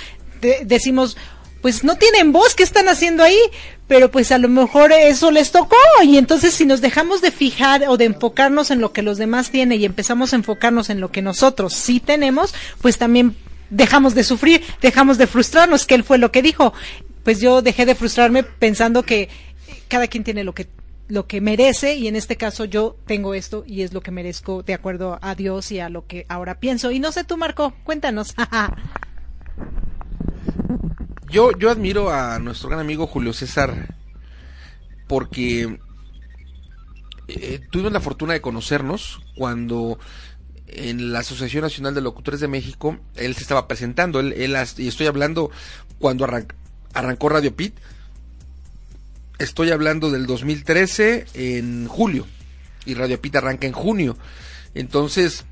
decimos, 0.65 1.17
pues 1.63 1.85
no 1.85 1.95
tienen 1.99 2.33
voz, 2.33 2.57
¿qué 2.57 2.65
están 2.65 2.89
haciendo 2.89 3.23
ahí? 3.23 3.39
Pero 3.87 4.11
pues 4.11 4.33
a 4.33 4.39
lo 4.39 4.49
mejor 4.49 4.91
eso 4.91 5.31
les 5.31 5.53
tocó 5.53 5.77
y 6.03 6.19
entonces 6.19 6.53
si 6.53 6.67
nos 6.67 6.81
dejamos 6.81 7.21
de 7.21 7.31
fijar 7.31 7.85
o 7.87 7.97
de 7.97 8.07
enfocarnos 8.07 8.73
en 8.73 8.81
lo 8.81 8.93
que 8.93 9.03
los 9.03 9.19
demás 9.19 9.53
tienen 9.53 9.81
y 9.81 9.85
empezamos 9.85 10.33
a 10.33 10.37
enfocarnos 10.37 10.91
en 10.91 11.01
lo 11.01 11.13
que 11.13 11.23
nosotros 11.23 11.75
sí 11.75 12.01
tenemos, 12.01 12.57
pues 12.83 12.99
también 12.99 13.37
dejamos 13.71 14.17
de 14.17 14.25
sufrir, 14.25 14.65
dejamos 14.83 15.17
de 15.17 15.29
frustrarnos, 15.29 15.87
que 15.87 15.95
él 15.95 16.03
fue 16.03 16.19
lo 16.19 16.33
que 16.33 16.43
dijo. 16.43 16.75
Pues 17.23 17.41
yo 17.41 17.63
dejé 17.63 17.87
de 17.87 17.95
frustrarme 17.95 18.43
pensando 18.43 19.05
que 19.05 19.31
cada 19.89 20.09
quien 20.09 20.25
tiene 20.25 20.45
lo 20.45 20.55
que 20.55 20.69
lo 21.07 21.27
que 21.27 21.41
merece 21.41 21.97
y 21.97 22.09
en 22.09 22.17
este 22.17 22.37
caso 22.37 22.65
yo 22.65 22.97
tengo 23.07 23.35
esto 23.35 23.63
y 23.67 23.83
es 23.83 23.93
lo 23.93 24.01
que 24.01 24.11
merezco 24.11 24.63
de 24.63 24.73
acuerdo 24.75 25.19
a 25.21 25.35
Dios 25.35 25.71
y 25.71 25.81
a 25.81 25.89
lo 25.89 26.07
que 26.07 26.25
ahora 26.29 26.61
pienso. 26.61 26.91
Y 26.91 26.99
no 26.99 27.13
sé 27.13 27.25
tú, 27.25 27.37
Marco, 27.37 27.75
cuéntanos. 27.85 28.35
Yo, 31.31 31.51
yo 31.59 31.69
admiro 31.69 32.13
a 32.13 32.39
nuestro 32.39 32.69
gran 32.69 32.81
amigo 32.81 33.09
Julio 33.09 33.33
César 33.33 33.97
porque 35.09 35.81
eh, 37.27 37.61
tuvimos 37.71 37.91
la 37.91 37.99
fortuna 37.99 38.35
de 38.35 38.41
conocernos 38.41 39.21
cuando 39.37 39.99
en 40.69 41.13
la 41.13 41.21
Asociación 41.21 41.63
Nacional 41.63 41.93
de 41.93 42.03
Locutores 42.03 42.39
de 42.39 42.47
México 42.47 42.99
él 43.17 43.35
se 43.35 43.43
estaba 43.43 43.67
presentando. 43.67 44.21
Él, 44.21 44.57
y 44.77 44.87
estoy 44.87 45.09
hablando 45.09 45.51
cuando 45.99 46.25
arrancó 46.93 47.29
Radio 47.29 47.57
Pit. 47.57 47.75
Estoy 49.39 49.73
hablando 49.73 50.13
del 50.13 50.27
2013 50.27 51.27
en 51.35 51.89
julio 51.89 52.27
y 52.87 52.95
Radio 52.95 53.21
Pit 53.21 53.35
arranca 53.35 53.67
en 53.67 53.73
junio. 53.73 54.17
Entonces 54.75 55.45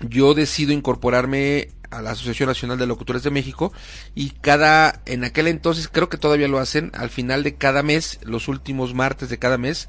yo 0.00 0.34
decido 0.34 0.72
incorporarme 0.72 1.70
a 1.90 2.00
la 2.00 2.12
Asociación 2.12 2.48
Nacional 2.48 2.78
de 2.78 2.86
Locutores 2.86 3.24
de 3.24 3.32
México 3.32 3.72
y 4.14 4.30
cada 4.30 5.02
en 5.06 5.24
aquel 5.24 5.48
entonces 5.48 5.88
creo 5.88 6.08
que 6.08 6.18
todavía 6.18 6.46
lo 6.46 6.58
hacen 6.58 6.92
al 6.94 7.10
final 7.10 7.42
de 7.42 7.56
cada 7.56 7.82
mes 7.82 8.20
los 8.22 8.46
últimos 8.46 8.94
martes 8.94 9.30
de 9.30 9.38
cada 9.38 9.58
mes 9.58 9.88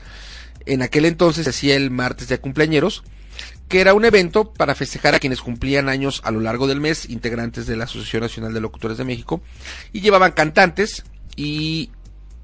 en 0.65 0.81
aquel 0.81 1.05
entonces 1.05 1.43
se 1.43 1.49
hacía 1.49 1.75
el 1.75 1.91
martes 1.91 2.29
de 2.29 2.39
cumpleañeros 2.39 3.03
que 3.67 3.81
era 3.81 3.93
un 3.93 4.05
evento 4.05 4.53
para 4.53 4.75
festejar 4.75 5.13
a 5.13 5.19
quienes 5.19 5.41
cumplían 5.41 5.89
años 5.89 6.21
a 6.23 6.31
lo 6.31 6.39
largo 6.39 6.67
del 6.67 6.79
mes 6.79 7.09
integrantes 7.09 7.67
de 7.67 7.75
la 7.75 7.83
Asociación 7.83 8.23
Nacional 8.23 8.53
de 8.53 8.61
Locutores 8.61 8.97
de 8.97 9.03
México 9.03 9.41
y 9.91 9.99
llevaban 9.99 10.31
cantantes 10.31 11.03
y 11.35 11.91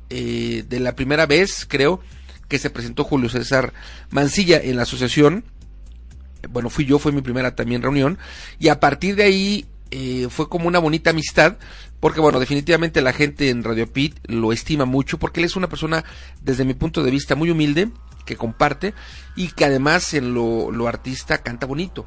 eh, 0.10 0.64
de 0.68 0.80
la 0.80 0.96
primera 0.96 1.26
vez 1.26 1.66
creo 1.68 2.00
que 2.48 2.60
se 2.60 2.70
presentó 2.70 3.04
Julio 3.04 3.30
César 3.30 3.74
Mancilla 4.12 4.60
en 4.62 4.76
la 4.76 4.84
asociación 4.84 5.44
bueno, 6.50 6.70
fui 6.70 6.86
yo, 6.86 7.00
fue 7.00 7.12
mi 7.12 7.22
primera 7.22 7.56
también 7.56 7.82
reunión, 7.82 8.18
y 8.60 8.70
a 8.70 8.80
partir 8.80 9.16
de 9.16 9.24
ahí 9.24 9.66
eh, 9.92 10.28
fue 10.30 10.50
como 10.50 10.68
una 10.68 10.80
bonita 10.80 11.12
amistad, 11.12 11.58
porque 12.00 12.20
bueno, 12.20 12.40
definitivamente 12.40 13.02
la 13.02 13.14
gente 13.14 13.50
en 13.50 13.64
Radio 13.64 13.92
Pit 13.92 14.18
lo 14.28 14.52
estima 14.52 14.86
mucho, 14.86 15.18
porque 15.18 15.40
él 15.40 15.46
es 15.46 15.56
una 15.56 15.70
persona, 15.70 16.04
desde 16.42 16.66
mi 16.66 16.74
punto 16.74 17.04
de 17.04 17.12
vista, 17.12 17.36
muy 17.36 17.50
humilde, 17.50 17.90
que 18.26 18.36
comparte, 18.36 18.94
y 19.36 19.50
que 19.50 19.66
además 19.66 20.14
en 20.14 20.34
lo, 20.34 20.72
lo 20.72 20.88
artista 20.88 21.40
canta 21.40 21.66
bonito. 21.66 22.06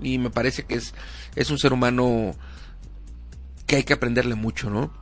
Y 0.00 0.18
me 0.18 0.30
parece 0.30 0.64
que 0.64 0.74
es, 0.74 0.94
es 1.34 1.50
un 1.50 1.58
ser 1.58 1.72
humano 1.72 2.34
que 3.66 3.76
hay 3.76 3.84
que 3.84 3.94
aprenderle 3.94 4.34
mucho, 4.34 4.70
¿no? 4.70 4.92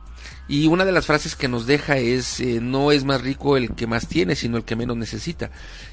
Y 0.47 0.67
una 0.67 0.85
de 0.85 0.91
las 0.91 1.07
frases 1.07 1.35
que 1.35 1.47
nos 1.47 1.65
deja 1.65 1.97
es, 1.97 2.39
eh, 2.39 2.59
no 2.61 2.91
es 2.91 3.03
más 3.03 3.21
rico 3.21 3.57
el 3.57 3.73
que 3.73 3.87
más 3.87 4.07
tiene, 4.07 4.35
sino 4.35 4.57
el 4.57 4.63
que 4.63 4.75
menos 4.75 4.95
necesita. 4.95 5.49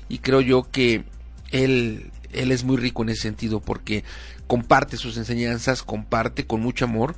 Y 0.08 0.18
creo 0.18 0.40
yo 0.40 0.70
que 0.70 1.04
él 1.50 2.10
él 2.32 2.50
es 2.50 2.64
muy 2.64 2.76
rico 2.76 3.02
en 3.02 3.10
ese 3.10 3.22
sentido 3.22 3.60
porque 3.60 4.04
comparte 4.46 4.96
sus 4.96 5.16
enseñanzas, 5.16 5.82
comparte 5.82 6.46
con 6.46 6.60
mucho 6.60 6.84
amor. 6.84 7.14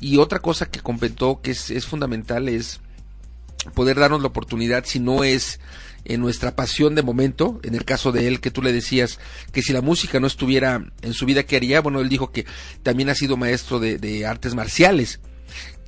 Y 0.00 0.18
otra 0.18 0.40
cosa 0.40 0.66
que 0.66 0.80
comentó 0.80 1.40
que 1.40 1.52
es, 1.52 1.70
es 1.70 1.86
fundamental 1.86 2.48
es 2.48 2.80
poder 3.74 3.98
darnos 3.98 4.20
la 4.20 4.28
oportunidad, 4.28 4.84
si 4.84 4.98
no 4.98 5.22
es 5.22 5.60
en 6.04 6.20
nuestra 6.20 6.56
pasión 6.56 6.96
de 6.96 7.02
momento, 7.02 7.60
en 7.62 7.76
el 7.76 7.84
caso 7.84 8.10
de 8.10 8.26
él 8.26 8.40
que 8.40 8.50
tú 8.50 8.60
le 8.60 8.72
decías 8.72 9.20
que 9.52 9.62
si 9.62 9.72
la 9.72 9.82
música 9.82 10.18
no 10.18 10.26
estuviera 10.26 10.84
en 11.02 11.14
su 11.14 11.26
vida, 11.26 11.44
¿qué 11.44 11.56
haría? 11.56 11.80
Bueno, 11.80 12.00
él 12.00 12.08
dijo 12.08 12.32
que 12.32 12.44
también 12.82 13.08
ha 13.08 13.14
sido 13.14 13.36
maestro 13.36 13.78
de, 13.78 13.98
de 13.98 14.26
artes 14.26 14.56
marciales. 14.56 15.20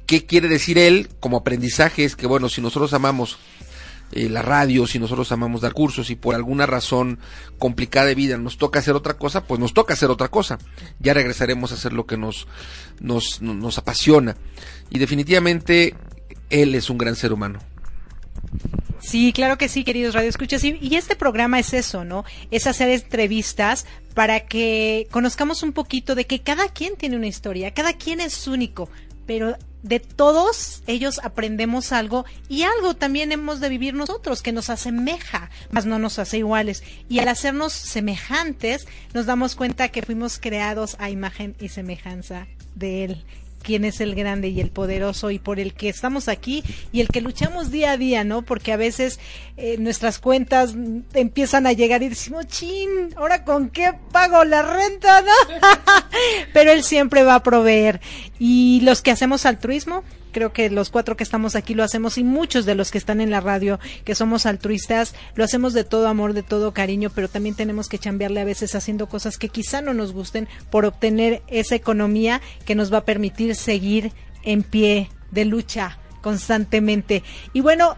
¿Qué 0.07 0.27
quiere 0.27 0.49
decir 0.49 0.79
él 0.79 1.09
como 1.21 1.39
aprendizaje? 1.39 2.05
Es 2.05 2.17
que, 2.17 2.27
bueno, 2.27 2.49
si 2.49 2.61
nosotros 2.61 2.93
amamos 2.93 3.39
eh, 4.13 4.29
la 4.29 4.43
radio, 4.43 4.87
si 4.87 4.99
nosotros 4.99 5.33
amamos 5.33 5.63
dar 5.63 5.73
cursos 5.73 6.11
y 6.11 6.15
por 6.15 6.35
alguna 6.35 6.67
razón 6.67 7.19
complicada 7.59 8.07
de 8.07 8.15
vida 8.15 8.37
nos 8.37 8.59
toca 8.59 8.79
hacer 8.79 8.95
otra 8.95 9.15
cosa, 9.15 9.45
pues 9.45 9.59
nos 9.59 9.75
toca 9.75 9.95
hacer 9.95 10.11
otra 10.11 10.29
cosa. 10.29 10.59
Ya 11.01 11.15
regresaremos 11.15 11.73
a 11.73 11.75
hacer 11.75 11.93
lo 11.93 12.07
que 12.07 12.17
nos, 12.17 12.47
nos, 13.01 13.41
nos 13.43 13.79
apasiona. 13.79 14.37
Y 14.91 14.99
definitivamente 14.99 15.95
él 16.51 16.75
es 16.75 16.91
un 16.91 16.99
gran 16.99 17.17
ser 17.17 17.33
humano. 17.33 17.59
Sí, 19.01 19.33
claro 19.33 19.59
que 19.59 19.69
sí, 19.69 19.85
queridos 19.85 20.15
radioescuchas. 20.15 20.63
Y, 20.65 20.79
y 20.81 20.97
este 20.97 21.17
programa 21.17 21.59
es 21.59 21.75
eso, 21.75 22.05
¿no? 22.05 22.25
Es 22.51 22.67
hacer 22.67 22.91
entrevistas 22.91 23.87
para 24.15 24.47
que 24.47 25.09
conozcamos 25.11 25.63
un 25.63 25.73
poquito 25.73 26.15
de 26.15 26.27
que 26.27 26.43
cada 26.43 26.69
quien 26.69 26.97
tiene 26.97 27.17
una 27.17 27.27
historia, 27.27 27.75
cada 27.75 27.95
quien 27.95 28.21
es 28.21 28.47
único, 28.47 28.89
pero 29.27 29.57
de 29.85 30.01
todos 30.01 30.83
ellos 30.87 31.21
aprendemos 31.23 31.93
algo 31.93 32.25
y 32.49 32.63
algo 32.63 32.95
también 32.95 33.31
hemos 33.31 33.61
de 33.61 33.69
vivir 33.69 33.95
nosotros 33.95 34.43
que 34.43 34.51
nos 34.51 34.71
asemeja, 34.71 35.51
más 35.71 35.85
no 35.87 35.99
nos 35.99 36.19
hace 36.19 36.39
iguales. 36.39 36.83
Y 37.09 37.21
al 37.21 37.29
hacernos 37.29 37.75
semejantes, 37.75 38.89
nos 39.13 39.27
damos 39.27 39.55
cuenta 39.55 39.91
que 39.91 40.03
fuimos 40.03 40.39
creados 40.41 40.97
a 40.99 41.11
imagen 41.11 41.55
y 41.61 41.69
semejanza 41.69 42.49
de 42.75 43.05
Él 43.05 43.25
quién 43.65 43.85
es 43.85 44.01
el 44.01 44.15
grande 44.15 44.49
y 44.49 44.61
el 44.61 44.71
poderoso 44.71 45.33
y 45.33 45.41
por 45.41 45.59
el 45.59 45.75
que 45.75 45.89
estamos 45.89 46.29
aquí 46.29 46.63
y 46.93 47.01
el 47.01 47.09
que 47.09 47.21
luchamos 47.21 47.73
día 47.73 47.93
a 47.93 47.97
día, 47.97 48.23
¿no? 48.23 48.43
Porque 48.43 48.73
a 48.73 48.77
veces 48.77 49.19
eh, 49.57 49.77
nuestras 49.79 50.21
cuentas 50.21 50.75
empiezan 51.15 51.67
a 51.67 51.73
llegar 51.73 52.05
y 52.05 52.11
decimos, 52.11 52.47
chin, 52.47 53.15
ahora 53.17 53.45
con 53.45 53.71
qué 53.71 53.93
pago 54.13 54.45
la 54.45 54.63
renta, 54.63 55.23
¿no? 55.23 55.33
Pero 56.53 56.71
él 56.71 56.85
siempre 56.85 57.25
va 57.25 57.37
a 57.37 57.43
proveer. 57.43 58.01
Y 58.39 58.81
los 58.83 59.03
que 59.03 59.11
hacemos 59.11 59.47
altruismo, 59.47 60.05
creo 60.35 60.53
que 60.53 60.69
los 60.69 60.91
cuatro 60.91 61.17
que 61.17 61.25
estamos 61.25 61.57
aquí 61.57 61.73
lo 61.73 61.85
hacemos 61.85 62.19
y 62.19 62.25
muchos 62.25 62.67
de 62.67 62.75
los 62.75 62.91
que 62.91 62.99
están 62.99 63.23
en 63.23 63.31
la 63.31 63.41
radio 63.41 63.81
que 64.05 64.15
somos 64.15 64.45
altruistas 64.45 65.15
lo 65.35 65.45
hacemos 65.45 65.73
de 65.73 65.85
todo 65.85 66.09
amor, 66.09 66.35
de 66.35 66.43
todo 66.43 66.75
cariño, 66.75 67.11
pero 67.15 67.29
también 67.29 67.55
tenemos 67.55 67.89
que 67.89 67.99
chambearle 67.99 68.41
a 68.41 68.45
veces 68.45 68.75
haciendo 68.75 69.09
cosas 69.09 69.39
que 69.39 69.49
quizá 69.49 69.81
no 69.81 69.95
nos 69.95 70.13
gusten 70.13 70.49
por 70.71 70.85
obtener 70.85 71.43
esa 71.47 71.77
economía 71.77 72.43
que 72.67 72.75
nos 72.75 72.93
va 72.93 72.99
a 72.99 73.05
permitir 73.05 73.55
seguir 73.55 74.13
en 74.43 74.63
pie 74.63 75.09
de 75.31 75.45
lucha 75.45 75.99
constantemente. 76.21 77.23
Y 77.53 77.61
bueno, 77.61 77.97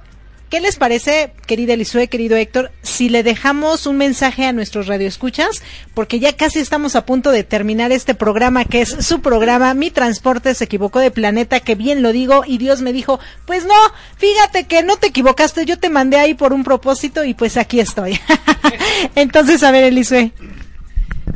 ¿Qué 0.49 0.61
les 0.61 0.77
parece, 0.77 1.33
querida 1.49 1.75
Elisue, 1.75 2.07
querido 2.07 2.37
Héctor, 2.37 2.71
si 2.81 3.09
le 3.09 3.25
dejamos 3.25 3.85
un 3.85 3.97
mensaje 3.97 4.45
a 4.47 4.53
nuestros 4.53 4.87
radioescuchas? 4.87 5.61
Porque 5.93 6.21
ya 6.21 6.37
casi 6.37 6.61
estamos 6.61 6.95
a 6.95 7.05
punto 7.05 7.33
de 7.33 7.43
terminar 7.43 7.91
este 7.91 8.15
programa, 8.15 8.65
que 8.65 8.83
es 8.83 8.91
su 9.05 9.21
programa, 9.21 9.75
Mi 9.75 9.91
Transporte 9.91 10.55
se 10.55 10.63
equivocó 10.63 11.01
de 11.01 11.11
planeta, 11.11 11.59
que 11.59 11.75
bien 11.75 12.01
lo 12.01 12.13
digo, 12.13 12.45
y 12.47 12.59
Dios 12.59 12.81
me 12.81 12.93
dijo, 12.93 13.19
pues 13.45 13.67
no, 13.67 13.75
fíjate 14.19 14.69
que 14.69 14.85
no 14.85 14.97
te 14.99 15.09
equivocaste, 15.09 15.67
yo 15.67 15.81
te 15.81 15.91
mandé 15.91 16.17
ahí 16.17 16.35
por 16.35 16.53
un 16.53 16.63
propósito 16.63 17.25
y 17.25 17.35
pues 17.35 17.57
aquí 17.57 17.81
estoy. 17.81 18.21
Entonces, 19.17 19.65
a 19.65 19.73
ver, 19.73 19.83
Elisue. 19.83 20.31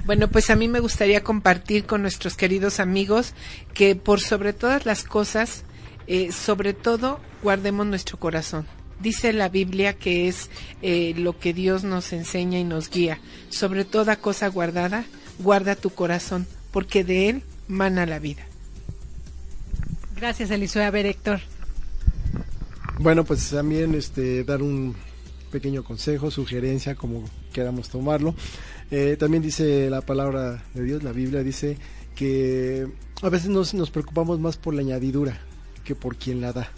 Bueno, 0.04 0.28
pues 0.28 0.50
a 0.50 0.56
mí 0.56 0.68
me 0.68 0.78
gustaría 0.78 1.24
compartir 1.24 1.84
con 1.84 2.02
nuestros 2.02 2.36
queridos 2.36 2.78
amigos 2.78 3.34
que 3.74 3.96
por 3.96 4.20
sobre 4.20 4.52
todas 4.52 4.86
las 4.86 5.02
cosas, 5.02 5.64
eh, 6.06 6.30
sobre 6.30 6.74
todo, 6.74 7.18
guardemos 7.42 7.86
nuestro 7.86 8.16
corazón 8.16 8.79
dice 9.00 9.32
la 9.32 9.48
Biblia 9.48 9.94
que 9.94 10.28
es 10.28 10.50
eh, 10.82 11.14
lo 11.16 11.38
que 11.38 11.52
Dios 11.52 11.84
nos 11.84 12.12
enseña 12.12 12.58
y 12.58 12.64
nos 12.64 12.90
guía. 12.90 13.18
Sobre 13.48 13.84
toda 13.84 14.16
cosa 14.16 14.48
guardada, 14.48 15.04
guarda 15.38 15.74
tu 15.74 15.90
corazón, 15.90 16.46
porque 16.70 17.04
de 17.04 17.28
él 17.28 17.42
mana 17.68 18.06
la 18.06 18.18
vida. 18.18 18.42
Gracias, 20.16 20.50
Eliseo. 20.50 20.84
A 20.84 20.90
ver, 20.90 21.06
Héctor. 21.06 21.40
Bueno, 22.98 23.24
pues 23.24 23.48
también 23.48 23.94
este, 23.94 24.44
dar 24.44 24.62
un 24.62 24.94
pequeño 25.50 25.82
consejo, 25.82 26.30
sugerencia, 26.30 26.94
como 26.94 27.24
queramos 27.52 27.88
tomarlo. 27.88 28.34
Eh, 28.90 29.16
también 29.18 29.42
dice 29.42 29.88
la 29.88 30.02
palabra 30.02 30.62
de 30.74 30.84
Dios, 30.84 31.02
la 31.02 31.12
Biblia 31.12 31.42
dice 31.42 31.78
que 32.14 32.86
a 33.22 33.28
veces 33.28 33.48
nos, 33.48 33.72
nos 33.72 33.90
preocupamos 33.90 34.38
más 34.40 34.56
por 34.56 34.74
la 34.74 34.82
añadidura 34.82 35.40
que 35.84 35.94
por 35.94 36.16
quien 36.16 36.40
la 36.40 36.52
da. 36.52 36.70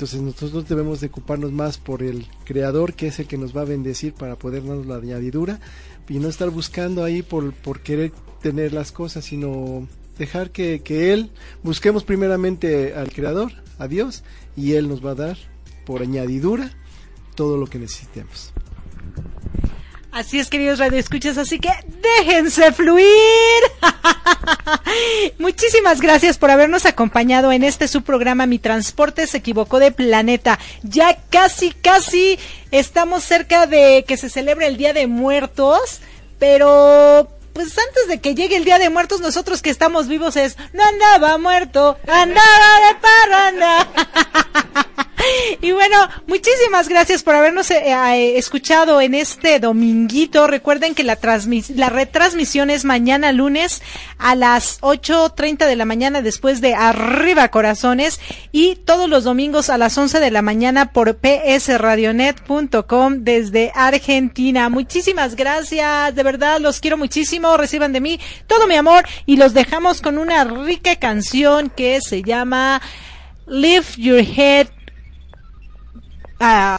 Entonces 0.00 0.22
nosotros 0.22 0.66
debemos 0.66 1.02
de 1.02 1.08
ocuparnos 1.08 1.52
más 1.52 1.76
por 1.76 2.02
el 2.02 2.26
creador 2.44 2.94
que 2.94 3.08
es 3.08 3.18
el 3.18 3.26
que 3.26 3.36
nos 3.36 3.54
va 3.54 3.60
a 3.60 3.66
bendecir 3.66 4.14
para 4.14 4.34
poder 4.34 4.64
darnos 4.64 4.86
la 4.86 4.96
añadidura 4.96 5.60
y 6.08 6.20
no 6.20 6.28
estar 6.30 6.48
buscando 6.48 7.04
ahí 7.04 7.20
por, 7.20 7.52
querer 7.82 8.10
tener 8.40 8.72
las 8.72 8.92
cosas, 8.92 9.26
sino 9.26 9.86
dejar 10.16 10.52
que 10.52 11.12
Él, 11.12 11.30
busquemos 11.62 12.04
primeramente 12.04 12.94
al 12.94 13.12
creador, 13.12 13.52
a 13.78 13.88
Dios, 13.88 14.24
y 14.56 14.72
Él 14.72 14.88
nos 14.88 15.04
va 15.04 15.10
a 15.10 15.16
dar 15.16 15.36
por 15.84 16.00
añadidura 16.00 16.72
todo 17.34 17.58
lo 17.58 17.66
que 17.66 17.78
necesitemos. 17.78 18.54
Así 20.12 20.40
es, 20.40 20.48
queridos 20.48 20.80
radioescuchas, 20.80 21.38
así 21.38 21.60
que 21.60 21.70
déjense 22.02 22.72
fluir. 22.72 23.06
Muchísimas 25.38 26.00
gracias 26.00 26.36
por 26.36 26.50
habernos 26.50 26.84
acompañado 26.84 27.52
en 27.52 27.62
este 27.62 27.86
su 27.86 28.02
programa 28.02 28.46
Mi 28.46 28.58
Transporte 28.58 29.28
se 29.28 29.38
equivocó 29.38 29.78
de 29.78 29.92
planeta. 29.92 30.58
Ya 30.82 31.16
casi, 31.30 31.70
casi 31.70 32.40
estamos 32.72 33.22
cerca 33.22 33.68
de 33.68 34.04
que 34.06 34.16
se 34.16 34.30
celebre 34.30 34.66
el 34.66 34.76
Día 34.76 34.92
de 34.92 35.06
Muertos, 35.06 36.00
pero 36.40 37.28
pues 37.52 37.76
antes 37.78 38.08
de 38.08 38.20
que 38.20 38.34
llegue 38.34 38.56
el 38.56 38.64
Día 38.64 38.78
de 38.78 38.90
Muertos, 38.90 39.20
nosotros 39.20 39.62
que 39.62 39.70
estamos 39.70 40.08
vivos 40.08 40.36
es, 40.36 40.56
no 40.72 40.82
andaba 40.82 41.38
muerto, 41.38 41.98
andaba 42.06 42.88
de 42.88 42.94
parranda. 43.00 43.88
y 45.60 45.72
bueno, 45.72 45.96
muchísimas 46.26 46.88
gracias 46.88 47.22
por 47.22 47.34
habernos 47.34 47.70
eh, 47.70 47.92
eh, 47.92 48.38
escuchado 48.38 49.00
en 49.00 49.14
este 49.14 49.60
dominguito. 49.60 50.46
Recuerden 50.46 50.94
que 50.94 51.04
la, 51.04 51.18
la 51.74 51.88
retransmisión 51.88 52.68
es 52.70 52.84
mañana 52.84 53.32
lunes 53.32 53.82
a 54.18 54.34
las 54.34 54.80
8.30 54.80 55.66
de 55.66 55.76
la 55.76 55.84
mañana 55.84 56.22
después 56.22 56.60
de 56.60 56.74
Arriba 56.74 57.48
Corazones 57.48 58.20
y 58.52 58.76
todos 58.76 59.08
los 59.08 59.24
domingos 59.24 59.70
a 59.70 59.78
las 59.78 59.96
11 59.96 60.20
de 60.20 60.30
la 60.30 60.42
mañana 60.42 60.92
por 60.92 61.18
psradionet.com 61.20 63.14
desde 63.20 63.72
Argentina. 63.74 64.68
Muchísimas 64.68 65.36
gracias, 65.36 66.14
de 66.14 66.22
verdad 66.22 66.60
los 66.60 66.80
quiero 66.80 66.96
muchísimo. 66.96 67.39
Reciban 67.56 67.92
de 67.92 68.00
mí 68.00 68.20
todo 68.46 68.66
mi 68.66 68.74
amor 68.74 69.04
y 69.26 69.36
los 69.36 69.54
dejamos 69.54 70.00
con 70.02 70.18
una 70.18 70.44
rica 70.44 70.96
canción 70.96 71.70
que 71.70 72.00
se 72.00 72.22
llama 72.22 72.80
Lift 73.46 73.96
Your 73.96 74.20
Head 74.20 74.68
Ah. 76.40 76.78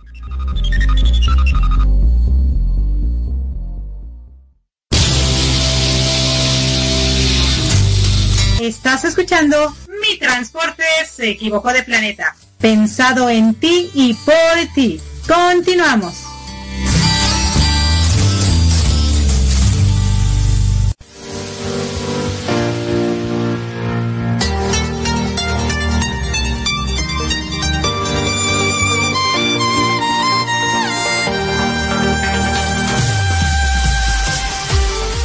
Estás 8.60 9.06
escuchando 9.06 9.76
Mi 10.02 10.18
Transporte 10.18 10.84
se 11.12 11.30
equivocó 11.30 11.72
de 11.74 11.84
planeta. 11.84 12.36
Pensado 12.60 13.30
en 13.30 13.54
ti 13.54 13.92
y 13.94 14.16
por 14.16 14.36
ti. 14.74 15.00
Continuamos. 15.28 16.31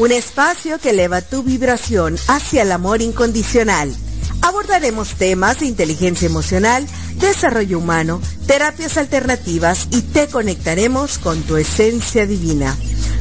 Un 0.00 0.12
espacio 0.12 0.78
que 0.78 0.90
eleva 0.90 1.20
tu 1.20 1.42
vibración 1.42 2.16
hacia 2.26 2.62
el 2.62 2.72
amor 2.72 3.02
incondicional. 3.02 3.94
Abordaremos 4.40 5.10
temas 5.16 5.60
de 5.60 5.66
inteligencia 5.66 6.24
emocional, 6.24 6.86
desarrollo 7.16 7.78
humano, 7.78 8.22
terapias 8.46 8.96
alternativas 8.96 9.88
y 9.90 10.00
te 10.00 10.26
conectaremos 10.28 11.18
con 11.18 11.42
tu 11.42 11.58
esencia 11.58 12.26
divina. 12.26 12.74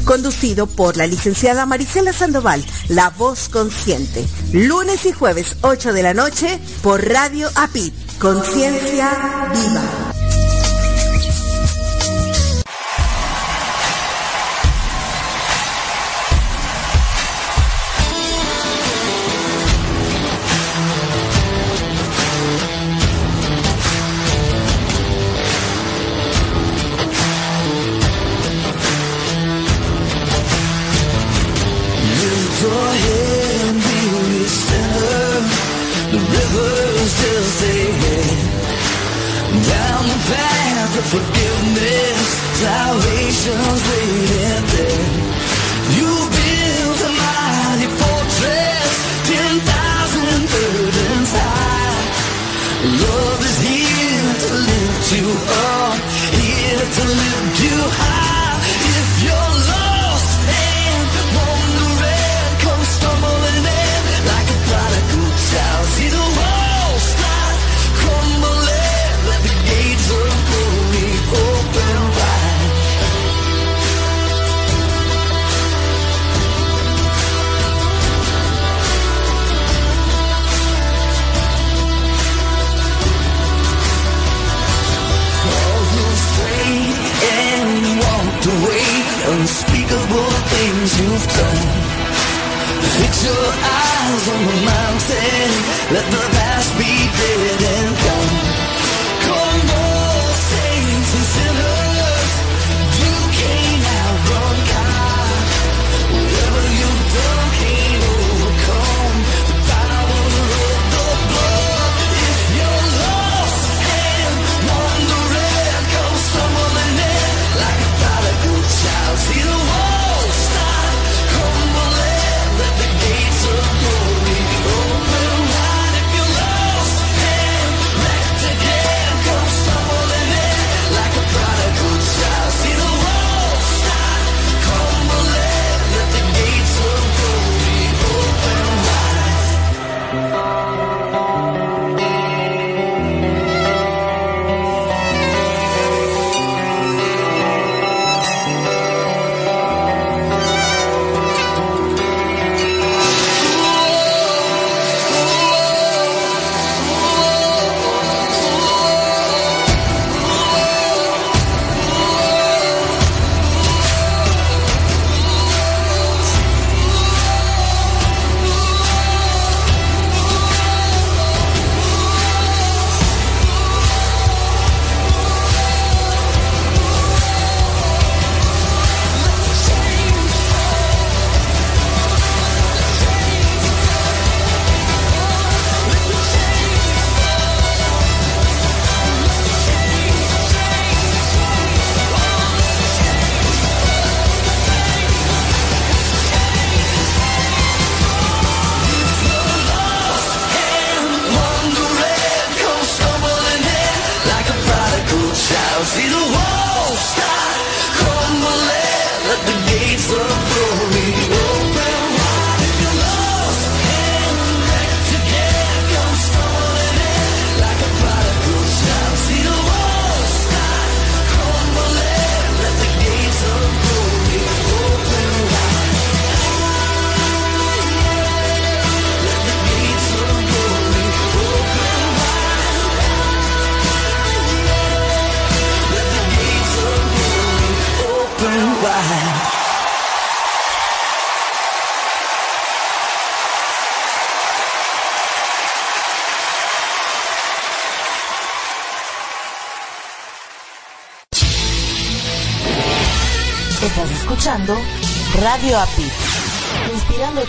Conducido 0.06 0.68
por 0.68 0.96
la 0.96 1.06
licenciada 1.06 1.66
Marisela 1.66 2.14
Sandoval, 2.14 2.64
La 2.88 3.10
Voz 3.10 3.50
Consciente. 3.50 4.26
Lunes 4.54 5.06
y 5.06 5.12
jueves 5.12 5.58
8 5.60 5.92
de 5.92 6.04
la 6.04 6.14
noche 6.14 6.60
por 6.82 7.06
Radio 7.06 7.50
APIT. 7.56 7.94
Conciencia 8.20 9.52
Viva. 9.52 10.19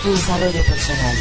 Tu 0.03 0.11
desarrollo 0.11 0.63
personal. 0.65 1.20